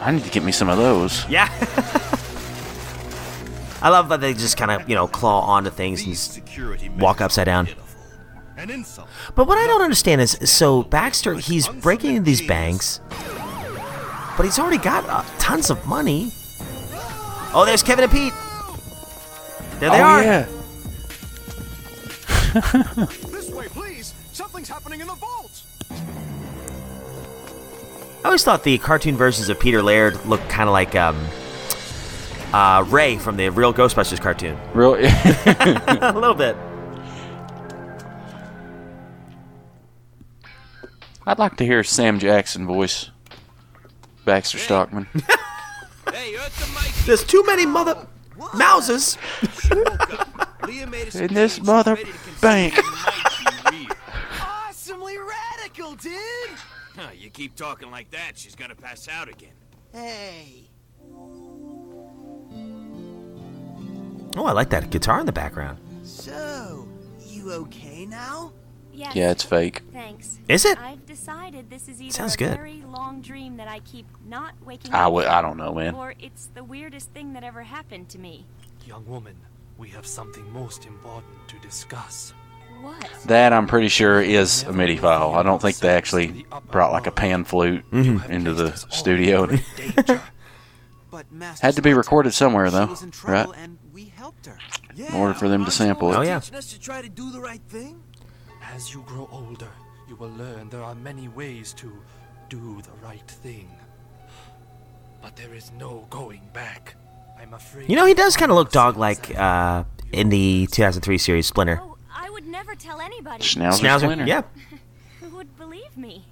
I 0.00 0.12
need 0.12 0.24
to 0.24 0.30
get 0.30 0.44
me 0.44 0.52
some 0.52 0.68
of 0.68 0.78
those. 0.78 1.28
Yeah. 1.28 1.48
I 3.80 3.90
love 3.90 4.08
that 4.08 4.20
they 4.20 4.34
just 4.34 4.56
kind 4.56 4.70
of, 4.70 4.88
you 4.88 4.94
know, 4.94 5.06
claw 5.06 5.40
onto 5.42 5.70
things 5.70 6.04
and 6.04 7.00
walk 7.00 7.20
upside 7.20 7.46
down. 7.46 7.68
But 9.36 9.46
what 9.46 9.56
I 9.56 9.66
don't 9.68 9.82
understand 9.82 10.20
is 10.20 10.36
so 10.50 10.82
Baxter, 10.82 11.34
he's 11.34 11.68
breaking 11.68 12.16
into 12.16 12.22
these 12.22 12.46
banks, 12.46 13.00
but 14.38 14.44
he's 14.44 14.60
already 14.60 14.78
got 14.78 15.04
uh, 15.08 15.24
tons 15.40 15.68
of 15.68 15.84
money. 15.84 16.30
Oh, 17.52 17.64
there's 17.66 17.82
Kevin 17.82 18.04
and 18.04 18.12
Pete. 18.12 18.32
There 19.80 19.90
they 19.90 20.00
oh, 20.00 20.04
are. 20.04 20.22
yeah. 20.22 20.46
This 23.30 23.50
way, 23.50 23.66
please. 23.66 24.14
Something's 24.32 24.68
happening 24.68 25.00
in 25.00 25.08
the 25.08 25.14
vault. 25.14 25.64
I 28.22 28.26
always 28.26 28.44
thought 28.44 28.62
the 28.62 28.78
cartoon 28.78 29.16
versions 29.16 29.48
of 29.48 29.58
Peter 29.58 29.82
Laird 29.82 30.24
looked 30.24 30.48
kind 30.48 30.68
of 30.68 30.72
like 30.72 30.94
um, 30.94 31.26
uh, 32.52 32.84
Ray 32.86 33.18
from 33.18 33.36
the 33.36 33.48
real 33.48 33.74
Ghostbusters 33.74 34.20
cartoon. 34.20 34.56
Real. 34.72 34.94
a 34.94 36.12
little 36.14 36.34
bit. 36.34 36.56
I'd 41.26 41.40
like 41.40 41.56
to 41.56 41.64
hear 41.64 41.82
Sam 41.82 42.20
Jackson 42.20 42.68
voice 42.68 43.10
Baxter 44.28 44.58
Stockman. 44.58 45.06
There's 47.06 47.24
too 47.24 47.42
many 47.46 47.64
mother 47.64 48.06
mouses. 48.52 49.16
In 50.68 51.32
this 51.32 51.62
mother 51.62 51.96
bank. 52.42 52.78
Awesomely 54.38 55.16
radical, 55.16 55.94
dude. 55.94 56.12
Huh, 56.94 57.08
you 57.16 57.30
keep 57.30 57.56
talking 57.56 57.90
like 57.90 58.10
that, 58.10 58.32
she's 58.34 58.54
gonna 58.54 58.74
pass 58.74 59.08
out 59.08 59.30
again. 59.30 59.54
Hey. 59.94 60.68
Oh, 64.36 64.44
I 64.44 64.52
like 64.52 64.68
that 64.68 64.90
guitar 64.90 65.20
in 65.20 65.26
the 65.26 65.32
background. 65.32 65.78
So, 66.02 66.86
you 67.24 67.50
okay 67.52 68.04
now? 68.04 68.52
Yes. 68.98 69.14
Yeah, 69.14 69.30
it's 69.30 69.44
fake. 69.44 69.82
Thanks. 69.92 70.38
Is 70.48 70.64
it? 70.64 70.76
I've 70.78 71.06
decided 71.06 71.70
this 71.70 71.88
is 71.88 72.02
either 72.02 72.12
Sounds 72.12 72.34
a 72.34 72.38
good. 72.38 72.56
very 72.56 72.82
long 72.86 73.20
dream 73.20 73.56
that 73.58 73.68
I 73.68 73.78
keep 73.80 74.06
not 74.26 74.54
waking 74.64 74.92
I 74.92 75.04
up 75.04 75.12
would- 75.12 75.26
I 75.26 75.40
don't 75.40 75.56
know, 75.56 75.72
man. 75.72 75.94
Or 75.94 76.14
it's 76.18 76.46
the 76.54 76.64
weirdest 76.64 77.10
thing 77.12 77.32
that 77.34 77.44
ever 77.44 77.62
happened 77.62 78.08
to 78.10 78.18
me. 78.18 78.44
Young 78.84 79.06
woman, 79.06 79.36
we 79.76 79.88
have 79.90 80.04
something 80.06 80.50
most 80.52 80.84
important 80.84 81.32
to 81.48 81.56
discuss. 81.60 82.34
What? 82.80 83.08
That 83.26 83.52
I'm 83.52 83.66
pretty 83.68 83.88
sure 83.88 84.20
is 84.20 84.62
a 84.64 84.72
MIDI 84.72 84.96
file. 84.96 85.34
I 85.34 85.42
don't 85.44 85.60
think 85.62 85.76
they 85.78 85.90
actually 85.90 86.44
brought 86.70 86.90
like 86.92 87.06
a 87.06 87.12
pan 87.12 87.44
flute 87.44 87.84
Mm-hmm. 87.92 88.32
into 88.32 88.52
the 88.54 88.72
studio. 88.90 89.48
But 91.10 91.24
Had 91.62 91.74
to 91.76 91.82
be 91.82 91.94
recorded 91.94 92.34
somewhere 92.34 92.70
though, 92.70 92.94
in 93.02 93.12
right? 93.24 93.48
and 93.56 93.78
we 93.94 94.04
helped 94.04 94.44
her. 94.46 94.58
In 94.94 95.14
order 95.14 95.32
for 95.32 95.48
them 95.48 95.64
to 95.64 95.70
sample 95.70 96.12
it. 96.12 96.16
Oh, 96.16 96.20
yeah. 96.20 96.40
As 98.74 98.92
you 98.92 99.02
grow 99.06 99.28
older, 99.32 99.68
you 100.08 100.16
will 100.16 100.30
learn 100.30 100.68
there 100.68 100.82
are 100.82 100.94
many 100.94 101.28
ways 101.28 101.72
to 101.74 101.92
do 102.48 102.80
the 102.82 103.06
right 103.06 103.26
thing. 103.28 103.68
But 105.22 105.36
there 105.36 105.54
is 105.54 105.72
no 105.78 106.06
going 106.10 106.42
back. 106.52 106.94
I'm 107.40 107.54
afraid. 107.54 107.88
You 107.88 107.96
know, 107.96 108.06
he 108.06 108.14
does 108.14 108.36
kind 108.36 108.50
of 108.50 108.56
look 108.56 108.70
dog-like 108.70 109.36
uh, 109.38 109.84
in 110.12 110.28
the 110.28 110.66
2003 110.70 111.18
series 111.18 111.46
Splinter. 111.46 111.80
I 112.14 112.30
would 112.30 112.46
never 112.46 112.74
tell 112.74 113.00
anybody. 113.00 113.42
Schnauzer, 113.42 113.80
Schnauzer, 113.80 114.00
Splinter. 114.00 114.26
yeah. 114.26 114.42
Who 115.20 115.36
would 115.36 115.56
believe 115.56 115.96
me? 115.96 116.24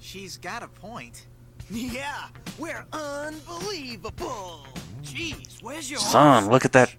She's 0.00 0.36
got 0.36 0.62
a 0.62 0.68
point. 0.68 1.26
Yeah, 1.70 2.26
we're 2.58 2.84
unbelievable. 2.92 4.66
Jeez, 5.02 5.62
where's 5.62 5.90
your 5.90 6.00
Son, 6.00 6.50
look 6.50 6.66
at 6.66 6.72
that. 6.72 6.94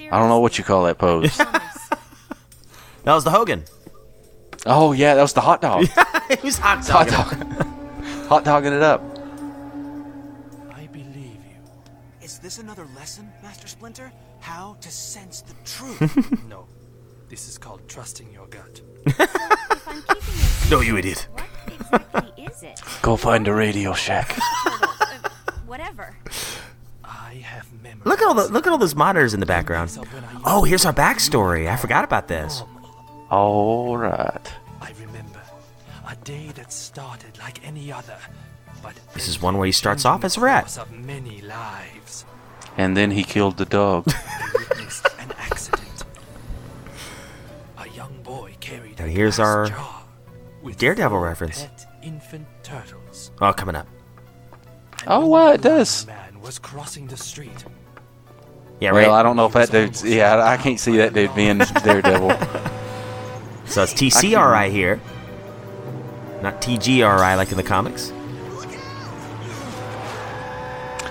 I 0.00 0.18
don't 0.18 0.28
know 0.28 0.40
what 0.40 0.58
you 0.58 0.64
call 0.64 0.82
that 0.84 0.98
pose. 0.98 1.38
That 3.04 3.14
was 3.14 3.22
the 3.22 3.30
Hogan. 3.30 3.62
Oh 4.66 4.92
yeah, 4.92 5.14
that 5.14 5.22
was 5.22 5.32
the 5.32 5.40
hot 5.40 5.60
dog. 5.60 5.86
he 6.40 6.46
was 6.46 6.58
hot 6.58 6.86
dog. 6.86 7.08
hot 7.08 7.30
dog. 7.30 7.66
hot 8.28 8.44
dogging 8.44 8.72
it 8.72 8.82
up. 8.82 9.02
I 10.72 10.86
believe 10.88 11.16
you. 11.16 11.56
Is 12.20 12.38
this 12.38 12.58
another 12.58 12.86
lesson, 12.96 13.32
Master 13.42 13.68
Splinter? 13.68 14.12
How 14.40 14.76
to 14.80 14.90
sense 14.90 15.42
the 15.42 15.54
truth? 15.64 16.44
no, 16.48 16.66
this 17.28 17.48
is 17.48 17.58
called 17.58 17.88
trusting 17.88 18.30
your 18.32 18.46
gut. 18.48 18.80
No, 20.70 20.80
you 20.80 20.96
idiot. 20.96 21.28
What 21.32 21.44
Exactly 21.68 22.44
is 22.44 22.62
it? 22.62 22.80
Go 23.02 23.16
find 23.16 23.46
a 23.46 23.54
Radio 23.54 23.92
Shack. 23.92 24.32
Whatever. 25.66 26.16
I 27.04 27.34
have 27.34 27.72
memories. 27.82 28.04
Look 28.04 28.20
at 28.20 28.26
all 28.26 28.34
the 28.34 28.48
look 28.48 28.66
at 28.66 28.72
all 28.72 28.78
those 28.78 28.94
monitors 28.94 29.34
in 29.34 29.40
the 29.40 29.46
background. 29.46 29.96
Oh, 30.44 30.64
here's 30.64 30.84
our 30.84 30.92
backstory. 30.92 31.68
I 31.70 31.76
forgot 31.76 32.04
about 32.04 32.28
this. 32.28 32.62
Oh, 32.64 32.75
All 33.30 33.96
right. 33.96 34.52
I 34.80 34.92
remember 35.00 35.40
a 36.08 36.14
day 36.16 36.50
that 36.54 36.72
started 36.72 37.38
like 37.38 37.64
any 37.66 37.92
other, 37.92 38.16
but 38.82 38.94
This 39.14 39.28
is 39.28 39.42
one 39.42 39.58
way 39.58 39.68
he 39.68 39.72
starts 39.72 40.04
off 40.04 40.24
as 40.24 40.36
a 40.36 40.40
rat. 40.40 40.78
of 40.78 40.90
many 40.92 41.40
lives. 41.40 42.24
And 42.76 42.96
then 42.96 43.10
he 43.10 43.24
killed 43.24 43.56
the 43.56 43.64
dog. 43.64 44.06
An 45.18 45.32
accident. 45.38 46.04
A 47.78 47.88
young 47.88 48.22
boy 48.22 48.54
carried 48.60 49.00
And 49.00 49.10
here's 49.10 49.38
our 49.38 49.68
Daredevil 50.76 51.18
reference. 51.18 51.66
Infant 52.02 52.46
turtles. 52.62 53.30
Oh, 53.40 53.52
coming 53.52 53.74
up. 53.76 53.88
Oh, 55.06 55.26
wow, 55.26 55.52
it 55.52 55.62
does. 55.62 56.06
Man 56.06 56.40
was 56.40 56.58
crossing 56.58 57.06
the 57.06 57.16
street. 57.16 57.64
Yeah, 58.80 58.92
well. 58.92 59.14
I 59.14 59.22
don't 59.22 59.36
know 59.36 59.46
if 59.46 59.52
that 59.54 59.70
dude's. 59.70 60.04
Yeah, 60.04 60.44
I 60.44 60.56
can't 60.58 60.78
see 60.78 60.98
that 60.98 61.14
dude 61.14 61.34
being 61.34 61.58
Daredevil. 61.58 62.36
So 63.66 63.82
it's 63.82 63.92
TCRI 63.94 64.70
here, 64.70 65.00
not 66.42 66.60
TGRI 66.62 67.36
like 67.36 67.50
in 67.50 67.56
the 67.56 67.62
comics. 67.62 68.12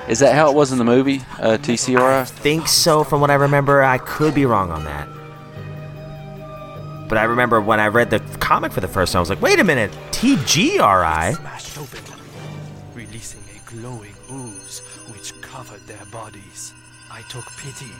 Is 0.07 0.19
that 0.19 0.35
how 0.35 0.49
it 0.51 0.55
was 0.55 0.71
in 0.71 0.77
the 0.77 0.83
movie, 0.83 1.21
uh, 1.39 1.53
I 1.53 1.57
TCRI? 1.57 2.27
think 2.29 2.67
so, 2.67 3.03
from 3.03 3.21
what 3.21 3.31
I 3.31 3.35
remember. 3.35 3.81
I 3.83 3.97
could 3.97 4.35
be 4.35 4.45
wrong 4.45 4.69
on 4.71 4.83
that. 4.85 5.07
But 7.09 7.17
I 7.17 7.23
remember 7.23 7.59
when 7.59 7.79
I 7.79 7.87
read 7.87 8.09
the 8.11 8.19
comic 8.39 8.71
for 8.71 8.81
the 8.81 8.87
first 8.87 9.13
time, 9.13 9.19
I 9.19 9.21
was 9.21 9.29
like, 9.29 9.41
wait 9.41 9.59
a 9.59 9.63
minute, 9.63 9.91
TGRI? 10.11 11.35
Smashed 11.35 11.77
open, 11.77 11.99
releasing 12.93 13.41
a 13.55 13.69
glowing 13.69 14.13
ooze 14.31 14.79
which 15.11 15.39
covered 15.41 15.81
their 15.87 16.05
bodies. 16.11 16.73
I 17.11 17.21
took 17.29 17.45
pity, 17.57 17.91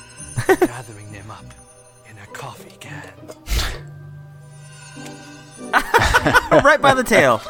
gathering 0.66 1.12
them 1.12 1.30
up 1.32 1.46
in 2.10 2.18
a 2.20 2.28
coffee 2.28 2.76
can. 2.80 3.04
right 6.64 6.82
by 6.82 6.94
the 6.94 7.04
tail. 7.04 7.42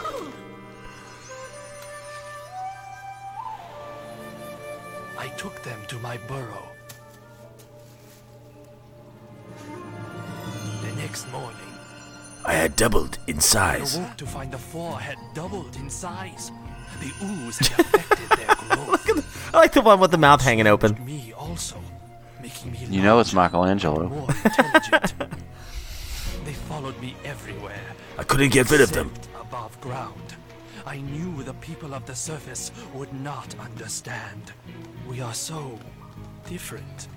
I 5.18 5.28
took 5.38 5.62
them 5.64 5.80
to 5.88 5.96
my 6.00 6.18
burrow. 6.28 6.64
The 10.82 10.91
next 10.98 11.32
morning, 11.32 11.56
I 12.46 12.54
had 12.54 12.76
doubled 12.76 13.18
in 13.28 13.38
I 13.38 13.39
size. 13.39 13.98
awoke 13.98 14.18
to 14.18 14.26
find 14.26 14.52
the 14.52 14.58
four 14.58 15.00
had 15.00 15.18
doubled 15.34 15.76
in 15.78 15.89
size. 15.89 16.52
The 17.00 17.12
ooze 17.26 17.58
had 17.68 17.80
affected 17.86 18.30
their 18.38 18.56
growth. 18.56 19.52
I 19.54 19.58
like 19.58 19.74
the 19.74 19.82
one 19.82 20.00
with 20.00 20.12
the 20.12 20.18
mouth 20.18 20.41
hanging 20.41 20.68
open. 20.68 21.04
Me 21.06 21.34
also, 21.38 21.78
making 22.41 22.72
me 22.72 22.86
You 22.89 23.02
know 23.02 23.20
it's 23.20 23.34
Michelangelo. 23.34 24.28
more 26.86 26.94
intelligent. 26.94 27.02
they 27.02 27.02
followed 27.02 27.02
me 27.02 27.16
everywhere. 27.24 27.82
I 28.18 28.24
couldn't 28.24 28.52
get 28.52 28.70
rid 28.72 28.82
of 28.82 28.92
them. 28.92 29.12
Above 29.40 29.80
ground. 29.82 30.36
I 30.86 30.98
knew 30.98 31.44
the 31.44 31.54
people 31.56 31.94
of 31.94 32.06
the 32.06 32.16
surface 32.16 32.72
would 32.94 33.12
not 33.14 33.56
understand. 33.60 34.52
We 35.08 35.22
are 35.22 35.34
so 35.34 35.80
different. 36.48 37.08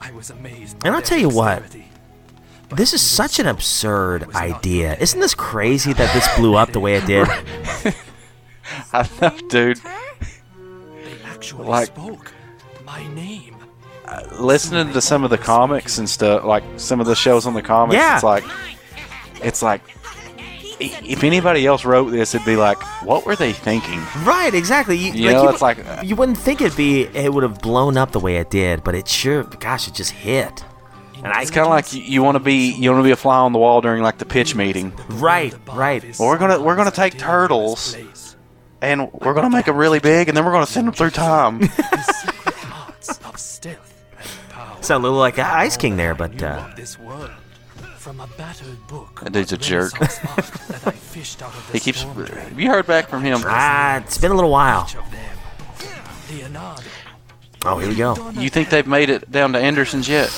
I 0.00 0.10
was 0.12 0.30
amazed. 0.30 0.76
And 0.84 0.94
I'll 0.94 1.02
tell 1.02 1.18
you 1.18 1.28
what, 1.28 1.62
this 2.70 2.92
is 2.92 3.00
such 3.00 3.38
an 3.38 3.46
absurd 3.46 4.34
idea. 4.34 4.96
Isn't 4.98 5.20
this 5.20 5.34
crazy 5.34 5.92
that 5.94 6.12
this 6.14 6.28
blew 6.36 6.54
up 6.56 6.72
the 6.72 6.80
way 6.80 6.94
it 6.94 7.06
did? 7.06 7.28
I 8.92 9.08
know, 9.20 9.48
dude. 9.48 9.78
They 9.78 11.22
actually 11.24 11.66
Like- 11.68 11.86
spoke 11.88 12.32
my 12.84 13.06
name. 13.14 13.56
Uh, 14.04 14.22
listening 14.38 14.92
to 14.92 15.00
some 15.00 15.24
of 15.24 15.30
the 15.30 15.38
comics 15.38 15.96
and 15.98 16.10
stuff, 16.10 16.44
like 16.44 16.64
some 16.76 17.00
of 17.00 17.06
the 17.06 17.14
shows 17.14 17.46
on 17.46 17.54
the 17.54 17.62
comics, 17.62 17.96
Yeah. 17.96 18.16
it's 18.16 18.24
like, 18.24 18.44
it's 19.42 19.62
like, 19.62 19.80
if 20.80 21.22
anybody 21.22 21.66
else 21.66 21.84
wrote 21.84 22.10
this, 22.10 22.34
it'd 22.34 22.44
be 22.46 22.56
like, 22.56 22.80
what 23.04 23.24
were 23.24 23.36
they 23.36 23.52
thinking? 23.52 24.00
Right, 24.24 24.52
exactly. 24.52 24.96
You, 24.96 25.12
You 25.12 25.30
know, 25.32 25.42
you, 25.44 25.48
it's 25.50 25.62
like- 25.62 25.78
you 26.02 26.16
wouldn't 26.16 26.38
think 26.38 26.60
it'd 26.60 26.76
be 26.76 27.02
it 27.02 27.32
would 27.32 27.42
have 27.44 27.60
blown 27.60 27.96
up 27.96 28.10
the 28.12 28.20
way 28.20 28.36
it 28.38 28.50
did, 28.50 28.82
but 28.82 28.94
it 28.94 29.06
sure, 29.08 29.44
gosh, 29.44 29.86
it 29.88 29.94
just 29.94 30.10
hit. 30.12 30.64
And 31.22 31.32
I 31.32 31.42
It's 31.42 31.52
kind 31.52 31.64
of 31.66 31.70
like 31.70 31.92
you, 31.92 32.02
you 32.02 32.22
want 32.22 32.34
to 32.34 32.40
be, 32.42 32.72
you 32.72 32.90
want 32.90 33.00
to 33.00 33.06
be 33.06 33.12
a 33.12 33.16
fly 33.16 33.36
on 33.36 33.52
the 33.52 33.58
wall 33.60 33.80
during 33.80 34.02
like 34.02 34.18
the 34.18 34.24
pitch 34.24 34.56
meeting. 34.56 34.92
right, 35.08 35.54
right. 35.72 36.02
Well, 36.18 36.28
we're 36.28 36.38
gonna 36.38 36.60
we're 36.60 36.74
gonna 36.74 36.90
take 36.90 37.16
turtles, 37.16 37.94
and 38.80 39.08
we're 39.12 39.34
gonna 39.34 39.48
make 39.50 39.66
them 39.66 39.76
really 39.76 40.00
big, 40.00 40.26
and 40.26 40.36
then 40.36 40.44
we're 40.44 40.50
gonna 40.50 40.66
send 40.66 40.88
them 40.88 40.94
through 40.94 41.10
time. 41.10 41.60
of 41.62 43.36
stealth 43.38 44.02
and 44.18 44.28
power. 44.50 44.82
Sound 44.82 45.04
a 45.04 45.06
little 45.06 45.20
like 45.20 45.38
Ice 45.38 45.76
King 45.76 45.96
there, 45.96 46.14
but 46.16 46.42
uh. 46.42 46.68
From 48.02 48.18
a 48.18 48.26
battered 48.36 48.84
book. 48.88 49.20
That 49.22 49.32
dude's 49.32 49.52
a 49.52 49.56
jerk. 49.56 49.92
That 50.00 50.82
I 50.86 50.90
fished 50.90 51.40
out 51.40 51.54
of 51.54 51.66
the 51.68 51.72
he 51.74 51.78
keeps. 51.80 52.00
storm. 52.00 52.26
Have 52.26 52.58
you 52.58 52.68
heard 52.68 52.84
back 52.86 53.08
from 53.08 53.22
him? 53.22 53.38
ah, 53.44 53.98
it's 53.98 54.18
been 54.18 54.32
a 54.32 54.34
little 54.34 54.50
while. 54.50 54.86
Each 54.88 54.96
of 54.96 55.08
them. 55.12 55.36
Leonardo. 56.28 56.82
Oh, 57.64 57.78
here 57.78 57.88
we 57.88 57.94
go. 57.94 58.30
You 58.30 58.50
think 58.50 58.70
they've 58.70 58.86
made 58.88 59.08
it 59.08 59.30
down 59.30 59.52
to 59.52 59.58
Anderson's 59.60 60.08
yet? 60.08 60.30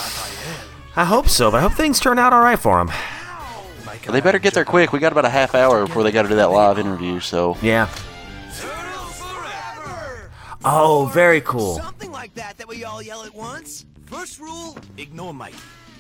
I 0.95 1.07
hope 1.07 1.29
so, 1.31 1.51
but 1.51 1.57
I 1.57 1.61
hope 1.62 1.73
things 1.73 1.99
turn 2.01 2.19
out 2.19 2.35
all 2.35 2.43
right 2.43 2.59
for 2.59 2.79
him. 2.83 2.89
Well, 2.89 4.12
they 4.12 4.21
better 4.21 4.39
get 4.39 4.53
there 4.53 4.67
quick. 4.67 4.93
We 4.93 4.99
got 4.99 5.12
about 5.12 5.25
a 5.25 5.31
half 5.31 5.55
hour 5.55 5.87
before 5.87 6.03
they 6.03 6.12
got 6.12 6.23
to 6.23 6.29
do 6.29 6.37
that 6.37 6.51
live 6.51 6.79
interview. 6.79 7.19
So 7.21 7.57
Yeah. 7.62 7.89
Oh, 10.67 11.11
very 11.15 11.41
cool. 11.41 11.77
Something 11.79 12.12
like 12.12 12.35
that 12.35 12.59
that 12.59 12.69
we 12.69 12.85
all 12.85 13.03
yell 13.03 13.23
at 13.25 13.35
once. 13.35 13.87
First 14.05 14.39
rule, 14.39 14.77
ignore 14.99 15.33
Mike. 15.33 15.55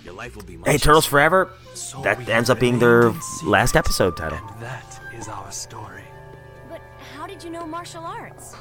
Your 0.04 0.14
life 0.14 0.36
will 0.36 0.42
be 0.44 0.56
much 0.56 0.68
Hey, 0.68 0.78
Turtles 0.78 1.06
Forever. 1.06 1.50
So 1.74 2.00
That 2.02 2.28
ends 2.28 2.50
up 2.50 2.60
being 2.60 2.78
their 2.78 3.12
last 3.44 3.74
episode 3.76 4.16
title. 4.16 4.38
And 4.52 4.60
that 4.62 5.00
is 5.16 5.28
our 5.28 5.50
story. 5.50 6.02
But 6.68 6.82
how 7.16 7.26
did 7.26 7.42
you 7.42 7.50
know 7.50 7.66
martial 7.66 8.04
arts? 8.04 8.54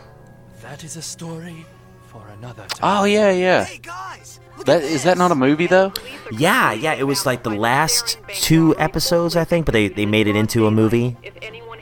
That 0.62 0.84
is 0.84 0.96
a 0.96 1.02
story 1.02 1.66
for 2.08 2.26
another 2.38 2.66
time. 2.68 3.02
Oh 3.02 3.04
yeah, 3.04 3.32
yeah. 3.32 3.66
Hey 3.66 3.80
guys, 3.82 4.39
look 4.58 4.66
That 4.68 4.82
is 4.84 5.04
that 5.04 5.18
not 5.18 5.32
a 5.32 5.36
movie 5.36 5.68
though? 5.68 5.91
Yeah, 6.32 6.72
yeah, 6.72 6.94
it 6.94 7.04
was 7.04 7.26
like 7.26 7.44
the 7.44 7.50
last 7.50 8.18
two 8.30 8.74
episodes, 8.78 9.36
I 9.36 9.44
think, 9.44 9.66
but 9.66 9.74
they, 9.74 9.89
they 9.89 10.06
made 10.06 10.28
it 10.28 10.36
into 10.38 10.66
a 10.68 10.72
movie. 10.72 11.18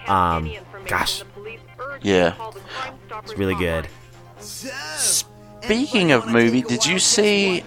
Um, 0.07 0.51
gosh, 0.87 1.23
Yeah. 2.01 2.33
it's 3.19 3.37
really 3.37 3.55
good. 3.55 3.87
Speaking 4.39 6.11
of 6.11 6.27
movie, 6.27 6.63
did 6.63 6.85
you 6.85 6.97
see 6.97 7.63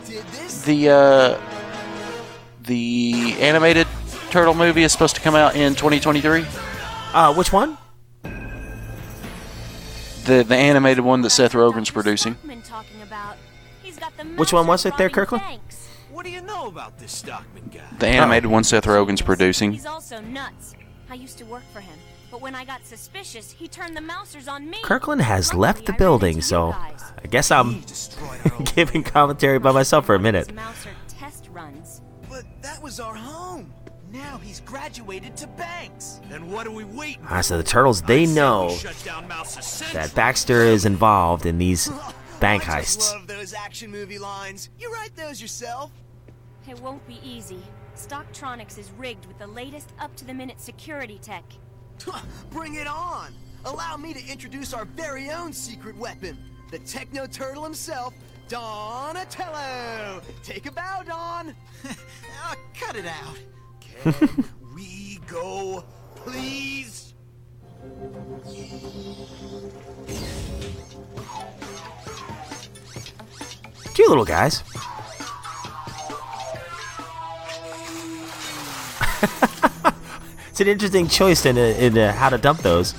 the 0.64 0.90
uh, 0.90 1.53
the 2.64 3.36
animated 3.40 3.86
turtle 4.30 4.54
movie 4.54 4.82
is 4.82 4.92
supposed 4.92 5.14
to 5.16 5.20
come 5.20 5.34
out 5.34 5.54
in 5.54 5.74
2023? 5.74 6.44
Uh, 7.12 7.34
which 7.34 7.52
one? 7.52 7.78
The 10.24 10.42
the 10.42 10.56
animated 10.56 11.04
one 11.04 11.20
that 11.22 11.30
Seth 11.30 11.52
Rogen's 11.52 11.90
producing. 11.90 12.34
Stockman 12.34 12.62
talking 12.62 13.02
about. 13.02 13.36
He's 13.82 13.98
got 13.98 14.16
the 14.16 14.24
Which 14.24 14.52
one 14.52 14.66
was 14.66 14.86
it 14.86 14.96
there, 14.96 15.10
Kirkland? 15.10 15.44
banks. 15.44 15.86
What 16.10 16.24
do 16.24 16.30
you 16.30 16.40
know 16.40 16.66
about 16.68 16.98
this 16.98 17.12
Stockman 17.12 17.70
guy? 17.72 17.82
The 17.98 18.06
animated 18.08 18.50
one 18.50 18.64
Seth 18.64 18.84
Rogen's 18.86 19.20
producing. 19.20 19.72
He's 19.72 19.84
also 19.86 20.20
nuts. 20.20 20.74
I 21.10 21.14
used 21.14 21.36
to 21.38 21.44
work 21.44 21.62
for 21.72 21.80
him, 21.80 21.98
but 22.30 22.40
when 22.40 22.54
I 22.54 22.64
got 22.64 22.86
suspicious, 22.86 23.52
he 23.52 23.68
turned 23.68 23.94
the 23.94 24.00
mousers 24.00 24.48
on 24.48 24.70
me. 24.70 24.78
Kirkland 24.82 25.20
has 25.20 25.48
Luckily, 25.52 25.60
left 25.60 25.86
the 25.86 25.92
building, 25.92 26.40
so. 26.40 26.72
I 26.72 27.26
guess 27.30 27.50
I'm 27.50 27.82
giving 28.74 29.02
commentary 29.02 29.58
by 29.58 29.72
myself 29.72 30.06
for 30.06 30.14
a 30.14 30.18
minute. 30.18 30.50
Was 32.85 33.01
our 33.01 33.14
home. 33.14 33.72
Now 34.12 34.37
he's 34.37 34.61
graduated 34.61 35.39
to 35.39 35.47
banks. 35.47 36.20
Then 36.28 36.51
what 36.51 36.66
are 36.66 36.70
we 36.70 36.85
waiting 36.85 37.22
Ah, 37.30 37.41
so 37.41 37.57
the 37.57 37.62
turtles 37.62 38.03
they 38.03 38.26
know 38.26 38.76
Shut 38.78 39.03
down 39.03 39.26
Mouse 39.26 39.80
that 39.95 40.14
Baxter 40.14 40.64
is 40.64 40.85
involved 40.85 41.47
in 41.47 41.57
these 41.57 41.89
bank 42.41 42.68
I 42.68 42.82
just 42.82 43.01
heists. 43.01 43.12
love 43.14 43.26
those 43.26 43.55
action 43.55 43.91
movie 43.91 44.18
lines. 44.18 44.68
You 44.78 44.93
write 44.93 45.16
those 45.16 45.41
yourself. 45.41 45.93
It 46.68 46.78
won't 46.82 47.05
be 47.09 47.18
easy. 47.24 47.62
Stocktronics 47.97 48.76
is 48.78 48.91
rigged 48.99 49.24
with 49.24 49.39
the 49.39 49.47
latest 49.47 49.95
up-to-the-minute 49.99 50.61
security 50.61 51.18
tech. 51.22 51.45
Bring 52.51 52.74
it 52.74 52.87
on. 52.87 53.32
Allow 53.64 53.97
me 53.97 54.12
to 54.12 54.22
introduce 54.30 54.74
our 54.74 54.85
very 54.85 55.30
own 55.30 55.55
secret 55.55 55.97
weapon, 55.97 56.37
the 56.70 56.80
Techno 56.80 57.26
Turtle 57.26 57.64
himself, 57.64 58.12
Donatello. 58.49 60.20
Take 60.42 60.66
a 60.66 60.72
bow, 60.72 61.03
Don. 61.07 61.55
Ah, 62.47 62.57
cut 62.78 62.97
it 62.97 63.07
out. 63.07 63.38
Can 63.80 64.45
we 64.74 65.18
go, 65.26 65.84
please? 66.14 67.14
Cute 73.95 74.09
little 74.09 74.24
guys. 74.24 74.62
it's 80.51 80.61
an 80.61 80.68
interesting 80.68 81.09
choice 81.09 81.47
in, 81.47 81.57
in 81.57 81.97
uh, 81.97 82.12
how 82.12 82.28
to 82.28 82.36
dump 82.36 82.61
those. 82.61 82.92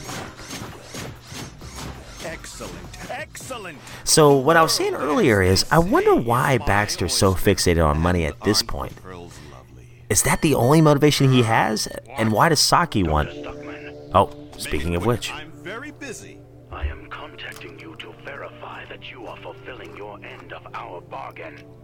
So 4.06 4.38
what 4.38 4.56
I 4.56 4.62
was 4.62 4.72
saying 4.72 4.93
earlier 4.93 5.41
is, 5.41 5.66
I 5.72 5.80
wonder 5.80 6.16
why 6.16 6.60
Baxter's 6.60 7.14
so 7.14 7.34
fixated 7.34 7.86
on 7.86 7.99
money 7.99 8.24
at 8.26 8.39
this 8.41 8.62
point. 8.62 8.93
Is 10.10 10.22
that 10.24 10.41
the 10.43 10.53
only 10.53 10.80
motivation 10.80 11.32
he 11.32 11.41
has? 11.41 11.88
And 12.16 12.32
why 12.32 12.49
does 12.49 12.60
Saki 12.60 13.01
want? 13.01 13.30
Oh, 14.14 14.30
speaking 14.58 14.95
of 14.95 15.08
which, 15.08 15.32
I'm 15.32 15.51
very 15.51 15.91
busy. 15.91 16.39
I 16.72 16.86
am 16.86 17.10
contacting 17.10 17.80
you 17.80 17.95
to 17.97 18.14
verify 18.24 18.86
that 18.86 19.10
you 19.10 19.26
are 19.26 19.38
fulfilling 19.38 19.97
your 19.97 20.24
end 20.24 20.53
of 20.53 20.68
our 20.76 21.01
bargain 21.01 21.56
and 21.58 21.74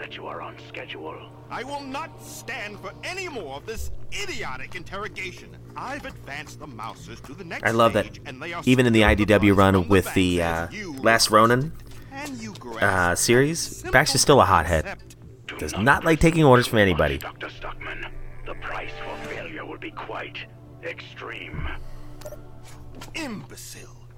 that 0.00 0.16
you 0.16 0.26
are 0.26 0.40
on 0.40 0.56
schedule. 0.66 1.30
I 1.50 1.62
will 1.62 1.82
not 1.82 2.24
stand 2.24 2.80
for 2.80 2.90
any 3.04 3.28
more 3.28 3.56
of 3.56 3.66
this 3.66 3.90
idiotic 4.22 4.74
interrogation. 4.74 5.54
I've 5.76 6.06
advanced 6.06 6.58
the 6.58 6.66
mousers 6.66 7.20
to 7.26 7.34
the 7.34 7.44
next 7.44 7.64
I 7.64 7.72
love 7.72 7.92
that. 7.92 8.06
stage, 8.06 8.22
and 8.24 8.40
they 8.42 8.54
are 8.54 8.62
Even 8.64 8.86
in 8.86 8.94
the 8.94 9.02
IDW 9.02 9.54
run 9.54 9.88
with 9.88 10.12
the 10.14 10.38
bank 10.38 10.72
uh, 10.72 10.74
you 10.74 10.94
Last 10.94 11.30
Ronin 11.30 11.72
and 12.12 12.40
you 12.40 12.54
uh, 12.80 13.14
series, 13.14 13.82
Baxter's 13.92 14.22
still 14.22 14.40
a 14.40 14.44
hothead. 14.44 14.98
Does 15.58 15.76
not 15.76 16.04
like 16.04 16.18
taking 16.18 16.44
orders 16.44 16.66
from 16.66 16.78
anybody. 16.78 17.18
Dr. 17.18 17.50
Stockman, 17.50 18.06
the 18.46 18.54
price 18.54 18.92
for 19.04 19.28
failure 19.28 19.66
will 19.66 19.78
be 19.78 19.90
quite 19.90 20.38
extreme. 20.82 21.68
imbecile. 23.14 24.08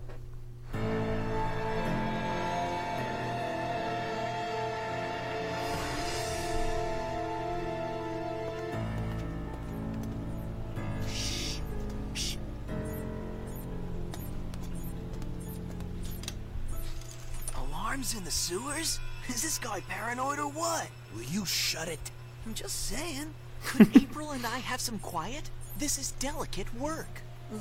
Alarms 17.93 18.15
in 18.15 18.25
the 18.25 18.31
sewers? 18.31 19.01
Is 19.29 19.43
this 19.43 19.59
guy 19.59 19.81
paranoid 19.87 20.39
or 20.39 20.49
what? 20.49 20.89
Will 21.15 21.25
you 21.25 21.45
shut 21.45 21.89
it? 21.89 22.01
I'm 22.47 22.55
just 22.55 22.87
saying. 22.87 23.35
Could 23.67 23.95
April 24.03 24.31
and 24.31 24.47
I 24.47 24.61
have 24.61 24.81
some 24.81 24.99
quiet? 24.99 25.51
This 25.77 25.99
is 25.99 26.13
delicate 26.13 26.75
work. 26.77 27.21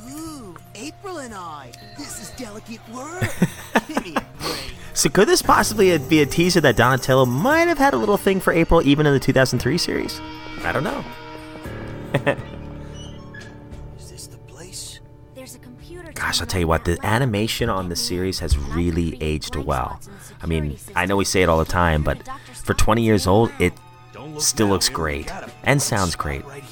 Ooh, 0.10 0.56
April 0.76 1.18
and 1.18 1.34
I. 1.34 1.74
This 1.98 2.22
is 2.22 2.30
delicate 2.38 2.80
work. 2.94 3.30
Give 3.90 4.06
me 4.06 4.16
a 4.16 4.26
break. 4.42 4.74
So 4.94 5.10
could 5.10 5.28
this 5.28 5.42
possibly 5.42 5.98
be 5.98 6.22
a 6.22 6.26
teaser 6.26 6.62
that 6.62 6.78
Donatello 6.78 7.26
might 7.26 7.68
have 7.68 7.78
had 7.78 7.94
a 7.94 7.98
little 7.98 8.16
thing 8.16 8.40
for 8.40 8.54
April 8.54 8.82
even 8.88 9.06
in 9.06 9.12
the 9.12 9.20
2003 9.20 9.78
series? 9.78 10.22
I 10.64 10.72
don't 10.72 10.86
know. 10.86 11.04
Is 14.00 14.10
this 14.10 14.28
the 14.28 14.38
place? 14.38 15.02
There's 15.42 15.56
a 15.56 15.58
computer. 15.58 16.12
Gosh, 16.14 16.40
I'll 16.40 16.46
tell 16.46 16.60
you 16.60 16.68
what, 16.68 16.86
the 16.86 17.00
animation 17.02 17.68
on 17.68 17.90
the 17.90 17.96
series 17.96 18.38
has 18.38 18.60
really 18.60 19.18
aged 19.20 19.56
well. 19.56 20.00
I 20.40 20.46
mean, 20.46 20.78
I 20.96 21.08
know 21.08 21.16
we 21.16 21.26
say 21.26 21.42
it 21.42 21.50
all 21.50 21.58
the 21.58 21.66
time, 21.66 22.04
but 22.04 22.22
for 22.54 22.76
20 22.76 23.02
years 23.02 23.26
old, 23.26 23.52
it 23.58 23.74
still 24.38 24.68
looks 24.68 24.88
great 24.88 25.32
and 25.64 25.82
sounds 25.82 26.16
great. 26.16 26.46
Right. 26.46 26.64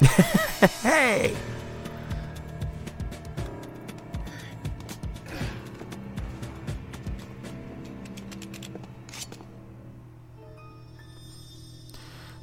Hey! 0.82 1.36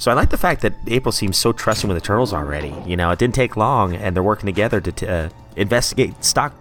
So 0.09 0.13
I 0.13 0.15
like 0.15 0.31
the 0.31 0.39
fact 0.39 0.61
that 0.61 0.73
April 0.87 1.11
seems 1.11 1.37
so 1.37 1.51
trusting 1.51 1.87
with 1.87 1.95
the 1.95 2.01
turtles 2.01 2.33
already. 2.33 2.73
You 2.87 2.97
know, 2.97 3.11
it 3.11 3.19
didn't 3.19 3.35
take 3.35 3.55
long, 3.55 3.95
and 3.95 4.15
they're 4.15 4.23
working 4.23 4.47
together 4.47 4.81
to 4.81 4.91
t- 4.91 5.05
uh, 5.05 5.29
investigate 5.55 6.25
stock. 6.25 6.51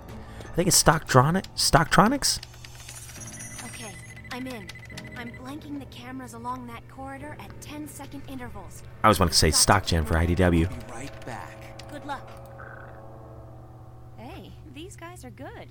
I 0.45 0.49
think 0.49 0.69
it's 0.69 0.83
Stocktronic, 0.83 1.47
Stocktronics. 1.57 2.41
Okay, 3.65 3.95
I'm 4.33 4.47
in. 4.49 4.69
I'm 5.17 5.31
blanking 5.43 5.79
the 5.79 5.87
cameras 5.87 6.35
along 6.35 6.67
that 6.67 6.87
corridor 6.91 7.39
at 7.41 7.59
10 7.63 7.89
second 7.89 8.21
intervals. 8.29 8.83
I 9.03 9.07
always 9.07 9.19
wanted 9.19 9.33
to 9.33 9.39
say 9.39 9.51
stock 9.51 9.87
gen 9.87 10.05
for 10.05 10.17
IDW. 10.17 10.71
Right 10.91 11.25
back. 11.25 11.91
Good 11.91 12.05
luck. 12.05 12.31
Hey, 14.19 14.53
these 14.75 14.95
guys 14.95 15.25
are 15.25 15.31
good. 15.31 15.71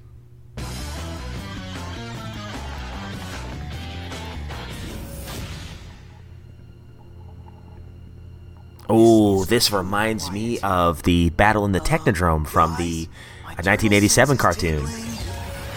Oh, 8.90 9.44
this 9.46 9.72
reminds 9.72 10.32
me 10.32 10.60
of 10.60 11.04
the 11.04 11.30
battle 11.32 11.66
in 11.66 11.74
the 11.74 11.80
Technodrome 11.80 12.48
from 12.48 12.76
the 12.78 13.08
1987 13.44 14.38
cartoon. 14.38 14.86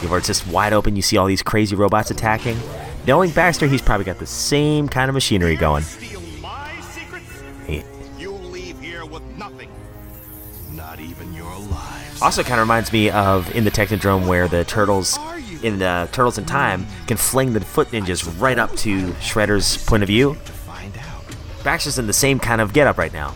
Where 0.08 0.18
it's 0.18 0.28
just 0.28 0.46
wide 0.46 0.72
open, 0.72 0.96
you 0.96 1.02
see 1.02 1.16
all 1.16 1.26
these 1.26 1.42
crazy 1.42 1.74
robots 1.76 2.10
attacking. 2.10 2.56
Knowing 3.06 3.30
Baxter, 3.30 3.66
he's 3.66 3.82
probably 3.82 4.04
got 4.04 4.18
the 4.18 4.26
same 4.26 4.88
kind 4.88 5.08
of 5.08 5.14
machinery 5.14 5.56
going. 5.56 5.84
Also, 12.22 12.42
kind 12.42 12.60
of 12.60 12.66
reminds 12.66 12.92
me 12.92 13.10
of 13.10 13.54
in 13.56 13.64
the 13.64 13.70
Technodrome 13.70 14.26
where 14.26 14.46
the 14.46 14.64
turtles 14.64 15.18
in 15.62 15.78
the 15.78 16.08
Turtles 16.12 16.38
in 16.38 16.44
Time 16.44 16.86
can 17.06 17.16
fling 17.16 17.52
the 17.54 17.60
foot 17.60 17.88
ninjas 17.88 18.40
right 18.40 18.58
up 18.58 18.74
to 18.76 19.08
Shredder's 19.14 19.82
point 19.84 20.02
of 20.02 20.06
view. 20.06 20.36
Baxter's 21.62 21.98
in 21.98 22.06
the 22.06 22.12
same 22.12 22.38
kind 22.38 22.60
of 22.60 22.72
getup 22.72 22.98
right 22.98 23.12
now. 23.12 23.34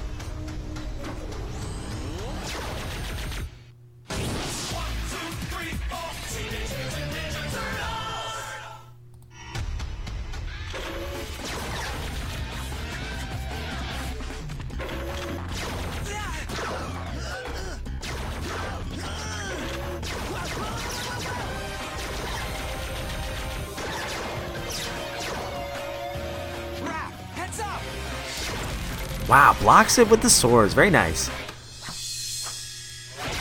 Blocks 29.64 29.96
it 29.96 30.10
with 30.10 30.20
the 30.20 30.28
swords. 30.28 30.74
Very 30.74 30.90
nice. 30.90 31.30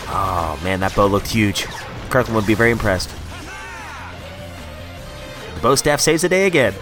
Oh 0.07 0.57
man, 0.63 0.79
that 0.79 0.95
bow 0.95 1.05
looked 1.05 1.27
huge. 1.27 1.65
Kirkland 2.09 2.33
would 2.33 2.47
be 2.47 2.53
very 2.53 2.71
impressed. 2.71 3.09
The 5.55 5.61
bow 5.61 5.75
staff 5.75 5.99
saves 5.99 6.21
the 6.21 6.29
day 6.29 6.47
again. 6.47 6.73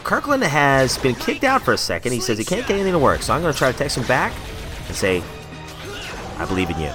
So 0.00 0.06
Kirkland 0.06 0.42
has 0.42 0.96
been 0.96 1.14
kicked 1.14 1.44
out 1.44 1.60
for 1.60 1.74
a 1.74 1.76
second. 1.76 2.12
He 2.12 2.20
says 2.20 2.38
he 2.38 2.44
can't 2.44 2.66
get 2.66 2.74
anything 2.74 2.92
to 2.92 2.98
work. 2.98 3.20
So 3.20 3.34
I'm 3.34 3.42
going 3.42 3.52
to 3.52 3.58
try 3.58 3.70
to 3.70 3.76
text 3.76 3.98
him 3.98 4.06
back 4.06 4.32
and 4.86 4.96
say, 4.96 5.22
I 6.38 6.46
believe 6.46 6.70
in 6.70 6.80
you. 6.80 6.90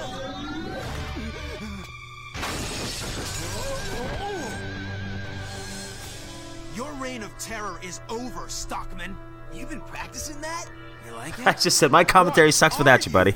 Your 6.74 6.92
reign 6.94 7.22
of 7.22 7.30
terror 7.38 7.78
is 7.80 8.00
over, 8.08 8.48
Stockman. 8.48 9.16
You've 9.54 9.70
been 9.70 9.82
practicing 9.82 10.40
that? 10.40 10.66
You 11.06 11.14
like 11.14 11.38
it? 11.38 11.46
I 11.46 11.52
just 11.52 11.78
said 11.78 11.92
my 11.92 12.02
commentary 12.02 12.50
sucks 12.50 12.76
without 12.76 13.06
you, 13.06 13.12
buddy. 13.12 13.34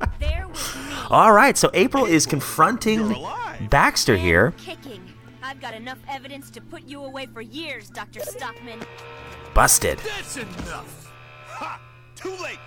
All 1.10 1.32
right, 1.32 1.56
so 1.56 1.70
April 1.74 2.06
is 2.06 2.26
confronting 2.26 3.14
Baxter 3.70 4.16
here. 4.16 4.52
Kicking. 5.44 5.56
I've 5.56 5.60
got 5.60 5.74
enough 5.74 5.98
evidence 6.08 6.50
to 6.50 6.60
put 6.60 6.84
you 6.84 7.04
away 7.04 7.26
for 7.26 7.40
years, 7.40 7.90
Dr. 7.90 8.20
Stockman. 8.20 8.80
Busted. 9.54 9.98
That's 9.98 10.36
enough. 10.36 11.12
Ha! 11.46 11.80
Too 12.16 12.34
late. 12.42 12.58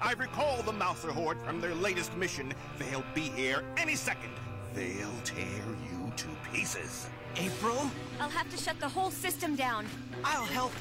I 0.00 0.12
recall 0.14 0.62
the 0.62 0.72
Mouser 0.72 1.12
Horde 1.12 1.40
from 1.42 1.60
their 1.60 1.74
latest 1.74 2.16
mission. 2.16 2.52
They'll 2.78 3.04
be 3.14 3.22
here 3.22 3.62
any 3.76 3.94
second. 3.94 4.32
They'll 4.74 5.20
tear 5.24 5.44
you 5.90 6.12
to 6.16 6.26
pieces. 6.52 7.08
April, 7.36 7.90
I'll 8.20 8.28
have 8.30 8.50
to 8.50 8.56
shut 8.56 8.78
the 8.80 8.88
whole 8.88 9.10
system 9.10 9.54
down. 9.54 9.86
I'll 10.24 10.44
help. 10.44 10.72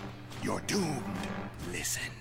You're 0.44 0.62
doomed. 0.62 1.04
Listen. 1.72 2.12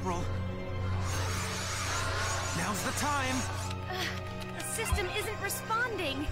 April. 0.00 0.22
Now's 2.56 2.82
the 2.84 2.92
time. 2.98 3.34
The 4.56 4.64
system 4.64 5.08
isn't 5.16 5.42
responding. 5.42 6.26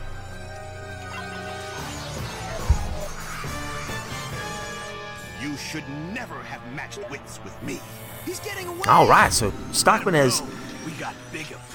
You 5.43 5.57
should 5.57 5.85
never 6.13 6.35
have 6.43 6.61
matched 6.75 7.09
wits 7.11 7.41
with 7.45 7.61
me. 7.63 7.81
He's 8.25 8.41
getting 8.41 8.69
away. 8.69 8.83
All 8.89 9.09
right, 9.09 9.33
so 9.33 9.53
Stockman 9.73 10.15
has 10.15 10.43
We 10.85 10.93
got 10.93 11.15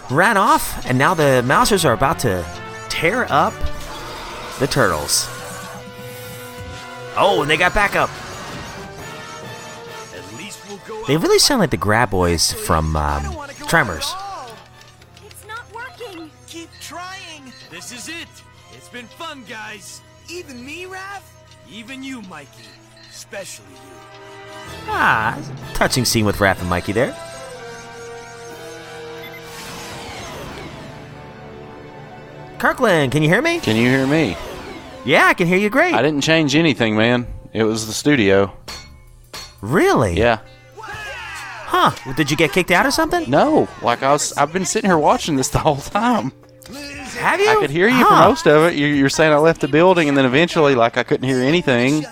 ran 0.10 0.38
off, 0.38 0.86
and 0.86 0.98
now 0.98 1.14
the 1.14 1.44
Mousers 1.46 1.86
are 1.86 1.94
about 1.94 2.20
to 2.20 2.46
tear 2.90 3.26
up 3.30 3.54
the 4.60 4.68
Turtles. 4.68 5.28
Oh, 7.18 7.40
and 7.42 7.50
they 7.50 7.58
got 7.58 7.74
backup. 7.74 8.10
At 8.10 8.16
least 8.16 8.22
we'll 8.22 8.22
go 8.22 8.31
They 11.08 11.18
really 11.18 11.40
sound 11.40 11.60
like 11.60 11.72
the 11.72 11.78
Graboids 11.78 12.54
from 12.54 12.96
um, 12.96 13.24
Tremors. 13.68 14.14
It's 15.26 15.46
not 15.48 15.64
working. 15.74 16.30
Keep 16.48 16.70
trying. 16.80 17.52
This 17.70 17.92
is 17.92 18.08
it. 18.08 18.28
It's 18.74 18.90
been 18.90 19.08
fun, 19.08 19.44
guys. 19.50 20.02
Even 20.30 20.64
me, 20.66 20.86
Raph? 20.86 21.24
Even 21.70 22.04
you, 22.04 22.22
Mikey. 22.24 22.66
Especially 23.10 23.66
you. 23.72 24.02
Ah, 24.88 25.38
touching 25.74 26.06
scene 26.06 26.26
with 26.26 26.38
Raph 26.38 26.60
and 26.60 26.70
Mikey 26.70 26.92
there. 26.92 27.16
Kirkland, 32.60 33.12
can 33.12 33.24
you 33.24 33.30
hear 33.30 33.42
me? 33.42 33.60
Can 33.60 33.76
you 33.76 33.90
hear 33.90 34.06
me? 34.06 34.38
Yeah, 35.04 35.26
I 35.26 35.34
can 35.34 35.48
hear 35.48 35.58
you 35.58 35.72
great. 35.72 35.96
I 35.96 36.04
didn't 36.04 36.22
change 36.22 36.56
anything, 36.56 36.96
man. 36.96 37.26
It 37.54 37.64
was 37.64 37.88
the 37.88 37.94
studio. 37.94 38.56
Really? 39.62 40.16
Yeah. 40.18 40.40
Huh? 41.72 41.92
Did 42.16 42.30
you 42.30 42.36
get 42.36 42.52
kicked 42.52 42.70
out 42.70 42.86
or 42.86 42.92
something? 42.92 43.30
No, 43.30 43.70
like 43.82 44.04
I 44.04 44.12
was. 44.12 44.34
I've 44.34 44.52
been 44.52 44.66
sitting 44.66 44.90
here 44.90 44.98
watching 44.98 45.38
this 45.38 45.48
the 45.48 45.60
whole 45.60 45.78
time. 45.78 46.34
Have 47.18 47.40
you? 47.40 47.50
I 47.50 47.56
could 47.62 47.70
hear 47.70 47.88
you 47.88 48.06
for 48.06 48.12
most 48.12 48.46
of 48.46 48.64
it. 48.64 48.76
You're, 48.76 48.90
you're 48.90 49.10
saying 49.10 49.32
I 49.32 49.38
left 49.38 49.62
the 49.62 49.70
building, 49.70 50.10
and 50.10 50.18
then 50.18 50.26
eventually, 50.26 50.76
like 50.76 50.98
I 50.98 51.04
couldn't 51.04 51.26
hear 51.26 51.40
anything. 51.40 52.06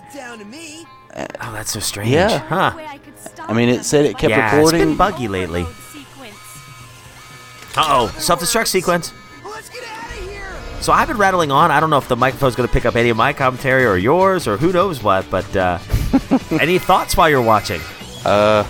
Oh, 1.43 1.51
that's 1.51 1.72
so 1.72 1.82
strange. 1.82 2.10
Yeah. 2.10 2.39
Huh? 2.39 2.72
I 3.39 3.51
mean, 3.51 3.68
it 3.68 3.84
said 3.84 4.05
it 4.05 4.18
kept 4.18 4.32
yeah, 4.32 4.55
recording. 4.55 4.80
it's 4.80 4.88
been 4.88 4.95
buggy 4.95 5.28
lately. 5.28 5.64
Uh 7.76 7.86
oh, 7.86 8.16
self-destruct 8.18 8.68
sequence. 8.68 9.14
So 10.80 10.93
I've 10.93 11.10
been 11.10 11.18
rattling 11.18 11.51
on. 11.51 11.70
I 11.70 11.82
don't 11.82 11.89
know 11.89 11.97
if 11.97 12.07
the 12.07 12.16
microphone's 12.16 12.55
going 12.55 12.68
to 12.68 12.74
pick 12.74 12.86
up 12.86 12.95
any 12.95 13.10
of 13.10 13.18
my 13.18 13.34
commentary 13.34 13.86
or 13.86 13.97
yours 13.97 14.47
or 14.47 14.55
who 14.55 14.72
knows 14.72 15.03
what. 15.03 15.30
But 15.30 15.53
uh, 15.53 15.80
any 16.51 16.80
thoughts 16.80 17.18
while 17.18 17.30
you're 17.30 17.41
watching? 17.41 17.82
Uh, 18.24 18.64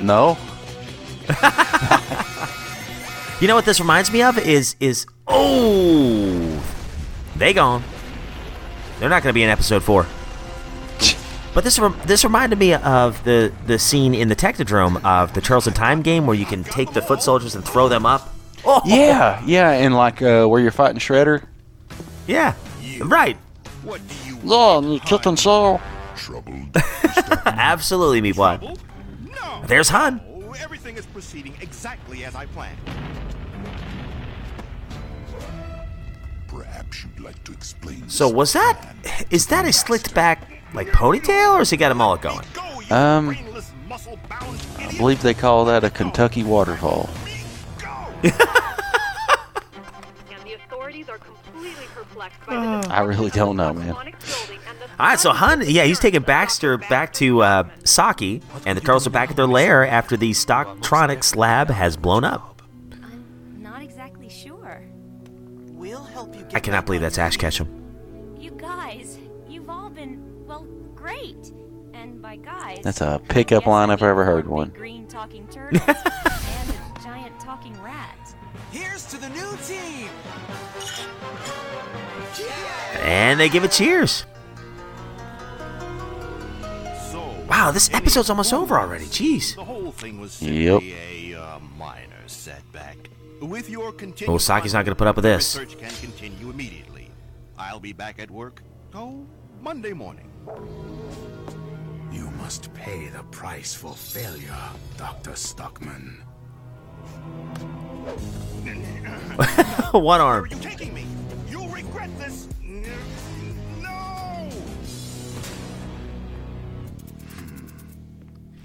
no. 0.00 0.36
You 3.38 3.48
know 3.48 3.54
what 3.54 3.66
this 3.66 3.80
reminds 3.80 4.10
me 4.10 4.22
of 4.22 4.38
is 4.38 4.76
is 4.80 5.06
oh 5.26 6.62
they 7.36 7.52
gone. 7.52 7.84
They're 8.98 9.10
not 9.10 9.22
going 9.22 9.30
to 9.30 9.34
be 9.34 9.42
in 9.42 9.50
episode 9.50 9.82
four. 9.82 10.06
But 11.52 11.64
this 11.64 11.80
this 12.04 12.22
reminded 12.22 12.58
me 12.58 12.74
of 12.74 13.22
the 13.24 13.50
the 13.66 13.78
scene 13.78 14.14
in 14.14 14.28
the 14.28 14.36
Technodrome 14.36 15.02
of 15.04 15.32
the 15.32 15.40
Turtles 15.40 15.66
in 15.66 15.72
Time 15.72 16.02
game 16.02 16.26
where 16.26 16.36
you 16.36 16.44
can 16.44 16.64
take 16.64 16.92
the 16.92 17.00
foot 17.00 17.22
soldiers 17.22 17.54
and 17.54 17.64
throw 17.64 17.88
them 17.88 18.04
up. 18.06 18.32
Oh 18.68 18.82
Yeah, 18.84 19.42
yeah, 19.46 19.70
and 19.70 19.94
like 19.94 20.20
uh, 20.20 20.46
where 20.46 20.60
you're 20.60 20.72
fighting 20.72 20.98
Shredder. 20.98 21.44
yeah, 22.26 22.54
right. 23.00 23.36
Yeah, 24.44 24.78
and 24.78 24.92
you 24.92 25.00
kick 25.00 25.24
and 25.24 25.38
show. 25.38 25.80
Absolutely, 27.46 28.20
me 28.20 28.32
Meatwad. 28.32 28.78
There's 29.66 29.88
Hun. 29.88 30.20
Oh, 30.28 30.52
everything 30.60 30.96
is 30.96 31.06
proceeding 31.06 31.54
exactly 31.60 32.24
as 32.24 32.36
I 32.36 32.46
planned. 32.46 32.78
Perhaps 36.46 37.04
you'd 37.04 37.20
like 37.20 37.42
to 37.44 37.52
explain. 37.52 38.08
So 38.08 38.28
was 38.28 38.52
that 38.52 38.94
is 39.30 39.48
that 39.48 39.64
a 39.64 39.72
slicked 39.72 40.14
back 40.14 40.48
like 40.72 40.88
ponytail 40.88 41.54
or 41.54 41.58
has 41.58 41.70
he 41.70 41.76
got 41.76 41.90
a 41.90 41.94
mullet 41.94 42.22
going? 42.22 42.44
Um, 42.90 43.36
I 44.78 44.94
believe 44.96 45.20
they 45.22 45.34
call 45.34 45.64
that 45.64 45.82
a 45.82 45.90
Kentucky 45.90 46.44
waterfall. 46.44 47.10
I 52.48 53.02
really 53.04 53.30
don't 53.30 53.56
know, 53.56 53.72
man. 53.72 53.94
All 54.98 55.06
right, 55.06 55.20
so 55.20 55.32
Hun, 55.32 55.62
yeah, 55.66 55.84
he's 55.84 55.98
taking 55.98 56.22
Baxter 56.22 56.78
back 56.78 57.12
to 57.14 57.42
uh, 57.42 57.68
Saki, 57.84 58.40
and 58.64 58.78
the 58.78 58.80
turtles 58.80 59.06
are 59.06 59.10
back 59.10 59.30
at 59.30 59.36
their 59.36 59.46
lair 59.46 59.86
after 59.86 60.16
the 60.16 60.30
Stocktronics 60.30 61.36
lab 61.36 61.68
has 61.68 61.98
blown 61.98 62.24
up. 62.24 62.62
I'm 63.02 63.62
Not 63.62 63.82
exactly 63.82 64.30
sure. 64.30 64.82
We'll 65.72 66.02
help 66.02 66.34
you 66.34 66.46
I 66.54 66.60
cannot 66.60 66.86
believe 66.86 67.02
that's 67.02 67.18
Ash 67.18 67.36
Ketchum. 67.36 67.68
You 68.38 68.52
guys, 68.52 69.18
you've 69.46 69.68
all 69.68 69.90
been, 69.90 70.22
well, 70.46 70.64
great. 70.94 71.52
And 71.92 72.22
by 72.22 72.36
guys, 72.36 72.78
That's 72.82 73.02
a 73.02 73.20
pickup 73.28 73.66
line 73.66 73.90
if 73.90 74.02
I 74.02 74.08
ever 74.08 74.24
heard 74.24 74.46
one. 74.46 74.70
green 74.70 75.06
talking 75.08 75.46
turtles 75.50 75.82
and 75.88 76.70
a 76.70 77.00
giant 77.04 77.38
talking 77.38 77.78
rat. 77.82 78.34
Here's 78.72 79.04
to 79.06 79.18
the 79.18 79.28
new 79.28 79.56
team. 79.66 80.08
And 83.02 83.38
they 83.38 83.50
give 83.50 83.62
it 83.64 83.72
cheers. 83.72 84.24
Wow, 87.48 87.70
this 87.70 87.92
episode's 87.92 88.28
almost 88.30 88.52
over 88.52 88.78
already. 88.78 89.04
Jeez. 89.06 89.54
The 89.54 89.64
whole 89.64 89.92
thing 89.92 90.20
was 90.20 90.40
Yep. 90.42 90.80
simply 90.82 91.32
a 91.34 91.40
uh, 91.40 91.58
minor 91.78 92.22
setback. 92.26 92.96
With 93.40 93.68
your 93.68 93.88
Oh, 93.88 93.92
continued 93.92 94.40
Saki's 94.40 94.72
not 94.72 94.84
gonna 94.84 94.94
put 94.96 95.06
up 95.06 95.16
with 95.16 95.22
this. 95.24 95.56
Research 95.56 95.78
can 95.78 95.90
continue 96.00 96.50
immediately. 96.50 97.10
I'll 97.58 97.80
be 97.80 97.92
back 97.92 98.18
at 98.18 98.30
work. 98.30 98.62
Oh, 98.94 99.26
Monday 99.60 99.92
morning. 99.92 100.30
You 102.12 102.30
must 102.38 102.72
pay 102.74 103.08
the 103.08 103.22
price 103.24 103.74
for 103.74 103.94
failure, 103.94 104.56
Dr. 104.96 105.34
Stockman. 105.36 106.22
One 109.92 110.20
arm. 110.20 110.48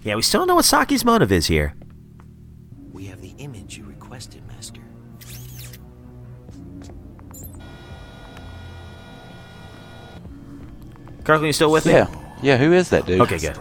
Yeah, 0.04 0.16
we 0.16 0.22
still 0.24 0.42
don't 0.42 0.48
know 0.48 0.56
what 0.56 0.66
Saki's 0.66 1.06
motive 1.06 1.32
is 1.32 1.46
here. 1.48 1.76
We 2.92 3.06
have 3.06 3.22
the 3.22 3.34
image 3.38 3.78
you 3.78 3.84
requested, 3.86 4.46
Master. 4.48 4.82
Kirkland, 11.24 11.46
you 11.48 11.54
still 11.54 11.72
with 11.72 11.86
me? 11.86 11.92
Yeah. 11.94 12.08
Yeah, 12.42 12.58
who 12.58 12.74
is 12.74 12.90
that 12.90 13.06
dude? 13.06 13.22
Okay, 13.22 13.38
good. 13.38 13.58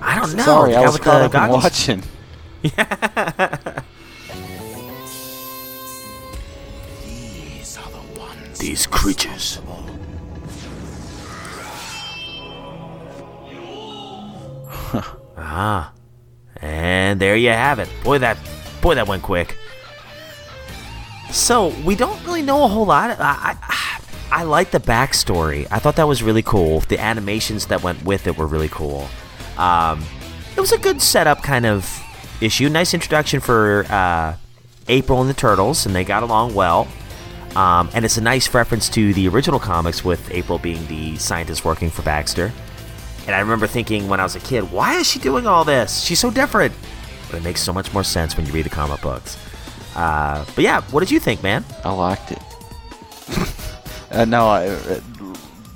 I 0.00 0.18
don't 0.18 0.34
know. 0.34 0.42
Sorry, 0.42 0.74
I 0.74 0.80
was 0.82 0.94
with 0.94 1.02
caught 1.02 1.22
up 1.22 1.34
in 1.34 1.50
watching. 1.50 2.02
These 7.04 7.78
are 7.78 7.90
the 7.90 8.18
ones. 8.20 8.58
These 8.58 8.86
creatures. 8.86 9.60
Ah. 15.58 15.92
And 16.60 17.20
there 17.20 17.36
you 17.36 17.50
have 17.50 17.78
it. 17.78 17.88
Boy, 18.04 18.18
that 18.18 18.38
boy, 18.80 18.94
that 18.94 19.06
went 19.06 19.22
quick. 19.22 19.56
So 21.30 21.68
we 21.84 21.94
don't 21.94 22.24
really 22.24 22.42
know 22.42 22.64
a 22.64 22.68
whole 22.68 22.86
lot. 22.86 23.10
I, 23.18 23.56
I, 23.62 24.00
I 24.30 24.42
like 24.44 24.70
the 24.70 24.80
backstory. 24.80 25.66
I 25.70 25.78
thought 25.78 25.96
that 25.96 26.08
was 26.08 26.22
really 26.22 26.42
cool. 26.42 26.80
The 26.80 26.98
animations 26.98 27.66
that 27.66 27.82
went 27.82 28.02
with 28.04 28.26
it 28.26 28.36
were 28.36 28.46
really 28.46 28.68
cool. 28.68 29.08
Um, 29.56 30.02
it 30.56 30.60
was 30.60 30.72
a 30.72 30.78
good 30.78 31.02
setup 31.02 31.42
kind 31.42 31.66
of 31.66 32.02
issue. 32.40 32.68
Nice 32.68 32.94
introduction 32.94 33.40
for 33.40 33.84
uh, 33.90 34.36
April 34.88 35.20
and 35.20 35.28
the 35.28 35.34
Turtles, 35.34 35.86
and 35.86 35.94
they 35.94 36.04
got 36.04 36.22
along 36.22 36.54
well. 36.54 36.88
Um, 37.56 37.90
and 37.94 38.04
it's 38.04 38.16
a 38.16 38.20
nice 38.20 38.52
reference 38.54 38.88
to 38.90 39.12
the 39.14 39.28
original 39.28 39.58
comics 39.58 40.04
with 40.04 40.30
April 40.30 40.58
being 40.58 40.86
the 40.86 41.16
scientist 41.16 41.64
working 41.64 41.90
for 41.90 42.02
Baxter. 42.02 42.52
And 43.28 43.34
I 43.34 43.40
remember 43.40 43.66
thinking 43.66 44.08
when 44.08 44.20
I 44.20 44.22
was 44.22 44.36
a 44.36 44.40
kid, 44.40 44.72
why 44.72 44.94
is 44.94 45.06
she 45.06 45.18
doing 45.18 45.46
all 45.46 45.62
this? 45.62 46.00
She's 46.00 46.18
so 46.18 46.30
different. 46.30 46.72
But 47.30 47.36
it 47.36 47.44
makes 47.44 47.62
so 47.62 47.74
much 47.74 47.92
more 47.92 48.02
sense 48.02 48.34
when 48.34 48.46
you 48.46 48.52
read 48.52 48.64
the 48.64 48.70
comic 48.70 49.02
books. 49.02 49.36
Uh, 49.94 50.46
but 50.54 50.64
yeah, 50.64 50.80
what 50.90 51.00
did 51.00 51.10
you 51.10 51.20
think, 51.20 51.42
man? 51.42 51.62
I 51.84 51.92
liked 51.92 52.32
it. 52.32 52.42
uh, 54.12 54.24
no, 54.24 54.48
I, 54.48 54.68
uh, 54.68 55.00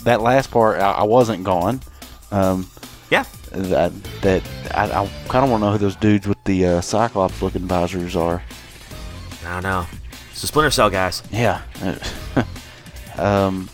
that 0.04 0.22
last 0.22 0.50
part, 0.50 0.80
I, 0.80 0.92
I 0.92 1.02
wasn't 1.02 1.44
gone. 1.44 1.82
Um, 2.30 2.70
yeah. 3.10 3.26
That, 3.50 3.92
that 4.22 4.42
I, 4.74 4.84
I 4.84 5.06
kind 5.28 5.44
of 5.44 5.50
want 5.50 5.60
to 5.60 5.66
know 5.66 5.72
who 5.72 5.78
those 5.78 5.96
dudes 5.96 6.26
with 6.26 6.42
the 6.44 6.64
uh, 6.64 6.80
Cyclops 6.80 7.42
looking 7.42 7.66
visors 7.66 8.16
are. 8.16 8.42
I 9.44 9.52
don't 9.52 9.62
know. 9.62 9.86
It's 10.30 10.40
the 10.40 10.46
Splinter 10.46 10.70
Cell 10.70 10.88
guys. 10.88 11.22
Yeah. 11.30 11.60
um, 13.18 13.68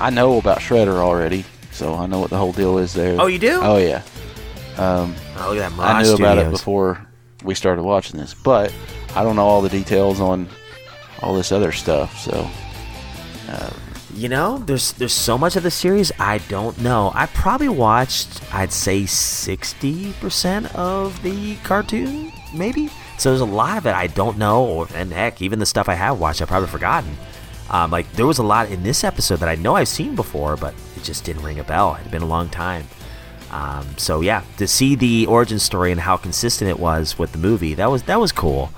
I 0.00 0.08
know 0.08 0.38
about 0.38 0.60
Shredder 0.60 0.94
already, 0.94 1.44
so 1.74 1.94
I 1.94 2.06
know 2.06 2.20
what 2.20 2.30
the 2.30 2.38
whole 2.38 2.52
deal 2.52 2.78
is 2.78 2.94
there. 2.94 3.20
Oh, 3.20 3.26
you 3.26 3.38
do? 3.38 3.60
Oh, 3.62 3.76
yeah. 3.78 4.02
Um, 4.78 5.14
Oh, 5.38 5.50
look 5.52 5.58
at 5.62 5.76
that 5.76 5.80
I 5.96 6.02
knew 6.02 6.14
about 6.14 6.38
it 6.38 6.50
before 6.50 7.06
we 7.44 7.54
started 7.54 7.82
watching 7.82 8.18
this, 8.18 8.32
but 8.34 8.72
I 9.14 9.22
don't 9.22 9.36
know 9.36 9.46
all 9.46 9.60
the 9.62 9.68
details 9.68 10.20
on 10.20 10.48
all 11.20 11.34
this 11.34 11.52
other 11.52 11.72
stuff. 11.72 12.18
So, 12.18 12.48
uh, 13.48 13.70
You 14.14 14.28
know, 14.28 14.58
there's 14.58 14.92
there's 14.92 15.12
so 15.12 15.36
much 15.36 15.56
of 15.56 15.62
the 15.64 15.70
series 15.70 16.12
I 16.20 16.38
don't 16.48 16.78
know. 16.80 17.10
I 17.14 17.26
probably 17.26 17.68
watched, 17.68 18.28
I'd 18.54 18.72
say, 18.72 19.06
sixty 19.06 20.12
percent 20.20 20.72
of 20.76 21.20
the 21.22 21.56
cartoon, 21.64 22.32
maybe. 22.54 22.88
So 23.18 23.30
there's 23.30 23.40
a 23.40 23.44
lot 23.44 23.76
of 23.78 23.86
it 23.86 23.94
I 23.94 24.06
don't 24.08 24.38
know, 24.38 24.64
or 24.64 24.86
and 24.94 25.12
heck, 25.12 25.42
even 25.42 25.58
the 25.58 25.66
stuff 25.66 25.88
I 25.88 25.94
have 25.94 26.18
watched, 26.20 26.40
I've 26.42 26.48
probably 26.48 26.68
forgotten. 26.68 27.16
Um, 27.70 27.90
like 27.90 28.10
there 28.12 28.26
was 28.26 28.38
a 28.38 28.42
lot 28.42 28.70
in 28.70 28.82
this 28.84 29.02
episode 29.04 29.36
that 29.40 29.48
I 29.48 29.54
know 29.56 29.74
I've 29.74 29.88
seen 29.88 30.14
before, 30.14 30.56
but 30.56 30.74
just 31.04 31.24
didn't 31.24 31.42
ring 31.42 31.60
a 31.60 31.64
bell. 31.64 31.94
It 31.94 32.02
had 32.02 32.10
been 32.10 32.22
a 32.22 32.26
long 32.26 32.48
time. 32.48 32.86
Um, 33.50 33.86
so 33.96 34.20
yeah, 34.20 34.42
to 34.56 34.66
see 34.66 34.96
the 34.96 35.26
origin 35.26 35.58
story 35.60 35.92
and 35.92 36.00
how 36.00 36.16
consistent 36.16 36.68
it 36.68 36.78
was 36.80 37.18
with 37.18 37.32
the 37.32 37.38
movie, 37.38 37.74
that 37.74 37.90
was 37.90 38.02
that 38.04 38.18
was 38.18 38.32
cool. 38.32 38.70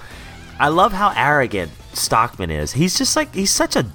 I 0.59 0.69
love 0.69 0.93
how 0.93 1.13
arrogant 1.17 1.71
Stockman 1.95 2.51
is. 2.51 2.73
He's 2.73 2.99
just 2.99 3.17
like 3.17 3.35
he's 3.35 3.51
such 3.51 3.77
a, 3.77 3.87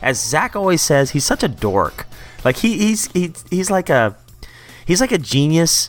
as 0.00 0.22
Zach 0.22 0.54
always 0.54 0.80
says, 0.80 1.10
he's 1.10 1.24
such 1.24 1.42
a 1.42 1.48
dork. 1.48 2.06
Like 2.44 2.56
he 2.56 2.78
he's 2.78 3.10
he's 3.12 3.44
he's 3.50 3.70
like 3.70 3.90
a, 3.90 4.16
he's 4.86 5.00
like 5.00 5.12
a 5.12 5.18
genius, 5.18 5.88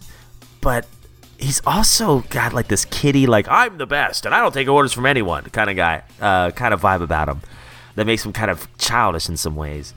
but 0.61 0.87
he's 1.37 1.61
also 1.65 2.21
got 2.29 2.53
like 2.53 2.69
this 2.69 2.85
kitty 2.85 3.27
like 3.27 3.47
I'm 3.49 3.77
the 3.77 3.85
best 3.85 4.25
and 4.25 4.33
I 4.33 4.39
don't 4.39 4.53
take 4.53 4.67
orders 4.67 4.93
from 4.93 5.05
anyone 5.05 5.43
kind 5.45 5.69
of 5.69 5.75
guy, 5.75 6.03
uh, 6.21 6.51
kind 6.51 6.73
of 6.73 6.81
vibe 6.81 7.01
about 7.01 7.27
him, 7.27 7.41
that 7.95 8.05
makes 8.05 8.25
him 8.25 8.33
kind 8.33 8.49
of 8.49 8.67
childish 8.77 9.29
in 9.29 9.37
some 9.37 9.55
ways. 9.55 9.93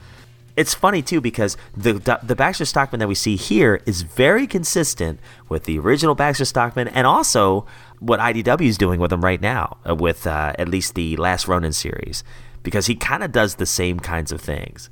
It's 0.56 0.72
funny 0.72 1.02
too 1.02 1.20
because 1.20 1.56
the 1.76 1.92
the 2.22 2.34
Baxter 2.34 2.64
Stockman 2.64 2.98
that 3.00 3.08
we 3.08 3.14
see 3.14 3.36
here 3.36 3.80
is 3.84 4.02
very 4.02 4.46
consistent 4.46 5.20
with 5.48 5.64
the 5.64 5.78
original 5.78 6.14
Baxter 6.14 6.46
Stockman 6.46 6.88
and 6.88 7.06
also 7.06 7.66
what 8.00 8.20
IDW 8.20 8.66
is 8.66 8.78
doing 8.78 8.98
with 8.98 9.12
him 9.12 9.22
right 9.22 9.40
now 9.40 9.76
uh, 9.88 9.94
with 9.94 10.26
uh, 10.26 10.54
at 10.58 10.68
least 10.68 10.94
the 10.94 11.16
Last 11.16 11.46
Ronin 11.46 11.72
series 11.72 12.24
because 12.62 12.86
he 12.86 12.94
kind 12.94 13.22
of 13.22 13.32
does 13.32 13.56
the 13.56 13.66
same 13.66 14.00
kinds 14.00 14.32
of 14.32 14.40
things. 14.40 14.90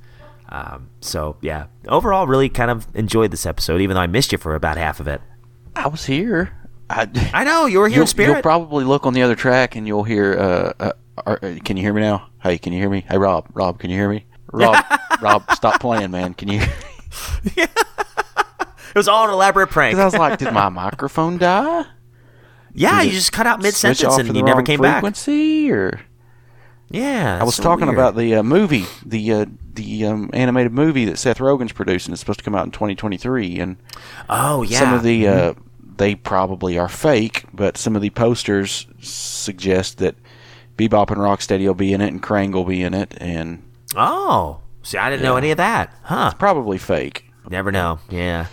Um, 0.51 0.91
so 1.01 1.37
yeah, 1.41 1.67
overall, 1.89 2.27
really 2.27 2.49
kind 2.49 2.71
of 2.71 2.87
enjoyed 2.95 3.31
this 3.31 3.47
episode, 3.47 3.81
even 3.81 3.95
though 3.95 4.03
I 4.03 4.07
missed 4.07 4.33
you 4.33 4.39
for 4.39 4.55
about 4.55 4.77
half 4.77 5.01
of 5.01 5.09
it. 5.09 5.21
I 5.75 5.89
was 5.89 6.05
here. 6.05 6.57
I, 6.91 7.09
I 7.33 7.45
know 7.45 7.67
you 7.67 7.81
were 7.81 7.89
here 7.89 7.97
you'll, 7.97 8.03
in 8.03 8.09
spirit. 8.09 8.33
You'll 8.35 8.43
probably 8.43 8.85
look 8.85 9.07
on 9.07 9.15
the 9.15 9.23
other 9.23 9.35
track 9.35 9.75
and 9.75 9.87
you'll 9.87 10.05
hear. 10.05 10.39
Uh, 10.39 10.73
uh, 10.79 10.93
are, 11.27 11.39
uh, 11.43 11.57
can 11.65 11.77
you 11.77 11.83
hear 11.83 11.95
me 11.95 12.03
now? 12.03 12.29
Hey, 12.43 12.59
can 12.59 12.73
you 12.73 12.79
hear 12.79 12.91
me? 12.91 13.05
Hey, 13.09 13.17
Rob. 13.17 13.49
Rob, 13.55 13.79
can 13.79 13.91
you 13.91 13.97
hear 13.97 14.11
me? 14.11 14.27
Rob, 14.55 14.85
Rob, 15.21 15.51
stop 15.53 15.81
playing, 15.81 16.11
man. 16.13 16.35
Can 16.35 16.49
you? 16.49 16.63
It 17.57 18.99
was 18.99 19.09
all 19.09 19.25
an 19.25 19.31
elaborate 19.31 19.71
prank. 19.71 19.97
Because 19.97 20.15
I 20.15 20.17
was 20.19 20.21
like, 20.31 20.39
did 20.39 20.53
my 20.53 20.69
microphone 20.69 21.37
die? 21.39 21.85
yeah, 22.75 23.03
you 23.03 23.11
just 23.11 23.33
cut 23.33 23.45
out 23.47 23.61
mid 23.61 23.75
sentence 23.75 24.19
and 24.19 24.37
you 24.37 24.43
never 24.45 24.63
came 24.63 24.81
back. 24.81 24.97
frequency, 24.97 25.71
or 25.73 26.01
Yeah, 26.91 27.39
I 27.41 27.45
was 27.45 27.57
so 27.57 27.63
talking 27.65 27.87
weird. 27.87 27.99
about 27.99 28.15
the 28.17 28.37
uh, 28.37 28.43
movie, 28.45 28.85
the 29.05 29.33
uh, 29.33 29.47
the 29.73 30.07
um, 30.07 30.31
animated 30.33 30.73
movie 30.73 31.05
that 31.07 31.19
Seth 31.19 31.39
Rogen's 31.39 31.73
producing. 31.73 32.13
It's 32.13 32.21
supposed 32.21 32.39
to 32.39 32.45
come 32.45 32.55
out 32.55 32.67
in 32.67 32.71
2023, 32.71 33.59
and 33.59 33.77
Oh 34.29 34.63
yeah, 34.63 34.79
some 34.79 34.95
of 34.95 35.03
the 35.03 35.27
uh, 35.27 35.33
Mhm. 35.55 35.57
they 35.97 36.15
probably 36.15 36.79
are 36.79 36.89
fake, 36.89 37.45
but 37.53 37.77
some 37.77 37.97
of 37.97 38.03
the 38.03 38.11
posters 38.11 38.87
suggest 39.01 39.99
that 39.99 40.15
Bebop 40.79 41.11
and 41.11 41.19
Rocksteady 41.19 41.67
will 41.67 41.75
be 41.75 41.93
in 41.93 42.01
it, 42.01 42.13
and 42.13 42.23
Krang 42.23 42.53
will 42.53 42.65
be 42.65 42.81
in 42.83 42.95
it, 42.95 43.15
and 43.21 43.61
Oh, 43.97 44.61
see, 44.83 44.99
I 44.99 45.11
didn't 45.11 45.23
know 45.23 45.37
any 45.37 45.51
of 45.51 45.57
that. 45.59 45.95
Huh? 46.03 46.31
it's 46.33 46.39
probably 46.39 46.79
fake. 46.79 47.25
Never 47.49 47.71
know. 47.71 47.99
Yeah. 48.11 48.47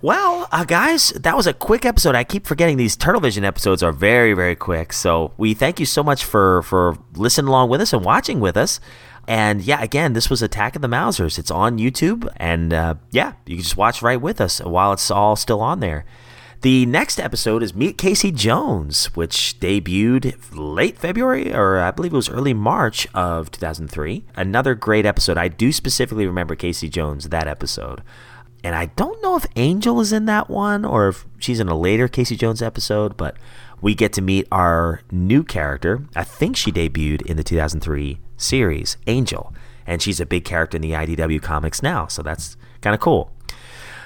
Well, 0.00 0.48
uh, 0.50 0.64
guys, 0.64 1.10
that 1.10 1.36
was 1.36 1.46
a 1.46 1.52
quick 1.52 1.84
episode. 1.84 2.16
I 2.16 2.24
keep 2.24 2.44
forgetting 2.44 2.76
these 2.76 2.96
Turtle 2.96 3.20
Vision 3.20 3.44
episodes 3.44 3.84
are 3.84 3.92
very, 3.92 4.34
very 4.34 4.56
quick. 4.56 4.92
So 4.92 5.32
we 5.36 5.54
thank 5.54 5.78
you 5.78 5.86
so 5.86 6.02
much 6.02 6.24
for 6.24 6.62
for 6.62 6.98
listening 7.14 7.48
along 7.48 7.70
with 7.70 7.80
us 7.80 7.92
and 7.92 8.04
watching 8.04 8.40
with 8.40 8.56
us. 8.56 8.80
And 9.28 9.62
yeah, 9.62 9.80
again, 9.80 10.14
this 10.14 10.28
was 10.28 10.42
Attack 10.42 10.74
of 10.74 10.82
the 10.82 10.88
Mousers. 10.88 11.38
It's 11.38 11.52
on 11.52 11.78
YouTube, 11.78 12.28
and 12.36 12.72
uh, 12.72 12.94
yeah, 13.12 13.34
you 13.46 13.54
can 13.56 13.62
just 13.62 13.76
watch 13.76 14.02
right 14.02 14.20
with 14.20 14.40
us 14.40 14.60
while 14.60 14.92
it's 14.92 15.08
all 15.08 15.36
still 15.36 15.60
on 15.60 15.78
there. 15.78 16.04
The 16.62 16.86
next 16.86 17.18
episode 17.18 17.64
is 17.64 17.74
Meet 17.74 17.98
Casey 17.98 18.30
Jones, 18.30 19.06
which 19.16 19.58
debuted 19.58 20.36
late 20.52 20.96
February, 20.96 21.52
or 21.52 21.80
I 21.80 21.90
believe 21.90 22.12
it 22.12 22.16
was 22.16 22.28
early 22.28 22.54
March 22.54 23.08
of 23.12 23.50
2003. 23.50 24.24
Another 24.36 24.76
great 24.76 25.04
episode. 25.04 25.36
I 25.36 25.48
do 25.48 25.72
specifically 25.72 26.24
remember 26.24 26.54
Casey 26.54 26.88
Jones, 26.88 27.30
that 27.30 27.48
episode. 27.48 28.04
And 28.62 28.76
I 28.76 28.86
don't 28.86 29.20
know 29.24 29.36
if 29.36 29.44
Angel 29.56 30.00
is 30.00 30.12
in 30.12 30.26
that 30.26 30.48
one 30.48 30.84
or 30.84 31.08
if 31.08 31.26
she's 31.40 31.58
in 31.58 31.66
a 31.66 31.76
later 31.76 32.06
Casey 32.06 32.36
Jones 32.36 32.62
episode, 32.62 33.16
but 33.16 33.36
we 33.80 33.96
get 33.96 34.12
to 34.12 34.22
meet 34.22 34.46
our 34.52 35.00
new 35.10 35.42
character. 35.42 36.06
I 36.14 36.22
think 36.22 36.56
she 36.56 36.70
debuted 36.70 37.22
in 37.22 37.36
the 37.36 37.42
2003 37.42 38.20
series, 38.36 38.96
Angel. 39.08 39.52
And 39.84 40.00
she's 40.00 40.20
a 40.20 40.26
big 40.26 40.44
character 40.44 40.76
in 40.76 40.82
the 40.82 40.92
IDW 40.92 41.42
comics 41.42 41.82
now, 41.82 42.06
so 42.06 42.22
that's 42.22 42.56
kind 42.82 42.94
of 42.94 43.00
cool. 43.00 43.32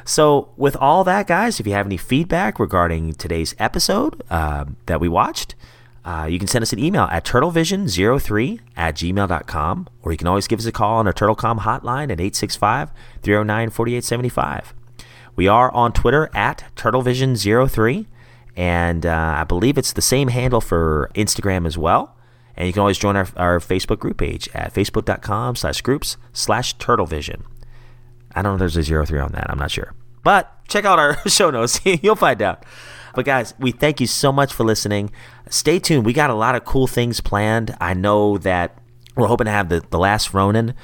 So, 0.07 0.50
with 0.57 0.76
all 0.76 1.02
that, 1.02 1.26
guys, 1.26 1.59
if 1.59 1.66
you 1.66 1.72
have 1.72 1.84
any 1.84 1.96
feedback 1.96 2.61
regarding 2.61 3.14
today's 3.14 3.57
episode 3.59 4.22
uh, 4.30 4.66
that 4.86 5.00
we 5.00 5.09
watched, 5.09 5.57
uh, 6.04 6.28
you 6.30 6.38
can 6.38 6.46
send 6.46 6.62
us 6.62 6.72
an 6.72 6.78
email 6.78 7.09
at 7.11 7.24
turtlevision03 7.24 8.61
at 8.76 8.94
gmail.com, 8.94 9.88
or 10.02 10.12
you 10.12 10.18
can 10.18 10.28
always 10.28 10.46
give 10.46 10.61
us 10.61 10.66
a 10.66 10.70
call 10.70 10.98
on 10.98 11.09
our 11.09 11.12
TurtleCom 11.12 11.59
hotline 11.59 12.04
at 12.04 12.20
865 12.20 12.90
309 13.20 13.70
4875. 13.70 14.74
We 15.34 15.48
are 15.48 15.74
on 15.74 15.92
Twitter 15.92 16.30
at 16.32 16.62
TurtleVision03, 16.76 18.07
and 18.57 19.04
uh, 19.04 19.34
I 19.38 19.42
believe 19.42 19.76
it's 19.76 19.92
the 19.92 20.00
same 20.00 20.28
handle 20.28 20.61
for 20.61 21.11
Instagram 21.16 21.66
as 21.66 21.76
well. 21.76 22.14
And 22.57 22.68
you 22.68 22.72
can 22.72 22.80
always 22.80 22.96
join 22.96 23.16
our, 23.16 23.26
our 23.36 23.59
Facebook 23.59 23.98
group 23.98 24.18
page 24.18 24.48
at 24.54 24.72
facebook.com 24.72 25.57
slash 25.57 25.80
groups 25.80 26.16
slash 26.32 26.76
turtlevision. 26.76 27.42
I 28.37 28.43
don't 28.43 28.53
know 28.59 28.64
if 28.66 28.72
there's 28.72 28.91
a 28.91 29.07
03 29.07 29.18
on 29.18 29.32
that. 29.32 29.51
I'm 29.51 29.59
not 29.59 29.70
sure. 29.70 29.95
But 30.22 30.53
check 30.68 30.84
out 30.84 30.99
our 30.99 31.16
show 31.28 31.51
notes. 31.51 31.80
You'll 31.84 32.16
find 32.16 32.41
out. 32.43 32.64
But 33.14 33.24
guys, 33.24 33.55
we 33.59 33.72
thank 33.72 34.01
you 34.01 34.07
so 34.07 34.30
much 34.30 34.53
for 34.53 34.64
listening. 34.64 35.11
Stay 35.49 35.78
tuned. 35.78 36.05
We 36.05 36.12
got 36.12 36.28
a 36.28 36.34
lot 36.34 36.55
of 36.55 36.66
cool 36.66 36.87
things 36.87 37.20
planned. 37.22 37.74
I 37.80 37.95
know 37.95 38.37
that 38.39 38.78
we're 39.16 39.26
hoping 39.28 39.47
to 39.47 39.51
have 39.51 39.70
the, 39.70 39.82
the 39.89 39.99
Last 39.99 40.34
Ronin. 40.34 40.74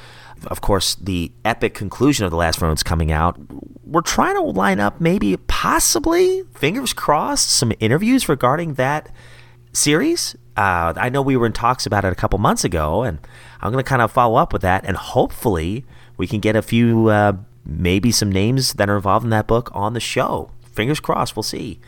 Of 0.46 0.62
course, 0.62 0.94
the 0.94 1.30
epic 1.44 1.74
conclusion 1.74 2.24
of 2.24 2.30
The 2.30 2.36
Last 2.36 2.60
Ronin's 2.60 2.82
coming 2.82 3.12
out. 3.12 3.38
We're 3.84 4.00
trying 4.00 4.34
to 4.36 4.42
line 4.42 4.80
up 4.80 5.00
maybe, 5.00 5.36
possibly, 5.36 6.42
fingers 6.54 6.92
crossed, 6.94 7.50
some 7.50 7.72
interviews 7.78 8.28
regarding 8.28 8.74
that 8.74 9.14
series. 9.72 10.34
Uh, 10.56 10.94
I 10.96 11.10
know 11.10 11.22
we 11.22 11.36
were 11.36 11.46
in 11.46 11.52
talks 11.52 11.86
about 11.86 12.04
it 12.04 12.12
a 12.12 12.16
couple 12.16 12.38
months 12.38 12.64
ago, 12.64 13.02
and 13.02 13.18
I'm 13.60 13.70
going 13.72 13.84
to 13.84 13.88
kind 13.88 14.02
of 14.02 14.10
follow 14.10 14.36
up 14.36 14.52
with 14.52 14.62
that, 14.62 14.84
and 14.84 14.96
hopefully 14.96 15.84
we 16.22 16.28
can 16.28 16.38
get 16.38 16.54
a 16.54 16.62
few, 16.62 17.08
uh, 17.08 17.32
maybe 17.66 18.12
some 18.12 18.30
names 18.30 18.74
that 18.74 18.88
are 18.88 18.94
involved 18.94 19.24
in 19.24 19.30
that 19.30 19.48
book 19.48 19.72
on 19.74 19.92
the 19.92 19.98
show. 19.98 20.52
Fingers 20.72 21.00
crossed, 21.00 21.34
we'll 21.34 21.42
see. 21.42 21.80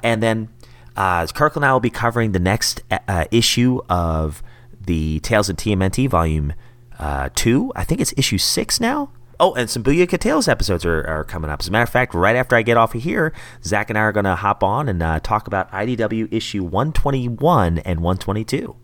And 0.00 0.22
then 0.22 0.48
uh, 0.96 1.26
Kirk 1.26 1.56
and 1.56 1.64
I 1.64 1.72
will 1.72 1.80
be 1.80 1.90
covering 1.90 2.30
the 2.30 2.38
next 2.38 2.84
uh, 2.88 3.24
issue 3.32 3.80
of 3.88 4.44
the 4.80 5.18
Tales 5.18 5.48
of 5.48 5.56
TMNT 5.56 6.08
Volume 6.08 6.52
uh, 7.00 7.30
2. 7.34 7.72
I 7.74 7.82
think 7.82 8.00
it's 8.00 8.14
issue 8.16 8.38
6 8.38 8.78
now. 8.78 9.10
Oh, 9.40 9.54
and 9.54 9.68
some 9.68 9.82
Booyaka 9.82 10.20
Tales 10.20 10.46
episodes 10.46 10.84
are, 10.84 11.04
are 11.08 11.24
coming 11.24 11.50
up. 11.50 11.58
As 11.58 11.66
a 11.66 11.72
matter 11.72 11.82
of 11.82 11.90
fact, 11.90 12.14
right 12.14 12.36
after 12.36 12.54
I 12.54 12.62
get 12.62 12.76
off 12.76 12.94
of 12.94 13.02
here, 13.02 13.32
Zach 13.64 13.90
and 13.90 13.98
I 13.98 14.02
are 14.02 14.12
going 14.12 14.22
to 14.22 14.36
hop 14.36 14.62
on 14.62 14.88
and 14.88 15.02
uh, 15.02 15.18
talk 15.18 15.48
about 15.48 15.72
IDW 15.72 16.32
issue 16.32 16.62
121 16.62 17.78
and 17.78 18.00
122. 18.02 18.76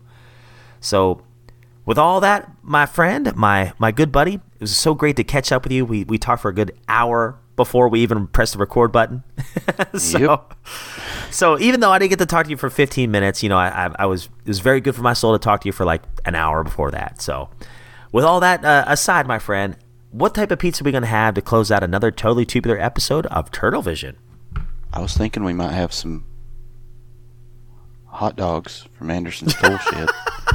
So, 0.81 1.21
with 1.85 1.97
all 1.97 2.19
that, 2.19 2.51
my 2.61 2.85
friend, 2.85 3.33
my 3.37 3.71
my 3.79 3.93
good 3.93 4.11
buddy, 4.11 4.41
it 4.57 4.61
was 4.61 4.75
so 4.75 4.95
great 4.95 5.15
to 5.17 5.23
catch 5.23 5.51
up 5.51 5.63
with 5.63 5.71
you. 5.71 5.85
We 5.85 6.03
we 6.03 6.17
talked 6.17 6.41
for 6.41 6.49
a 6.49 6.53
good 6.53 6.71
hour 6.89 7.37
before 7.55 7.89
we 7.89 8.01
even 8.01 8.25
pressed 8.27 8.53
the 8.53 8.59
record 8.59 8.91
button. 8.91 9.23
so, 9.97 10.17
yep. 10.19 10.53
so 11.29 11.59
even 11.59 11.79
though 11.79 11.91
I 11.91 11.99
didn't 11.99 12.09
get 12.09 12.19
to 12.19 12.25
talk 12.25 12.45
to 12.45 12.49
you 12.49 12.57
for 12.57 12.69
15 12.69 13.09
minutes, 13.11 13.43
you 13.43 13.49
know, 13.49 13.57
I, 13.57 13.87
I, 13.87 13.95
I, 13.99 14.05
was 14.05 14.25
it 14.25 14.47
was 14.47 14.59
very 14.59 14.79
good 14.79 14.95
for 14.95 15.01
my 15.01 15.13
soul 15.13 15.33
to 15.33 15.39
talk 15.39 15.61
to 15.61 15.67
you 15.67 15.71
for 15.71 15.85
like 15.85 16.03
an 16.25 16.35
hour 16.35 16.63
before 16.63 16.91
that. 16.91 17.21
So, 17.21 17.49
with 18.11 18.23
all 18.23 18.39
that 18.39 18.65
uh, 18.65 18.85
aside, 18.87 19.27
my 19.27 19.39
friend, 19.39 19.75
what 20.11 20.33
type 20.33 20.51
of 20.51 20.59
pizza 20.59 20.83
are 20.83 20.85
we 20.85 20.91
going 20.91 21.01
to 21.01 21.07
have 21.07 21.35
to 21.35 21.41
close 21.41 21.71
out 21.71 21.83
another 21.83 22.09
totally 22.09 22.45
tubular 22.45 22.79
episode 22.79 23.25
of 23.27 23.51
Turtle 23.51 23.81
Vision? 23.81 24.17
I 24.91 25.01
was 25.01 25.15
thinking 25.15 25.43
we 25.43 25.53
might 25.53 25.73
have 25.73 25.93
some 25.93 26.25
hot 28.05 28.35
dogs 28.35 28.87
from 28.93 29.11
Anderson's 29.11 29.53
Tool 29.55 29.77
Shed. 29.77 30.09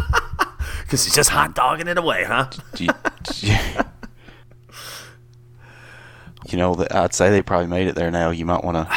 Because 0.92 1.06
he's 1.06 1.14
just 1.14 1.30
hot 1.30 1.54
dogging 1.54 1.88
it 1.88 1.96
away, 1.96 2.24
huh? 2.24 2.50
Do 2.74 2.84
you, 2.84 2.90
do 3.22 3.46
you, 3.46 3.56
you 6.50 6.58
know, 6.58 6.86
I'd 6.90 7.14
say 7.14 7.30
they 7.30 7.40
probably 7.40 7.68
made 7.68 7.86
it 7.86 7.94
there 7.94 8.10
now. 8.10 8.28
You 8.28 8.44
might 8.44 8.62
want 8.62 8.76
to, 8.76 8.94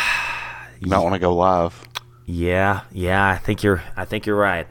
you 0.81 0.89
might 0.89 0.99
want 0.99 1.15
to 1.15 1.19
go 1.19 1.33
live. 1.33 1.87
Yeah, 2.25 2.81
yeah. 2.91 3.25
I 3.25 3.37
think 3.37 3.63
you're. 3.63 3.81
I 3.95 4.03
think 4.03 4.25
you're 4.25 4.35
right. 4.35 4.67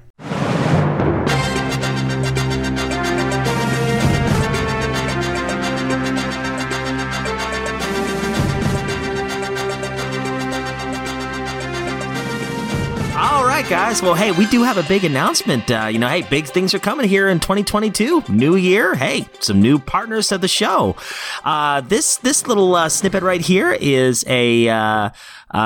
Right, 13.64 13.70
guys. 13.70 14.02
Well, 14.02 14.14
hey, 14.14 14.30
we 14.30 14.46
do 14.46 14.62
have 14.62 14.76
a 14.76 14.82
big 14.82 15.04
announcement. 15.04 15.70
Uh, 15.70 15.88
you 15.90 15.98
know, 15.98 16.08
hey, 16.08 16.22
big 16.22 16.46
things 16.46 16.74
are 16.74 16.78
coming 16.78 17.08
here 17.08 17.28
in 17.28 17.40
2022. 17.40 18.24
New 18.28 18.56
year. 18.56 18.94
Hey, 18.94 19.26
some 19.40 19.62
new 19.62 19.78
partners 19.78 20.28
to 20.28 20.38
the 20.38 20.48
show. 20.48 20.96
Uh, 21.44 21.80
this 21.80 22.16
this 22.18 22.46
little 22.46 22.74
uh, 22.74 22.88
snippet 22.88 23.22
right 23.22 23.40
here 23.40 23.72
is 23.72 24.22
a 24.28 24.68
uh, 24.68 25.10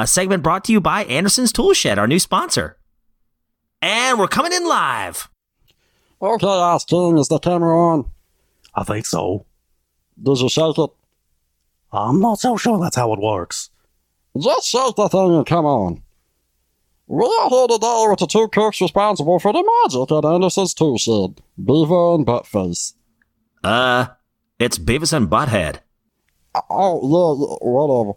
segment 0.07 0.43
brought 0.45 0.65
to 0.65 0.73
you 0.73 0.81
by 0.81 1.05
Anderson's 1.05 1.53
Tool 1.53 1.75
Shed, 1.75 1.99
our 1.99 2.07
new 2.07 2.21
sponsor. 2.21 2.77
And 3.83 4.19
we're 4.19 4.29
coming 4.29 4.53
in 4.53 4.67
live. 4.67 5.29
Okay, 6.23 6.47
Austin, 6.47 7.19
is 7.19 7.29
the 7.29 7.39
camera 7.39 7.77
on? 7.77 8.05
I 8.75 8.85
think 8.85 9.07
so. 9.07 9.47
Does 10.23 10.41
you 10.43 10.49
shake 10.49 10.79
it? 10.79 10.91
I'm 11.93 12.21
not 12.21 12.39
so 12.39 12.57
sure 12.57 12.79
that's 12.79 12.97
how 12.97 13.13
it 13.13 13.21
works. 13.21 13.71
Just 14.39 14.69
shake 14.69 14.95
the 14.95 15.09
thing 15.09 15.35
and 15.35 15.47
come 15.47 15.65
on. 15.65 16.03
We 17.11 17.25
are 17.25 17.49
here 17.49 17.67
today 17.69 18.05
with 18.11 18.19
the 18.19 18.27
two 18.27 18.49
cooks 18.49 18.83
responsible 18.83 19.39
for 19.39 19.51
the 19.51 19.65
magic 19.83 20.13
at 20.13 20.27
Anderson's 20.27 20.75
Tool 20.75 20.99
Shed, 20.99 21.41
Beaver 21.57 22.15
and 22.15 22.27
Buttface. 22.27 22.93
Uh, 23.65 24.09
it's 24.59 24.77
Beavis 24.77 25.15
and 25.15 25.27
Butthead. 25.27 25.79
Oh, 26.69 27.01
yeah, 27.01 27.47
yeah 27.47 27.57
whatever. 27.63 28.13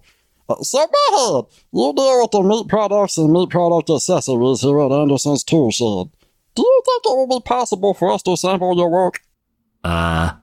Uh, 0.49 0.61
so, 0.61 0.85
Butthead, 0.85 1.51
you 1.71 1.93
deal 1.95 2.21
with 2.21 2.31
the 2.31 2.41
meat 2.41 2.67
products 2.67 3.17
and 3.17 3.31
meat 3.31 3.49
product 3.49 3.89
accessories 3.89 4.59
here 4.59 4.81
at 4.81 4.91
Anderson's 4.91 5.45
Tool 5.45 5.71
Shed. 5.71 6.11
Do 6.55 6.61
you 6.61 6.81
think 6.85 7.03
it 7.05 7.15
will 7.15 7.39
be 7.39 7.43
possible 7.45 7.93
for 7.93 8.11
us 8.11 8.21
to 8.23 8.35
sample 8.35 8.75
your 8.75 8.89
work? 8.89 9.21
Uh, 9.85 10.33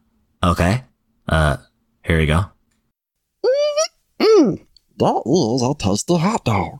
okay. 0.42 0.84
Uh, 1.28 1.58
here 2.02 2.18
you 2.18 2.26
go. 2.26 2.46
Mm, 4.18 4.66
that 4.96 5.22
is 5.26 5.62
a 5.62 5.74
tasty 5.78 6.16
hot 6.16 6.46
dog. 6.46 6.78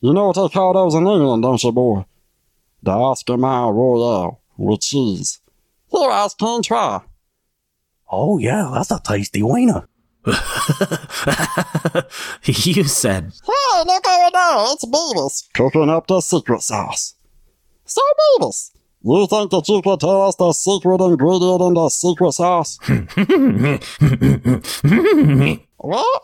You 0.00 0.12
know 0.12 0.28
what 0.28 0.36
they 0.36 0.48
call 0.48 0.74
those 0.74 0.94
in 0.94 1.06
England, 1.06 1.42
don't 1.42 1.62
you, 1.62 1.72
boy? 1.72 2.04
The 2.84 2.92
Oscar 2.92 3.36
Mayer 3.36 3.72
Royale 3.72 4.40
with 4.56 4.80
cheese. 4.80 5.40
Here, 5.90 6.10
Oscar, 6.10 6.60
try. 6.62 7.00
Oh, 8.10 8.38
yeah, 8.38 8.70
that's 8.72 8.92
a 8.92 9.00
tasty 9.04 9.42
wiener. 9.42 9.88
you 10.24 10.34
said. 12.84 13.32
Hey, 13.44 13.84
look 13.86 14.06
over 14.06 14.30
there, 14.32 14.72
it's 14.72 14.84
Beavis 14.84 15.48
cooking 15.54 15.90
up 15.90 16.06
the 16.06 16.20
secret 16.20 16.62
sauce. 16.62 17.14
So, 17.84 18.00
Beavis, 18.38 18.70
you 19.02 19.26
think 19.26 19.50
that 19.50 19.68
you 19.68 19.82
could 19.82 19.98
tell 19.98 20.28
us 20.28 20.36
the 20.36 20.52
secret 20.52 21.00
ingredient 21.00 21.60
in 21.62 21.74
the 21.74 21.88
secret 21.88 22.32
sauce? 22.32 22.78
well, 25.78 26.20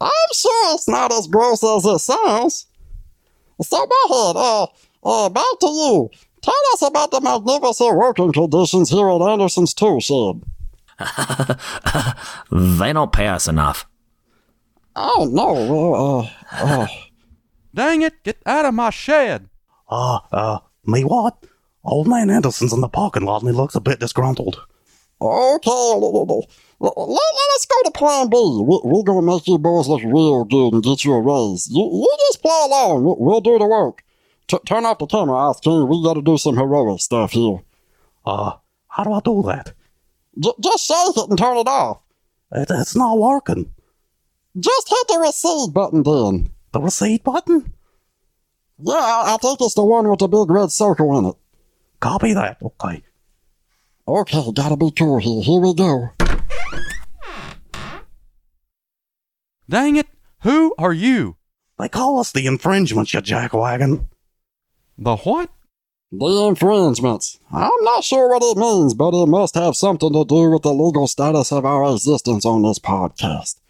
I'm 0.00 0.32
sure 0.32 0.74
it's 0.74 0.88
not 0.88 1.12
as 1.12 1.26
gross 1.26 1.62
as 1.62 1.84
it 1.84 1.98
sounds. 1.98 2.66
So, 3.62 3.86
Butthead, 3.86 4.36
uh, 4.36 4.66
uh, 5.04 5.28
back 5.28 5.44
to 5.60 5.66
you. 5.66 6.10
Tell 6.42 6.54
us 6.72 6.82
about 6.82 7.10
the 7.10 7.20
magnificent 7.20 7.96
working 7.96 8.32
conditions 8.32 8.90
here 8.90 9.08
at 9.08 9.20
Anderson's 9.20 9.74
Tool 9.74 10.00
Shed. 10.00 10.42
they 12.50 12.92
don't 12.92 13.12
pay 13.12 13.28
us 13.28 13.46
enough. 13.46 13.86
Oh, 14.94 15.28
no, 15.30 15.94
uh, 15.94 16.28
uh. 16.52 16.86
Dang 17.74 18.02
it, 18.02 18.22
get 18.24 18.42
out 18.44 18.66
of 18.66 18.74
my 18.74 18.90
shed. 18.90 19.48
Uh, 19.88 20.18
uh, 20.30 20.58
me 20.84 21.04
what? 21.04 21.42
Old 21.84 22.06
man 22.06 22.30
Anderson's 22.30 22.72
in 22.72 22.80
the 22.80 22.88
parking 22.88 23.24
lot 23.24 23.42
and 23.42 23.50
he 23.50 23.56
looks 23.56 23.74
a 23.74 23.80
bit 23.80 24.00
disgruntled. 24.00 24.60
Okay, 25.20 26.48
let, 26.82 26.98
let, 26.98 27.50
us 27.54 27.66
go 27.66 27.82
to 27.84 27.90
plan 27.92 28.28
B. 28.28 28.36
We, 28.36 28.80
we're 28.82 29.04
gonna 29.04 29.22
make 29.22 29.46
you 29.46 29.56
boys 29.56 29.86
look 29.86 30.02
real 30.02 30.44
good 30.44 30.72
and 30.74 30.82
get 30.82 31.04
you 31.04 31.12
a 31.12 31.20
raise. 31.20 31.68
You, 31.70 31.84
you 31.84 32.16
just 32.26 32.42
play 32.42 32.60
along. 32.64 33.04
We, 33.04 33.14
we'll 33.18 33.40
do 33.40 33.56
the 33.56 33.66
work. 33.66 34.02
T- 34.48 34.58
turn 34.66 34.84
off 34.84 34.98
the 34.98 35.06
camera, 35.06 35.50
Ice 35.50 35.60
King. 35.60 35.86
We 35.86 36.02
gotta 36.02 36.22
do 36.22 36.36
some 36.36 36.56
heroic 36.56 37.00
stuff 37.00 37.30
here. 37.30 37.58
Uh, 38.26 38.54
how 38.88 39.04
do 39.04 39.12
I 39.12 39.20
do 39.20 39.44
that? 39.46 39.74
J- 40.40 40.58
just 40.60 40.84
shake 40.84 41.16
it 41.16 41.30
and 41.30 41.38
turn 41.38 41.56
it 41.56 41.68
off. 41.68 42.02
It, 42.50 42.66
it's 42.68 42.96
not 42.96 43.16
working. 43.16 43.72
Just 44.58 44.88
hit 44.88 45.06
the 45.06 45.20
receipt 45.20 45.72
button 45.72 46.02
then. 46.02 46.50
The 46.72 46.80
receipt 46.80 47.22
button? 47.22 47.72
Yeah, 48.80 48.94
I 48.94 49.34
I 49.34 49.36
think 49.36 49.60
it's 49.60 49.74
the 49.74 49.84
one 49.84 50.08
with 50.08 50.18
the 50.18 50.26
big 50.26 50.50
red 50.50 50.72
circle 50.72 51.16
in 51.16 51.26
it. 51.26 51.36
Copy 52.00 52.34
that. 52.34 52.60
Okay. 52.60 53.04
Okay, 54.08 54.52
gotta 54.52 54.76
be 54.76 54.90
cool 54.90 55.20
here. 55.20 55.42
Here 55.42 55.60
we 55.60 55.74
go. 55.74 56.10
Dang 59.72 59.96
it! 59.96 60.06
Who 60.42 60.74
are 60.76 60.92
you? 60.92 61.36
They 61.78 61.88
call 61.88 62.18
us 62.20 62.30
the 62.30 62.44
infringements, 62.46 63.14
you 63.14 63.22
jackwagon. 63.22 64.04
The 64.98 65.16
what? 65.16 65.48
The 66.10 66.44
infringements. 66.46 67.38
I'm 67.50 67.70
not 67.80 68.04
sure 68.04 68.28
what 68.28 68.42
it 68.42 68.58
means, 68.58 68.92
but 68.92 69.14
it 69.14 69.26
must 69.26 69.54
have 69.54 69.74
something 69.74 70.12
to 70.12 70.26
do 70.26 70.50
with 70.50 70.60
the 70.60 70.74
legal 70.74 71.08
status 71.08 71.52
of 71.52 71.64
our 71.64 71.90
existence 71.90 72.44
on 72.44 72.60
this 72.60 72.78
podcast. 72.78 73.60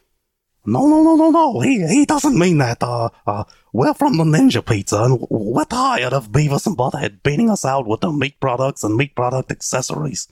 No, 0.67 0.89
no, 0.89 1.05
no, 1.05 1.15
no, 1.15 1.31
no. 1.31 1.61
He 1.61 1.87
he 1.87 2.05
doesn't 2.05 2.37
mean 2.37 2.59
that. 2.59 2.83
Uh, 2.83 3.11
uh, 3.25 3.45
we're 3.73 3.95
from 3.95 4.17
the 4.17 4.25
Ninja 4.25 4.67
Pizza, 4.67 5.05
and 5.05 5.25
we're 5.31 5.65
tired 5.67 6.13
of 6.13 6.33
Beavis 6.33 6.67
and 6.67 6.77
Butthead 6.77 7.23
beating 7.23 7.49
us 7.49 7.65
out 7.65 7.87
with 7.87 8.01
their 8.01 8.11
meat 8.11 8.41
products 8.41 8.83
and 8.83 8.97
meat 8.97 9.15
product 9.15 9.53
accessories. 9.53 10.27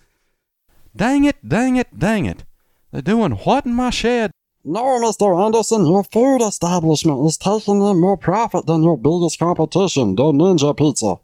Dang 0.97 1.23
it, 1.23 1.37
dang 1.49 1.77
it, 1.77 1.97
dang 1.97 2.27
it. 2.27 2.43
They're 2.91 3.03
doing 3.03 3.35
what 3.47 3.67
in 3.67 3.75
my 3.75 3.91
shed? 3.91 4.33
No, 4.63 4.83
Mr. 5.01 5.43
Anderson, 5.43 5.87
your 5.87 6.05
food 6.05 6.43
establishment 6.43 7.27
is 7.27 7.39
taking 7.39 7.81
in 7.81 7.99
more 7.99 8.19
profit 8.19 8.67
than 8.67 8.83
your 8.83 8.99
biggest 8.99 9.39
competition, 9.39 10.17
the 10.17 10.25
Ninja 10.25 10.77
Pizza. 10.77 11.17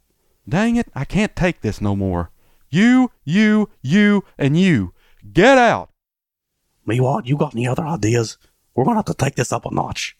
Dang 0.48 0.76
it, 0.76 0.88
I 0.94 1.04
can't 1.04 1.36
take 1.36 1.60
this 1.60 1.82
no 1.82 1.94
more. 1.94 2.30
You, 2.70 3.10
you, 3.24 3.68
you, 3.82 4.24
and 4.38 4.58
you. 4.58 4.94
Get 5.32 5.58
out! 5.58 5.90
Me 6.86 6.98
what? 6.98 7.26
You 7.26 7.36
got 7.36 7.54
any 7.54 7.68
other 7.68 7.84
ideas? 7.84 8.38
We're 8.74 8.84
gonna 8.84 8.98
have 8.98 9.06
to 9.06 9.14
take 9.14 9.34
this 9.34 9.52
up 9.52 9.66
a 9.66 9.74
notch. 9.74 10.16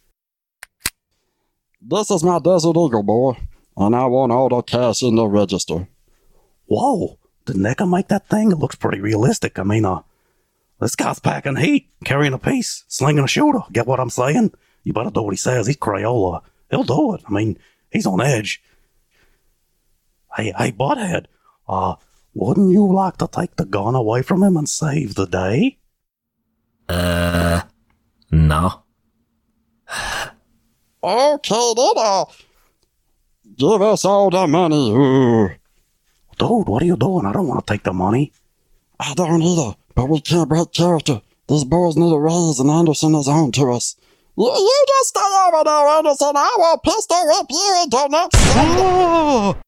This 1.80 2.10
is 2.10 2.22
my 2.22 2.38
Desert 2.38 2.76
Eagle, 2.76 3.02
boy, 3.02 3.38
and 3.76 3.96
I 3.96 4.06
want 4.06 4.32
all 4.32 4.48
the 4.48 4.62
cash 4.62 5.02
in 5.02 5.14
the 5.14 5.26
register. 5.26 5.88
Whoa! 6.66 7.18
Did 7.46 7.56
NECA 7.56 7.88
make 7.88 8.08
that 8.08 8.28
thing? 8.28 8.50
It 8.50 8.58
looks 8.58 8.74
pretty 8.74 9.00
realistic. 9.00 9.58
I 9.58 9.62
mean, 9.62 9.84
uh, 9.84 10.02
this 10.80 10.96
guy's 10.96 11.18
packing 11.18 11.56
heat, 11.56 11.90
carrying 12.04 12.32
a 12.32 12.38
piece, 12.38 12.84
slinging 12.88 13.24
a 13.24 13.28
shoulder. 13.28 13.60
Get 13.72 13.86
what 13.86 14.00
I'm 14.00 14.10
saying? 14.10 14.52
You 14.84 14.92
better 14.92 15.10
do 15.10 15.22
what 15.22 15.32
he 15.32 15.36
says. 15.36 15.66
He's 15.66 15.76
Crayola. 15.76 16.42
He'll 16.70 16.84
do 16.84 17.14
it. 17.14 17.22
I 17.26 17.32
mean, 17.32 17.58
he's 17.90 18.06
on 18.06 18.20
edge. 18.20 18.62
Hey, 20.36 20.52
hey, 20.56 20.72
Butthead. 20.72 21.26
Uh, 21.68 21.96
wouldn't 22.34 22.70
you 22.70 22.92
like 22.92 23.16
to 23.16 23.28
take 23.28 23.56
the 23.56 23.64
gun 23.64 23.94
away 23.94 24.22
from 24.22 24.42
him 24.42 24.56
and 24.56 24.68
save 24.68 25.14
the 25.14 25.26
day? 25.26 25.78
Uh, 26.88 27.62
no. 28.30 28.82
Okay, 31.02 31.72
then, 31.76 31.92
uh, 31.96 32.24
give 33.56 33.80
us 33.82 34.04
all 34.04 34.28
the 34.28 34.46
money. 34.46 34.90
Ooh. 34.90 35.48
Dude, 36.38 36.68
what 36.68 36.82
are 36.82 36.86
you 36.86 36.96
doing? 36.96 37.24
I 37.24 37.32
don't 37.32 37.48
want 37.48 37.66
to 37.66 37.72
take 37.72 37.82
the 37.84 37.92
money. 37.92 38.32
I 39.00 39.14
don't 39.14 39.40
either, 39.42 39.74
but 39.96 40.08
we 40.08 40.20
can't 40.20 40.48
break 40.48 40.72
character. 40.72 41.22
These 41.48 41.64
boys 41.64 41.96
need 41.96 42.12
a 42.12 42.18
raise, 42.18 42.60
and 42.60 42.70
Anderson 42.70 43.14
is 43.16 43.26
on 43.26 43.50
to 43.52 43.72
us. 43.72 43.96
You, 44.36 44.44
you 44.44 44.84
just 44.86 45.08
stay 45.08 45.20
over 45.48 45.64
there, 45.64 45.88
Anderson. 45.88 46.32
I 46.36 46.54
will 46.58 46.78
pistol 46.78 47.26
whip 47.26 47.46
you 47.50 47.80
into 47.82 48.08
next 48.10 48.38
Sunday. 48.38 49.60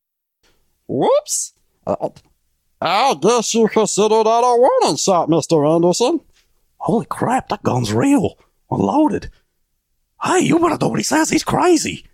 Whoops. 0.87 1.55
Uh, 1.87 2.11
I 2.81 3.17
guess 3.21 3.55
you 3.55 3.67
consider 3.69 4.23
that 4.23 4.45
a 4.45 4.57
warning 4.59 4.97
shot, 4.97 5.29
Mr. 5.29 5.75
Anderson. 5.75 6.21
Holy 6.77 7.07
crap, 7.07 7.49
that 7.49 7.63
gun's 7.63 7.93
real. 7.93 8.39
Unloaded. 8.71 9.31
Hey, 10.23 10.41
you 10.41 10.59
better 10.59 10.77
do 10.77 10.89
what 10.89 10.99
he 10.99 11.05
says. 11.05 11.31
He's 11.31 11.45
crazy. 11.45 12.05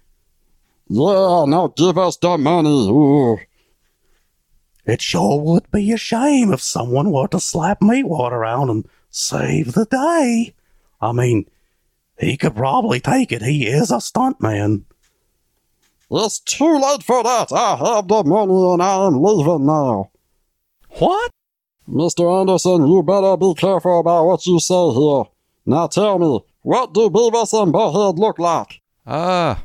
Yeah, 0.89 1.45
now 1.49 1.73
give 1.77 1.99
us 1.99 2.17
the 2.19 2.39
money. 2.39 2.69
Ooh. 2.89 3.39
It 4.87 5.01
sure 5.01 5.41
would 5.41 5.71
be 5.71 5.93
a 5.93 5.97
shame 5.97 6.53
if 6.53 6.61
someone 6.61 7.11
were 7.11 7.29
to 7.29 7.41
slap 7.41 7.81
Meatwater 7.81 8.37
around 8.37 8.71
and 8.71 8.89
save 9.11 9.73
the 9.73 9.87
day. 9.87 10.55
I 11.01 11.13
mean, 11.13 11.47
he 12.19 12.37
could 12.37 12.55
probably 12.55 13.01
take 13.01 13.33
it. 13.33 13.43
He 13.43 13.67
is 13.67 13.91
a 13.91 13.97
stuntman. 13.97 14.85
It's 16.11 16.39
too 16.39 16.79
late 16.79 17.03
for 17.03 17.23
that. 17.23 17.51
I 17.51 17.77
have 17.77 18.09
the 18.09 18.23
money 18.25 18.73
and 18.73 18.83
I 18.83 19.07
am 19.07 19.23
leaving 19.23 19.67
now. 19.67 20.11
What? 20.91 21.31
Mr. 21.89 22.41
Anderson, 22.41 22.87
you 22.87 23.03
better 23.03 23.37
be 23.37 23.55
careful 23.55 24.01
about 24.01 24.25
what 24.25 24.47
you 24.47 24.61
say 24.61 24.91
here. 24.91 25.25
Now 25.67 25.87
tell 25.87 26.19
me, 26.19 26.41
what 26.63 26.95
do 26.95 27.11
Beavis 27.11 27.61
and 27.61 27.73
Butthead 27.73 28.19
look 28.19 28.39
like? 28.39 28.81
Uh, 29.07 29.57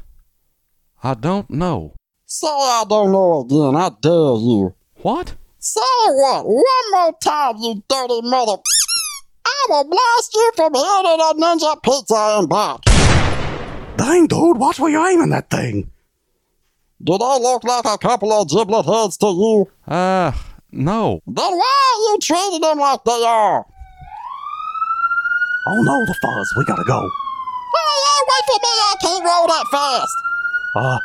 I 1.03 1.13
don't 1.13 1.49
know. 1.49 1.93
Say 2.25 2.47
I 2.47 2.83
don't 2.87 3.11
know 3.11 3.41
again. 3.41 3.75
I 3.75 3.89
dare 4.01 4.11
you. 4.11 4.75
What? 5.01 5.35
Say 5.59 5.81
what? 6.07 6.45
One 6.45 6.91
more 6.91 7.13
time, 7.21 7.55
you 7.59 7.83
dirty 7.87 8.21
mother. 8.21 8.57
I 9.45 9.65
will 9.69 9.83
blast 9.85 10.33
you 10.33 10.51
from 10.55 10.73
here 10.73 10.83
to 10.83 11.17
the 11.17 11.35
Ninja 11.39 11.81
Pizza 11.83 12.39
and 12.39 12.49
back. 12.49 12.79
Dang, 13.97 14.27
dude, 14.27 14.57
watch 14.57 14.79
where 14.79 14.91
you're 14.91 15.09
aiming 15.09 15.29
that 15.29 15.49
thing. 15.49 15.91
Do 17.01 17.17
they 17.17 17.39
look 17.39 17.63
like 17.63 17.85
a 17.85 17.97
couple 17.97 18.31
of 18.33 18.49
giblet 18.49 18.85
heads 18.85 19.15
to 19.17 19.27
you? 19.27 19.69
Uh, 19.87 20.33
no. 20.71 21.21
Then 21.25 21.51
why 21.55 21.93
are 21.95 22.11
you 22.11 22.19
treating 22.21 22.61
them 22.61 22.79
like 22.79 23.03
they 23.05 23.23
are? 23.25 23.65
Oh 25.67 25.81
no, 25.81 26.05
the 26.05 26.15
fuzz. 26.21 26.53
We 26.57 26.65
gotta 26.65 26.83
go. 26.83 26.99
Hey, 26.99 27.95
hey, 28.03 28.21
wait 28.27 28.45
for 28.47 28.59
me. 28.59 28.69
I 28.69 28.95
can't 29.01 29.23
roll 29.23 29.47
that 29.47 29.65
fast. 29.71 30.15
Uh, 30.75 30.99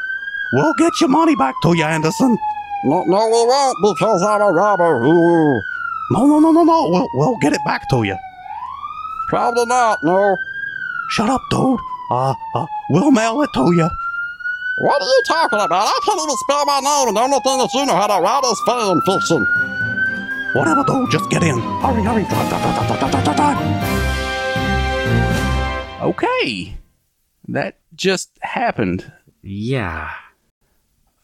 we'll 0.55 0.75
get 0.75 1.01
your 1.01 1.11
money 1.11 1.37
back 1.37 1.55
to 1.63 1.77
you, 1.77 1.85
Anderson. 1.85 2.37
No, 2.85 3.03
no, 3.05 3.27
we 3.29 3.47
won't 3.47 3.79
because 3.83 4.23
I'm 4.23 4.43
a 4.43 4.53
robber. 4.53 5.03
Ooh. 5.03 5.61
No, 6.11 6.27
no, 6.27 6.39
no, 6.39 6.51
no, 6.53 6.65
no. 6.65 6.89
We'll, 6.91 7.09
we'll 7.15 7.39
get 7.39 7.53
it 7.53 7.61
back 7.65 7.89
to 7.91 8.03
you. 8.03 8.17
Probably 9.29 9.65
not, 9.65 9.99
no. 10.05 10.37
Shut 11.11 11.31
up, 11.31 11.41
dude. 11.51 11.81
Uh, 12.11 12.35
uh, 12.55 12.67
we'll 12.91 13.11
mail 13.11 13.41
it 13.43 13.51
to 13.55 13.73
you. 13.73 13.89
What 14.79 15.01
are 15.01 15.07
you 15.07 15.23
talking 15.27 15.61
about? 15.61 15.73
I 15.73 15.99
can't 16.05 16.21
even 16.21 16.37
spell 16.37 16.67
my 16.67 16.81
name, 16.81 17.09
and 17.09 17.17
the 17.17 17.21
only 17.21 17.39
thing 17.41 17.59
that 17.59 17.71
you 17.73 17.87
know 17.87 17.95
how 17.95 18.09
to 18.09 18.21
write 18.21 18.45
is 18.45 18.61
fan 18.67 19.01
fiction. 19.03 19.47
Whatever, 20.55 20.85
dude. 20.85 21.11
Just 21.11 21.31
get 21.31 21.43
in. 21.43 21.59
Hurry, 21.81 22.03
hurry. 22.03 22.25
Okay. 26.03 26.77
That 27.49 27.77
just 27.95 28.31
happened. 28.41 29.11
Yeah. 29.43 30.11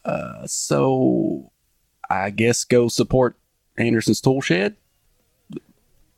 Uh, 0.05 0.47
so 0.47 1.50
I 2.11 2.31
guess 2.31 2.65
go 2.65 2.89
support 2.89 3.37
Anderson's 3.79 4.21
Tool 4.21 4.41
Shed, 4.41 4.77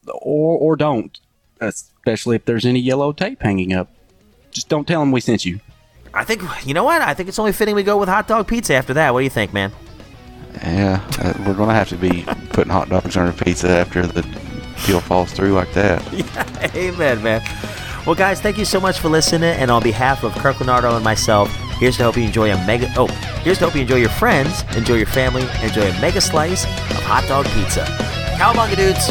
or 0.09 0.59
or 0.59 0.75
don't, 0.75 1.19
especially 1.61 2.37
if 2.37 2.45
there's 2.47 2.65
any 2.65 2.81
yellow 2.81 3.13
tape 3.13 3.43
hanging 3.43 3.73
up. 3.73 3.91
Just 4.51 4.69
don't 4.69 4.89
tell 4.89 5.01
them 5.01 5.13
we 5.13 5.21
sent 5.21 5.45
you. 5.45 5.61
I 6.15 6.25
think, 6.25 6.43
you 6.67 6.75
know 6.75 6.85
what? 6.85 7.01
I 7.01 7.15
think 7.15 7.29
it's 7.29 7.39
only 7.39 7.53
fitting 7.53 7.75
we 7.75 7.83
go 7.83 7.97
with 7.97 8.09
hot 8.09 8.29
dog 8.29 8.47
pizza 8.47 8.75
after 8.75 8.93
that. 8.95 9.13
What 9.15 9.21
do 9.21 9.25
you 9.25 9.31
think, 9.31 9.53
man? 9.53 9.73
Yeah, 10.57 11.03
uh, 11.19 11.33
we're 11.47 11.55
gonna 11.55 11.75
have 11.75 11.89
to 11.91 11.97
be 11.97 12.25
putting 12.51 12.73
hot 12.73 12.89
dogs 12.89 13.17
on 13.17 13.27
our 13.27 13.33
pizza 13.33 13.71
after 13.71 14.07
the 14.07 14.23
deal 14.87 15.01
falls 15.01 15.33
through 15.33 15.53
like 15.53 15.73
that. 15.75 16.03
Yeah, 16.13 16.71
amen, 16.77 17.23
man. 17.23 17.43
Well, 18.07 18.15
guys, 18.15 18.41
thank 18.41 18.59
you 18.59 18.65
so 18.65 18.81
much 18.81 18.99
for 18.99 19.09
listening. 19.09 19.51
And 19.51 19.71
on 19.71 19.83
behalf 19.83 20.23
of 20.25 20.33
Kirk 20.35 20.61
Leonardo 20.61 20.95
and 20.95 21.05
myself, 21.05 21.49
here's 21.79 21.97
to 21.99 22.05
hope 22.05 22.17
you 22.17 22.25
enjoy 22.25 22.53
a 22.53 22.57
mega. 22.67 22.93
Oh, 22.97 23.07
here's 23.43 23.59
to 23.59 23.67
hope 23.67 23.75
you 23.75 23.83
enjoy 23.83 23.97
your 23.97 24.09
friends, 24.11 24.63
enjoy 24.77 24.97
your 24.97 25.07
family, 25.07 25.43
enjoy 25.63 25.91
a 25.91 26.01
mega 26.01 26.21
slice 26.21 26.65
of 26.65 27.03
hot 27.05 27.27
dog 27.29 27.47
pizza. 27.47 27.85
Cowabunga, 28.39 28.77
dudes. 28.77 29.09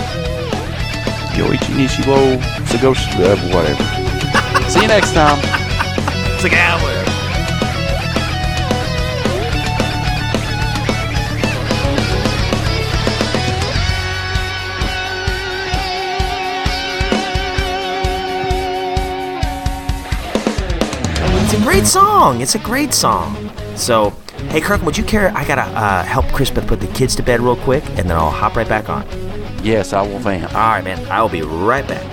Yoichi 1.35 1.73
Nishiwo, 1.75 2.37
Sagoshi, 2.65 3.53
whatever. 3.53 4.69
See 4.69 4.81
you 4.81 4.87
next 4.87 5.13
time. 5.13 5.39
It's 6.43 6.43
great 21.71 21.87
song. 21.87 22.41
It's 22.41 22.55
a 22.55 22.59
great 22.59 22.93
song. 22.93 23.49
So, 23.77 24.09
hey, 24.49 24.59
Kirk, 24.59 24.81
would 24.81 24.97
you 24.97 25.05
care? 25.05 25.31
I 25.33 25.45
gotta 25.45 25.61
uh, 25.61 26.03
help 26.03 26.25
Crispin 26.33 26.67
put 26.67 26.81
the 26.81 26.87
kids 26.87 27.15
to 27.15 27.23
bed 27.23 27.39
real 27.39 27.55
quick, 27.55 27.85
and 27.91 28.09
then 28.09 28.17
I'll 28.17 28.29
hop 28.29 28.57
right 28.57 28.67
back 28.67 28.89
on. 28.89 29.07
Yes, 29.63 29.93
I 29.93 30.01
will 30.01 30.19
vamp. 30.19 30.53
All 30.53 30.59
right, 30.59 30.83
man. 30.83 30.99
I 31.09 31.21
will 31.21 31.29
be 31.29 31.43
right 31.43 31.87
back. 31.87 32.03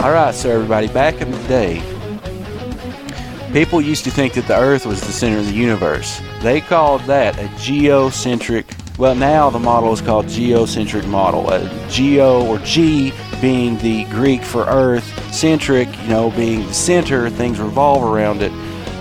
All 0.00 0.10
right, 0.10 0.34
so 0.34 0.50
everybody, 0.50 0.88
back 0.88 1.20
in 1.20 1.30
the 1.30 1.38
day, 1.46 1.80
people 3.52 3.80
used 3.80 4.02
to 4.04 4.10
think 4.10 4.34
that 4.34 4.48
the 4.48 4.58
Earth 4.58 4.84
was 4.84 5.00
the 5.00 5.12
center 5.12 5.38
of 5.38 5.46
the 5.46 5.52
universe. 5.52 6.20
They 6.40 6.60
called 6.60 7.02
that 7.02 7.38
a 7.38 7.46
geocentric. 7.60 8.66
Well, 8.98 9.14
now 9.14 9.50
the 9.50 9.60
model 9.60 9.92
is 9.92 10.00
called 10.00 10.26
geocentric 10.26 11.06
model. 11.06 11.48
A 11.50 11.88
geo 11.88 12.44
or 12.44 12.58
G 12.58 13.12
being 13.40 13.78
the 13.78 14.04
Greek 14.06 14.42
for 14.42 14.64
Earth, 14.64 15.15
centric, 15.32 15.88
you 16.02 16.08
know, 16.08 16.30
being 16.30 16.66
the 16.66 16.74
center, 16.74 17.28
things 17.30 17.60
revolve 17.60 18.02
around 18.02 18.42
it. 18.42 18.52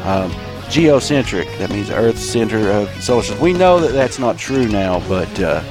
Um, 0.06 0.32
geocentric. 0.70 1.46
That 1.58 1.70
means 1.70 1.90
Earth's 1.90 2.22
center 2.22 2.70
of 2.72 2.90
solar 3.02 3.22
system. 3.22 3.40
We 3.40 3.54
know 3.54 3.80
that 3.80 3.92
that's 3.92 4.20
not 4.20 4.38
true 4.38 4.68
now, 4.68 5.00
but 5.08 5.40
uh, 5.40 5.64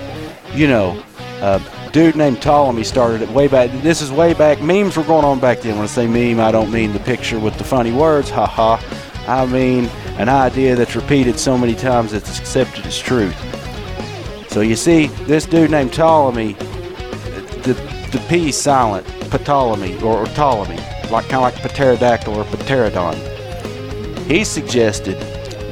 you 0.54 0.66
know, 0.66 1.02
uh, 1.40 1.58
dude 1.90 2.16
named 2.16 2.40
Ptolemy 2.40 2.84
started 2.84 3.22
it 3.22 3.28
way 3.30 3.48
back. 3.48 3.70
This 3.82 4.00
is 4.00 4.10
way 4.10 4.34
back. 4.34 4.60
Memes 4.62 4.96
were 4.96 5.04
going 5.04 5.24
on 5.24 5.40
back 5.40 5.60
then. 5.60 5.74
When 5.74 5.84
I 5.84 5.86
say 5.86 6.06
meme, 6.06 6.40
I 6.40 6.50
don't 6.50 6.70
mean 6.70 6.92
the 6.92 7.00
picture 7.00 7.38
with 7.38 7.56
the 7.58 7.64
funny 7.64 7.92
words, 7.92 8.30
haha. 8.30 8.80
I 9.26 9.46
mean 9.46 9.86
an 10.18 10.28
idea 10.28 10.76
that's 10.76 10.94
repeated 10.94 11.38
so 11.38 11.56
many 11.58 11.74
times 11.74 12.12
it's 12.12 12.38
accepted 12.38 12.86
as 12.86 12.98
truth. 12.98 13.36
So 14.48 14.60
you 14.60 14.76
see, 14.76 15.06
this 15.26 15.46
dude 15.46 15.70
named 15.70 15.92
Ptolemy, 15.92 16.52
the 17.62 17.93
the 18.14 18.20
P 18.28 18.52
silent, 18.52 19.04
Ptolemy 19.30 20.00
or, 20.00 20.24
Ptolemy, 20.26 20.76
like 21.10 21.28
kind 21.28 21.34
of 21.34 21.42
like 21.42 21.74
pterodactyl 21.74 22.32
or 22.32 22.44
pterodon. 22.44 23.16
He 24.30 24.44
suggested 24.44 25.20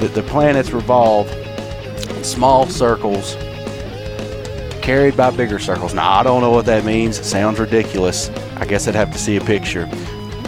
that 0.01 0.13
the 0.13 0.25
planets 0.25 0.73
revolve 0.73 1.31
in 1.31 2.25
small 2.25 2.67
circles 2.67 3.37
carried 4.83 5.17
by 5.17 5.31
bigger 5.31 5.61
circles. 5.61 5.95
Now, 5.95 6.11
I 6.13 6.25
don't 6.25 6.41
know 6.41 6.51
what 6.51 6.67
that 6.67 6.85
means. 6.85 7.21
It 7.21 7.25
sounds 7.25 7.61
ridiculous. 7.61 8.29
I 8.57 8.65
guess 8.65 8.89
I'd 8.89 8.97
have 8.97 9.13
to 9.13 9.19
see 9.19 9.37
a 9.37 9.41
picture. 9.41 9.89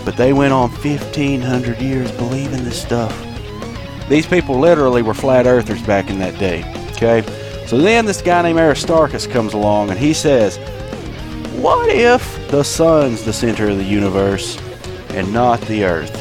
But 0.05 0.17
they 0.17 0.33
went 0.33 0.53
on 0.53 0.71
1,500 0.71 1.81
years 1.81 2.11
believing 2.13 2.65
this 2.65 2.83
stuff. 2.83 3.17
These 4.09 4.27
people 4.27 4.59
literally 4.59 5.03
were 5.03 5.15
flat 5.15 5.47
earthers 5.47 5.83
back 5.83 6.11
in 6.11 6.19
that 6.19 6.37
day. 6.41 6.65
Okay? 6.97 7.23
So 7.67 7.79
then 7.79 8.05
this 8.05 8.21
guy 8.21 8.43
named 8.43 8.59
Aristarchus 8.59 9.29
comes 9.29 9.55
along 9.55 9.91
and 9.91 9.99
he 9.99 10.13
says, 10.13 10.59
What 11.65 11.89
if 11.89 12.51
the 12.51 12.63
sun's 12.63 13.25
the 13.25 13.33
center 13.33 13.71
of 13.71 13.79
the 13.79 13.85
universe 13.85 14.59
and 15.15 15.33
not 15.33 15.63
the 15.63 15.85
earth? 15.85 16.15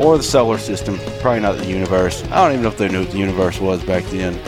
Or 0.00 0.16
the 0.16 0.22
solar 0.22 0.56
system, 0.56 0.98
probably 1.20 1.40
not 1.40 1.58
the 1.58 1.66
universe. 1.66 2.24
I 2.30 2.36
don't 2.36 2.52
even 2.52 2.62
know 2.62 2.70
if 2.70 2.78
they 2.78 2.88
knew 2.88 3.00
what 3.00 3.10
the 3.10 3.18
universe 3.18 3.60
was 3.60 3.84
back 3.84 4.04
then. 4.04 4.40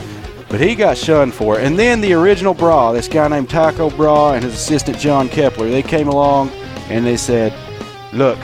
But 0.48 0.59
he 0.59 0.74
got 0.74 0.96
shunned 0.96 1.34
for 1.34 1.61
it. 1.61 1.66
And 1.66 1.78
then 1.78 2.01
the 2.01 2.14
original 2.14 2.55
Bra, 2.55 2.92
this 2.92 3.09
guy 3.09 3.28
named 3.28 3.51
Tycho 3.51 3.90
Brahe 3.90 4.36
and 4.36 4.42
his 4.42 4.55
assistant 4.55 4.96
John 4.96 5.28
Kepler, 5.28 5.68
they 5.68 5.82
came 5.82 6.09
along 6.09 6.48
and 6.88 7.05
they 7.05 7.18
said, 7.18 7.53
Look, 8.14 8.38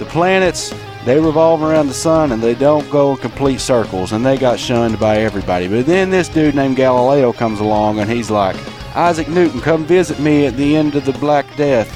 the 0.00 0.04
planets, 0.06 0.74
they 1.04 1.20
revolve 1.20 1.62
around 1.62 1.86
the 1.86 1.94
sun 1.94 2.32
and 2.32 2.42
they 2.42 2.56
don't 2.56 2.90
go 2.90 3.12
in 3.12 3.18
complete 3.18 3.60
circles. 3.60 4.10
And 4.10 4.26
they 4.26 4.36
got 4.36 4.58
shunned 4.58 4.98
by 4.98 5.18
everybody. 5.18 5.68
But 5.68 5.86
then 5.86 6.10
this 6.10 6.28
dude 6.28 6.56
named 6.56 6.74
Galileo 6.74 7.32
comes 7.32 7.60
along 7.60 8.00
and 8.00 8.10
he's 8.10 8.32
like, 8.32 8.56
Isaac 8.94 9.28
Newton, 9.28 9.60
come 9.60 9.84
visit 9.84 10.18
me 10.18 10.46
at 10.46 10.56
the 10.56 10.76
end 10.76 10.94
of 10.94 11.06
the 11.06 11.12
Black 11.14 11.46
Death 11.56 11.90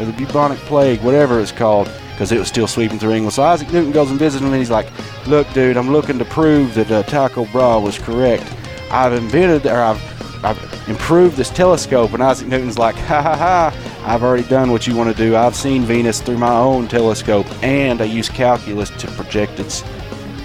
or 0.00 0.04
the 0.04 0.12
bubonic 0.12 0.58
plague, 0.60 1.00
whatever 1.02 1.40
it's 1.40 1.52
called, 1.52 1.88
because 2.10 2.32
it 2.32 2.38
was 2.38 2.48
still 2.48 2.66
sweeping 2.66 2.98
through 2.98 3.12
England. 3.12 3.34
So 3.34 3.42
Isaac 3.44 3.72
Newton 3.72 3.92
goes 3.92 4.10
and 4.10 4.18
visits 4.18 4.42
him, 4.42 4.48
and 4.48 4.56
he's 4.56 4.70
like, 4.70 4.88
"Look, 5.26 5.50
dude, 5.52 5.76
I'm 5.76 5.92
looking 5.92 6.18
to 6.18 6.24
prove 6.24 6.74
that 6.74 6.90
uh, 6.90 7.02
Tycho 7.04 7.44
Brahe 7.46 7.80
was 7.80 7.98
correct. 7.98 8.44
I've 8.90 9.12
invented, 9.12 9.66
or 9.66 9.80
I've, 9.80 10.44
I've 10.44 10.88
improved 10.88 11.36
this 11.36 11.50
telescope." 11.50 12.12
And 12.14 12.22
Isaac 12.22 12.48
Newton's 12.48 12.78
like, 12.78 12.96
"Ha 12.96 13.22
ha 13.22 13.36
ha! 13.36 14.04
I've 14.04 14.24
already 14.24 14.48
done 14.48 14.72
what 14.72 14.88
you 14.88 14.96
want 14.96 15.14
to 15.14 15.22
do. 15.22 15.36
I've 15.36 15.54
seen 15.54 15.82
Venus 15.84 16.20
through 16.20 16.38
my 16.38 16.56
own 16.56 16.88
telescope, 16.88 17.46
and 17.62 18.00
I 18.00 18.06
used 18.06 18.32
calculus 18.32 18.90
to 18.90 19.06
project 19.12 19.60
its 19.60 19.84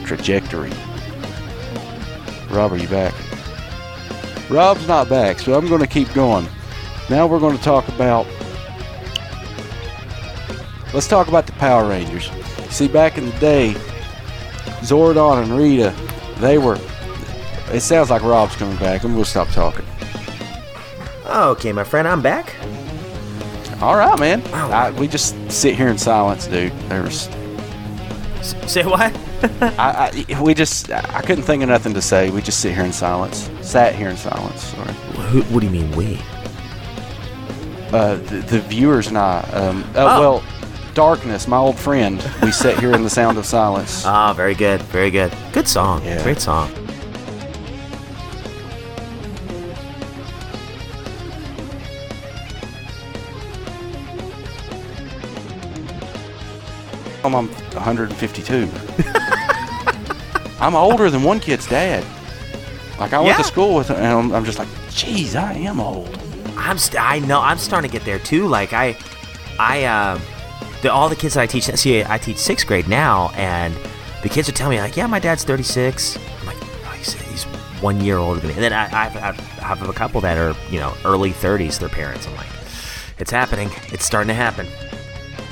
trajectory." 0.05 0.71
Rob, 2.51 2.71
are 2.73 2.77
you 2.77 2.87
back? 2.87 3.13
Rob's 4.49 4.87
not 4.87 5.09
back, 5.09 5.39
so 5.39 5.57
I'm 5.57 5.67
going 5.67 5.81
to 5.81 5.87
keep 5.87 6.11
going. 6.13 6.47
Now 7.09 7.27
we're 7.27 7.39
going 7.39 7.57
to 7.57 7.63
talk 7.63 7.87
about 7.87 8.27
Let's 10.95 11.07
talk 11.07 11.27
about 11.27 11.45
the 11.45 11.51
Power 11.51 11.89
Rangers. 11.89 12.31
See, 12.69 12.87
back 12.87 13.17
in 13.17 13.25
the 13.25 13.37
day, 13.37 13.73
Zordon 14.79 15.43
and 15.43 15.51
Rita, 15.51 15.93
they 16.37 16.57
were. 16.57 16.79
It 17.73 17.81
sounds 17.81 18.09
like 18.09 18.21
Rob's 18.21 18.55
coming 18.55 18.77
back. 18.77 19.03
I'm 19.03 19.11
going 19.11 19.25
to 19.25 19.29
stop 19.29 19.49
talking. 19.49 19.83
Okay, 21.25 21.73
my 21.73 21.83
friend, 21.83 22.07
I'm 22.07 22.21
back. 22.21 22.55
All 23.81 23.97
right, 23.97 24.17
man. 24.17 24.41
I, 24.53 24.91
we 24.91 25.09
just 25.09 25.35
sit 25.51 25.75
here 25.75 25.89
in 25.89 25.97
silence, 25.97 26.47
dude. 26.47 26.71
There's. 26.87 27.29
Say 28.41 28.85
what? 28.85 29.13
I, 29.61 30.25
I, 30.29 30.41
we 30.41 30.53
just. 30.53 30.91
I 30.91 31.21
couldn't 31.21 31.43
think 31.43 31.61
of 31.63 31.69
nothing 31.69 31.93
to 31.93 32.01
say. 32.01 32.29
We 32.29 32.41
just 32.41 32.59
sit 32.59 32.73
here 32.73 32.83
in 32.86 32.93
silence. 32.93 33.49
Sat 33.61 33.95
here 33.95 34.09
in 34.09 34.17
silence. 34.17 34.61
Sorry. 34.63 34.93
Who, 35.29 35.41
what 35.43 35.59
do 35.61 35.65
you 35.67 35.71
mean, 35.71 35.91
we? 35.95 36.19
Uh, 37.91 38.15
the, 38.15 38.43
the 38.47 38.59
viewers 38.61 39.07
and 39.07 39.17
I. 39.17 39.41
Um, 39.53 39.83
uh, 39.95 40.05
Oh. 40.17 40.19
Well, 40.19 40.43
Darkness, 40.93 41.45
my 41.47 41.57
old 41.57 41.77
friend. 41.77 42.23
We 42.41 42.51
sit 42.53 42.79
here 42.79 42.93
in 42.93 43.03
the 43.03 43.09
sound 43.09 43.38
of 43.38 43.45
silence. 43.45 44.05
Ah, 44.05 44.31
very 44.33 44.55
good, 44.55 44.81
very 44.83 45.11
good. 45.11 45.33
Good 45.51 45.67
song. 45.67 46.03
Yeah. 46.05 46.23
Great 46.23 46.39
song. 46.39 46.71
I'm 57.26 57.34
152. 57.34 58.69
I'm 60.59 60.76
older 60.76 61.09
than 61.09 61.23
one 61.23 61.39
kid's 61.39 61.67
dad. 61.67 62.03
Like 62.99 63.13
I 63.13 63.17
went 63.17 63.30
Yeah. 63.30 63.38
to 63.38 63.43
school 63.43 63.76
with 63.76 63.89
him, 63.89 63.97
and 63.97 64.05
I'm, 64.05 64.32
I'm 64.34 64.45
just 64.45 64.57
like, 64.59 64.69
geez, 64.89 65.36
I 65.36 65.53
am 65.53 65.80
old. 65.80 66.07
I'm 66.57 66.78
st- 66.78 67.01
I 67.01 67.19
know 67.19 67.41
I'm 67.41 67.57
starting 67.57 67.89
to 67.89 67.93
get 67.97 68.05
there 68.05 68.19
too. 68.19 68.47
Like 68.47 68.71
I, 68.73 68.97
I 69.59 69.84
uh, 69.84 70.19
the, 70.82 70.91
all 70.91 71.09
the 71.09 71.15
kids 71.15 71.34
that 71.34 71.41
I 71.41 71.47
teach. 71.47 71.65
See, 71.65 72.03
I 72.03 72.17
teach 72.17 72.38
sixth 72.38 72.65
grade 72.65 72.88
now, 72.88 73.32
and 73.36 73.76
the 74.23 74.30
kids 74.30 74.47
are 74.47 74.53
telling 74.53 74.78
me 74.78 74.82
like, 74.82 74.95
yeah, 74.95 75.07
my 75.07 75.19
dad's 75.19 75.43
36. 75.43 76.17
I'm 76.39 76.45
like, 76.47 76.55
oh, 76.61 76.93
he's, 76.97 77.13
he's 77.13 77.43
one 77.82 77.99
year 78.01 78.17
older 78.17 78.39
than 78.39 78.47
me. 78.49 78.53
And 78.55 78.63
then 78.63 78.73
I, 78.73 78.88
have, 78.88 79.17
I 79.17 79.63
have 79.65 79.88
a 79.88 79.93
couple 79.93 80.21
that 80.21 80.38
are 80.38 80.55
you 80.71 80.80
know 80.80 80.93
early 81.03 81.32
30s. 81.32 81.80
Their 81.80 81.89
parents. 81.89 82.26
I'm 82.28 82.36
like, 82.36 82.47
it's 83.19 83.32
happening. 83.32 83.69
It's 83.91 84.05
starting 84.05 84.30
to 84.30 84.34
happen. 84.34 84.67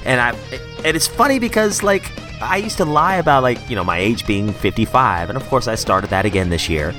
And 0.05 0.19
I, 0.19 0.31
and 0.83 0.95
it's 0.95 1.07
funny 1.07 1.39
because 1.39 1.83
like 1.83 2.11
I 2.41 2.57
used 2.57 2.77
to 2.77 2.85
lie 2.85 3.15
about 3.15 3.43
like 3.43 3.69
you 3.69 3.75
know 3.75 3.83
my 3.83 3.97
age 3.97 4.25
being 4.27 4.51
55, 4.51 5.29
and 5.29 5.37
of 5.37 5.47
course 5.47 5.67
I 5.67 5.75
started 5.75 6.09
that 6.09 6.25
again 6.25 6.49
this 6.49 6.69
year. 6.69 6.93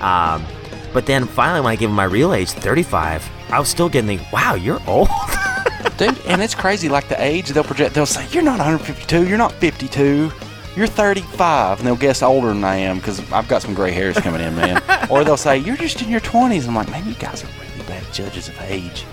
Um, 0.00 0.44
but 0.92 1.06
then 1.06 1.26
finally, 1.26 1.60
when 1.60 1.72
I 1.72 1.76
gave 1.76 1.88
him 1.88 1.94
my 1.94 2.04
real 2.04 2.32
age, 2.32 2.50
35, 2.50 3.28
I 3.50 3.58
was 3.58 3.68
still 3.68 3.88
getting 3.88 4.16
the 4.16 4.24
wow, 4.32 4.54
you're 4.54 4.80
old. 4.86 5.08
Dude, 5.96 6.18
and 6.26 6.42
it's 6.42 6.54
crazy. 6.54 6.88
Like 6.88 7.08
the 7.08 7.22
age 7.22 7.48
they'll 7.48 7.64
project, 7.64 7.94
they'll 7.94 8.06
say, 8.06 8.26
you're 8.30 8.42
not 8.42 8.58
152, 8.58 9.28
you're 9.28 9.38
not 9.38 9.52
52, 9.52 10.32
you're 10.76 10.86
35. 10.86 11.78
And 11.78 11.86
they'll 11.86 11.96
guess 11.96 12.22
older 12.22 12.48
than 12.48 12.64
I 12.64 12.76
am 12.76 12.98
because 12.98 13.20
I've 13.32 13.48
got 13.48 13.62
some 13.62 13.74
gray 13.74 13.92
hairs 13.92 14.16
coming 14.18 14.40
in, 14.40 14.54
man. 14.54 14.82
or 15.10 15.24
they'll 15.24 15.36
say, 15.36 15.58
you're 15.58 15.76
just 15.76 16.00
in 16.02 16.08
your 16.08 16.20
20s. 16.20 16.66
I'm 16.66 16.74
like, 16.74 16.90
man, 16.90 17.06
you 17.06 17.14
guys 17.14 17.44
are 17.44 17.48
really 17.60 17.86
bad 17.86 18.04
judges 18.12 18.48
of 18.48 18.60
age. 18.62 19.04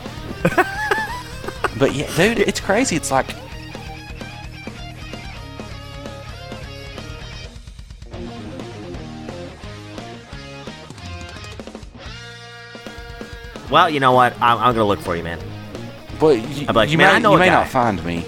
but 1.77 1.93
yeah, 1.93 2.07
dude, 2.15 2.39
it's 2.39 2.59
crazy. 2.59 2.95
It's 2.95 3.11
like, 3.11 3.27
well, 13.69 13.89
you 13.89 13.99
know 13.99 14.11
what? 14.11 14.33
I'm, 14.41 14.57
I'm 14.57 14.73
gonna 14.73 14.85
look 14.85 14.99
for 14.99 15.15
you, 15.15 15.23
man. 15.23 15.39
but 16.19 16.37
you, 16.37 16.65
I'm 16.67 16.75
like, 16.75 16.89
you 16.89 16.97
man, 16.97 17.07
may, 17.07 17.15
I 17.15 17.19
know 17.19 17.33
you 17.33 17.39
may 17.39 17.47
guy. 17.47 17.53
not 17.53 17.67
find 17.67 18.03
me. 18.05 18.25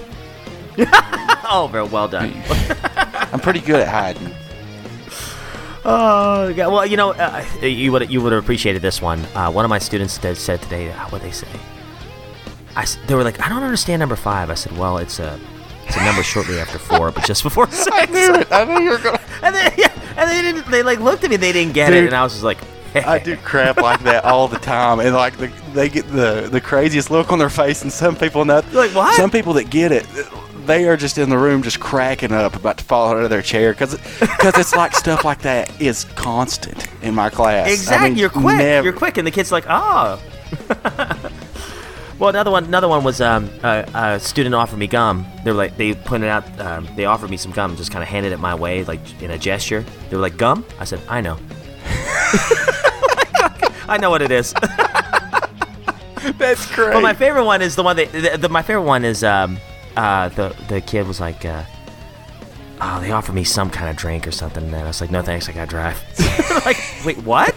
oh, 1.50 1.70
very 1.72 1.86
well 1.88 2.08
done. 2.08 2.34
I'm 3.32 3.40
pretty 3.40 3.62
good 3.62 3.82
at 3.82 3.88
hiding. 3.88 4.34
Oh, 5.90 6.54
God. 6.54 6.74
well, 6.74 6.86
you 6.86 6.98
know, 6.98 7.12
uh, 7.14 7.46
you 7.62 7.94
would 7.94 8.12
you 8.12 8.20
would 8.20 8.34
have 8.34 8.44
appreciated 8.44 8.82
this 8.82 9.02
one. 9.02 9.24
Uh, 9.34 9.50
one 9.50 9.64
of 9.64 9.70
my 9.70 9.80
students 9.80 10.20
said 10.20 10.62
today, 10.62 10.92
uh, 10.92 11.08
what 11.12 11.22
they 11.22 11.32
say? 11.32 11.48
I 12.78 12.86
they 13.08 13.16
were 13.16 13.24
like, 13.24 13.42
I 13.42 13.50
don't 13.50 13.64
understand 13.64 14.00
number 14.00 14.16
five. 14.16 14.50
I 14.50 14.54
said, 14.54 14.78
well, 14.78 14.98
it's 15.00 15.20
a 15.20 15.40
it's 15.88 15.98
a 15.98 16.04
number 16.06 16.22
shortly 16.24 16.60
after 16.60 16.78
four, 16.78 17.12
but 17.12 17.24
just 17.26 17.44
before 17.44 17.68
six. 17.72 17.90
I 17.92 18.06
knew 18.06 18.36
it. 18.36 18.52
I 18.52 18.64
knew 18.66 18.80
you 18.84 18.92
were 18.92 18.98
going. 19.00 19.20
And 19.42 19.54
then, 19.56 19.74
yeah, 19.78 19.92
and 20.18 20.30
they 20.30 20.42
didn't. 20.42 20.70
They 20.72 20.84
like 20.84 21.00
looked 21.00 21.24
at 21.24 21.30
me. 21.30 21.38
They 21.38 21.52
didn't 21.52 21.74
get 21.74 21.94
it, 21.94 22.06
and 22.06 22.14
I 22.14 22.24
was 22.24 22.34
just 22.34 22.44
like, 22.44 22.58
I 22.96 23.20
do 23.20 23.36
crap 23.38 23.78
like 23.78 24.02
that 24.04 24.24
all 24.26 24.48
the 24.48 24.58
time, 24.60 25.00
and 25.00 25.14
like 25.16 25.38
the, 25.38 25.48
they 25.74 25.90
get 25.90 26.08
the 26.12 26.48
the 26.52 26.62
craziest 26.62 27.10
look 27.12 27.32
on 27.32 27.40
their 27.40 27.50
face, 27.50 27.82
and 27.84 27.92
some 27.92 28.16
people 28.16 28.46
not 28.46 28.72
like 28.74 28.92
what? 28.96 29.16
Some 29.16 29.30
people 29.32 29.54
that 29.54 29.70
get 29.70 29.92
it, 29.92 30.06
they 30.66 30.88
are 30.88 30.98
just 30.98 31.18
in 31.18 31.30
the 31.30 31.38
room 31.38 31.62
just 31.64 31.80
cracking 31.80 32.32
up, 32.32 32.56
about 32.56 32.78
to 32.80 32.84
fall 32.84 33.10
out 33.12 33.24
of 33.24 33.30
their 33.30 33.42
chair 33.44 33.72
because 33.74 33.94
it's 33.94 34.76
like 34.76 34.94
stuff 34.96 35.24
like 35.24 35.42
that 35.44 35.80
is 35.82 36.04
constant 36.16 36.88
in 37.04 37.14
my 37.16 37.30
class. 37.30 37.68
I 37.68 37.72
Exactly. 37.72 38.10
mean, 38.10 38.18
you're 38.20 38.30
quick. 38.30 38.58
never- 38.58 38.84
You're 38.86 38.94
quick, 38.98 39.18
and 39.18 39.26
the 39.28 39.32
kid's 39.32 39.52
like, 39.52 39.66
oh. 39.70 40.20
well, 42.20 42.30
another 42.30 42.52
one. 42.52 42.66
Another 42.66 42.88
one 42.88 43.04
was 43.04 43.22
um, 43.22 43.50
a, 43.64 43.86
a 43.94 44.20
student 44.20 44.56
offered 44.56 44.78
me 44.78 44.88
gum. 44.88 45.26
They 45.44 45.52
were 45.52 45.58
like, 45.58 45.78
they 45.78 45.94
pointed 45.94 46.30
out, 46.30 46.60
um, 46.60 46.88
they 46.96 47.06
offered 47.06 47.30
me 47.30 47.38
some 47.38 47.52
gum, 47.52 47.76
just 47.76 47.92
kind 47.92 48.02
of 48.02 48.10
handed 48.10 48.32
it 48.32 48.40
my 48.40 48.56
way, 48.56 48.84
like 48.84 49.22
in 49.22 49.32
a 49.32 49.38
gesture. 49.38 49.86
They 50.10 50.16
were 50.16 50.22
like, 50.22 50.38
gum. 50.38 50.66
I 50.80 50.86
said, 50.86 51.02
I 51.08 51.22
know. 51.22 51.38
I 53.90 53.98
know 54.02 54.10
what 54.10 54.22
it 54.22 54.32
is. 54.32 54.54
That's 56.38 56.70
great. 56.76 56.94
But 56.94 57.02
my 57.02 57.14
favorite 57.14 57.46
one 57.46 57.62
is 57.62 57.76
the 57.76 57.84
one 57.84 57.96
that 57.96 58.12
the, 58.12 58.38
the, 58.38 58.50
my 58.50 58.62
favorite 58.62 58.84
one 58.84 59.06
is 59.06 59.24
um, 59.24 59.58
uh, 59.96 60.30
the 60.30 60.56
the 60.68 60.82
kid 60.82 61.08
was 61.08 61.20
like, 61.20 61.46
uh, 61.46 61.64
oh, 62.82 63.00
they 63.02 63.12
offered 63.12 63.34
me 63.34 63.44
some 63.44 63.70
kind 63.70 63.90
of 63.90 63.96
drink 63.96 64.28
or 64.28 64.32
something, 64.32 64.64
and 64.64 64.76
I 64.76 64.84
was 64.84 65.00
like, 65.00 65.12
no 65.12 65.22
thanks, 65.22 65.48
I 65.48 65.54
gotta 65.54 65.70
drive. 65.70 66.04
like, 66.66 66.78
wait, 67.06 67.18
what? 67.24 67.57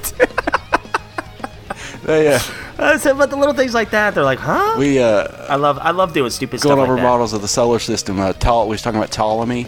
They, 2.11 2.35
uh, 2.35 2.41
Uh, 2.81 2.97
so, 2.97 3.15
but 3.15 3.28
the 3.28 3.37
little 3.37 3.53
things 3.55 3.74
like 3.74 3.91
that, 3.91 4.15
they're 4.15 4.24
like, 4.24 4.39
huh? 4.39 4.74
we 4.78 4.99
uh, 4.99 5.24
I 5.51 5.57
love, 5.57 5.78
I 5.82 5.91
love 5.91 6.15
doing 6.15 6.31
stupid 6.31 6.62
going 6.62 6.77
stuff 6.77 6.78
over 6.78 6.95
like 6.95 7.03
that. 7.03 7.09
models 7.09 7.35
of 7.35 7.43
the 7.43 7.49
solar 7.49 7.78
system. 7.78 8.19
Uh, 8.19 8.32
we 8.43 8.69
was 8.70 8.81
talking 8.81 8.99
about 8.99 9.11
Ptolemy, 9.11 9.66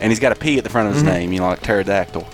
and 0.00 0.10
he's 0.10 0.18
got 0.18 0.32
a 0.32 0.34
P 0.34 0.58
at 0.58 0.64
the 0.64 0.70
front 0.70 0.88
of 0.88 0.94
his 0.94 1.04
Mhm. 1.04 1.06
name, 1.06 1.32
you 1.32 1.38
know, 1.38 1.46
like 1.46 1.62
pterodactyl. 1.62 2.26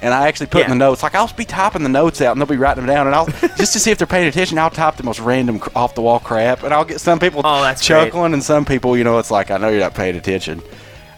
And 0.00 0.14
I 0.14 0.26
actually 0.28 0.46
put 0.46 0.60
in 0.60 0.68
Yeah. 0.68 0.68
the 0.70 0.74
notes, 0.76 1.02
like 1.02 1.14
I'll 1.14 1.30
be 1.36 1.44
typing 1.44 1.82
the 1.82 1.90
notes 1.90 2.22
out, 2.22 2.32
and 2.32 2.40
they'll 2.40 2.46
be 2.46 2.56
writing 2.56 2.86
them 2.86 2.94
down, 2.94 3.06
and 3.08 3.14
I'll 3.14 3.26
just 3.58 3.74
to 3.74 3.78
see 3.78 3.90
if 3.90 3.98
they're 3.98 4.06
paying 4.06 4.26
attention. 4.26 4.56
I'll 4.58 4.70
type 4.70 4.96
the 4.96 5.02
most 5.02 5.20
random 5.20 5.60
off 5.76 5.94
the 5.94 6.00
wall 6.00 6.18
crap, 6.20 6.62
and 6.62 6.72
I'll 6.72 6.84
get 6.86 6.98
some 7.00 7.18
people 7.18 7.42
Oh, 7.44 7.60
that's 7.60 7.86
great. 7.86 8.04
chuckling, 8.06 8.32
and 8.32 8.42
some 8.42 8.64
people, 8.64 8.96
you 8.96 9.04
know, 9.04 9.18
it's 9.18 9.30
like 9.30 9.50
I 9.50 9.58
know 9.58 9.68
you're 9.68 9.80
not 9.80 9.92
paying 9.94 10.16
attention. 10.16 10.62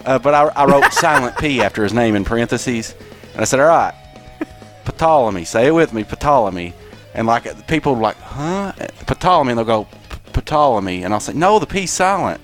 Uh, 0.05 0.19
but 0.19 0.35
I, 0.35 0.47
I 0.57 0.65
wrote 0.65 0.93
silent 0.93 1.37
P 1.39 1.63
after 1.63 1.85
his 1.85 1.93
name 1.93 2.17
in 2.17 2.25
parentheses, 2.25 2.95
and 3.35 3.43
I 3.43 3.45
said, 3.45 3.61
all 3.61 3.67
right, 3.69 3.95
Ptolemy, 4.99 5.45
say 5.45 5.67
it 5.69 5.71
with 5.75 5.93
me, 5.93 6.03
Ptolemy. 6.03 6.75
And 7.15 7.27
like 7.27 7.67
people 7.67 7.97
like, 7.97 8.17
huh? 8.19 8.73
Ptolemy, 9.07 9.51
and 9.53 9.59
they'll 9.59 9.65
go, 9.65 9.89
"P- 10.33 10.41
Ptolemy. 10.43 11.03
And 11.03 11.13
I'll 11.13 11.21
say, 11.21 11.33
no, 11.33 11.59
the 11.59 11.67
P's 11.67 11.91
silent. 11.91 12.41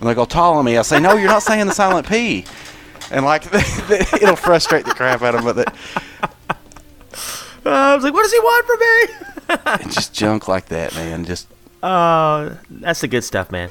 And 0.00 0.08
they 0.08 0.14
go, 0.14 0.24
Ptolemy. 0.24 0.76
I'll 0.76 0.84
say, 0.84 1.00
no, 1.00 1.14
you're 1.16 1.28
not 1.28 1.42
saying 1.42 1.66
the 1.66 1.72
silent 1.72 2.08
P. 2.08 2.44
And 3.10 3.24
like, 3.24 3.44
it'll 3.52 4.36
frustrate 4.36 4.84
the 4.84 4.92
crap 4.94 5.22
out 5.22 5.34
of 5.34 5.44
them. 5.44 5.54
But 5.56 5.74
Uh, 7.66 7.70
I 7.70 7.94
was 7.94 8.04
like, 8.04 8.12
what 8.12 8.22
does 8.24 8.32
he 8.32 8.38
want 8.40 8.66
from 8.66 8.78
me? 8.78 9.84
it's 9.86 9.94
just 9.94 10.12
junk 10.12 10.48
like 10.48 10.66
that, 10.66 10.94
man. 10.94 11.24
Just 11.24 11.48
Oh, 11.82 12.56
that's 12.68 13.00
the 13.00 13.08
good 13.08 13.24
stuff, 13.24 13.50
man. 13.50 13.70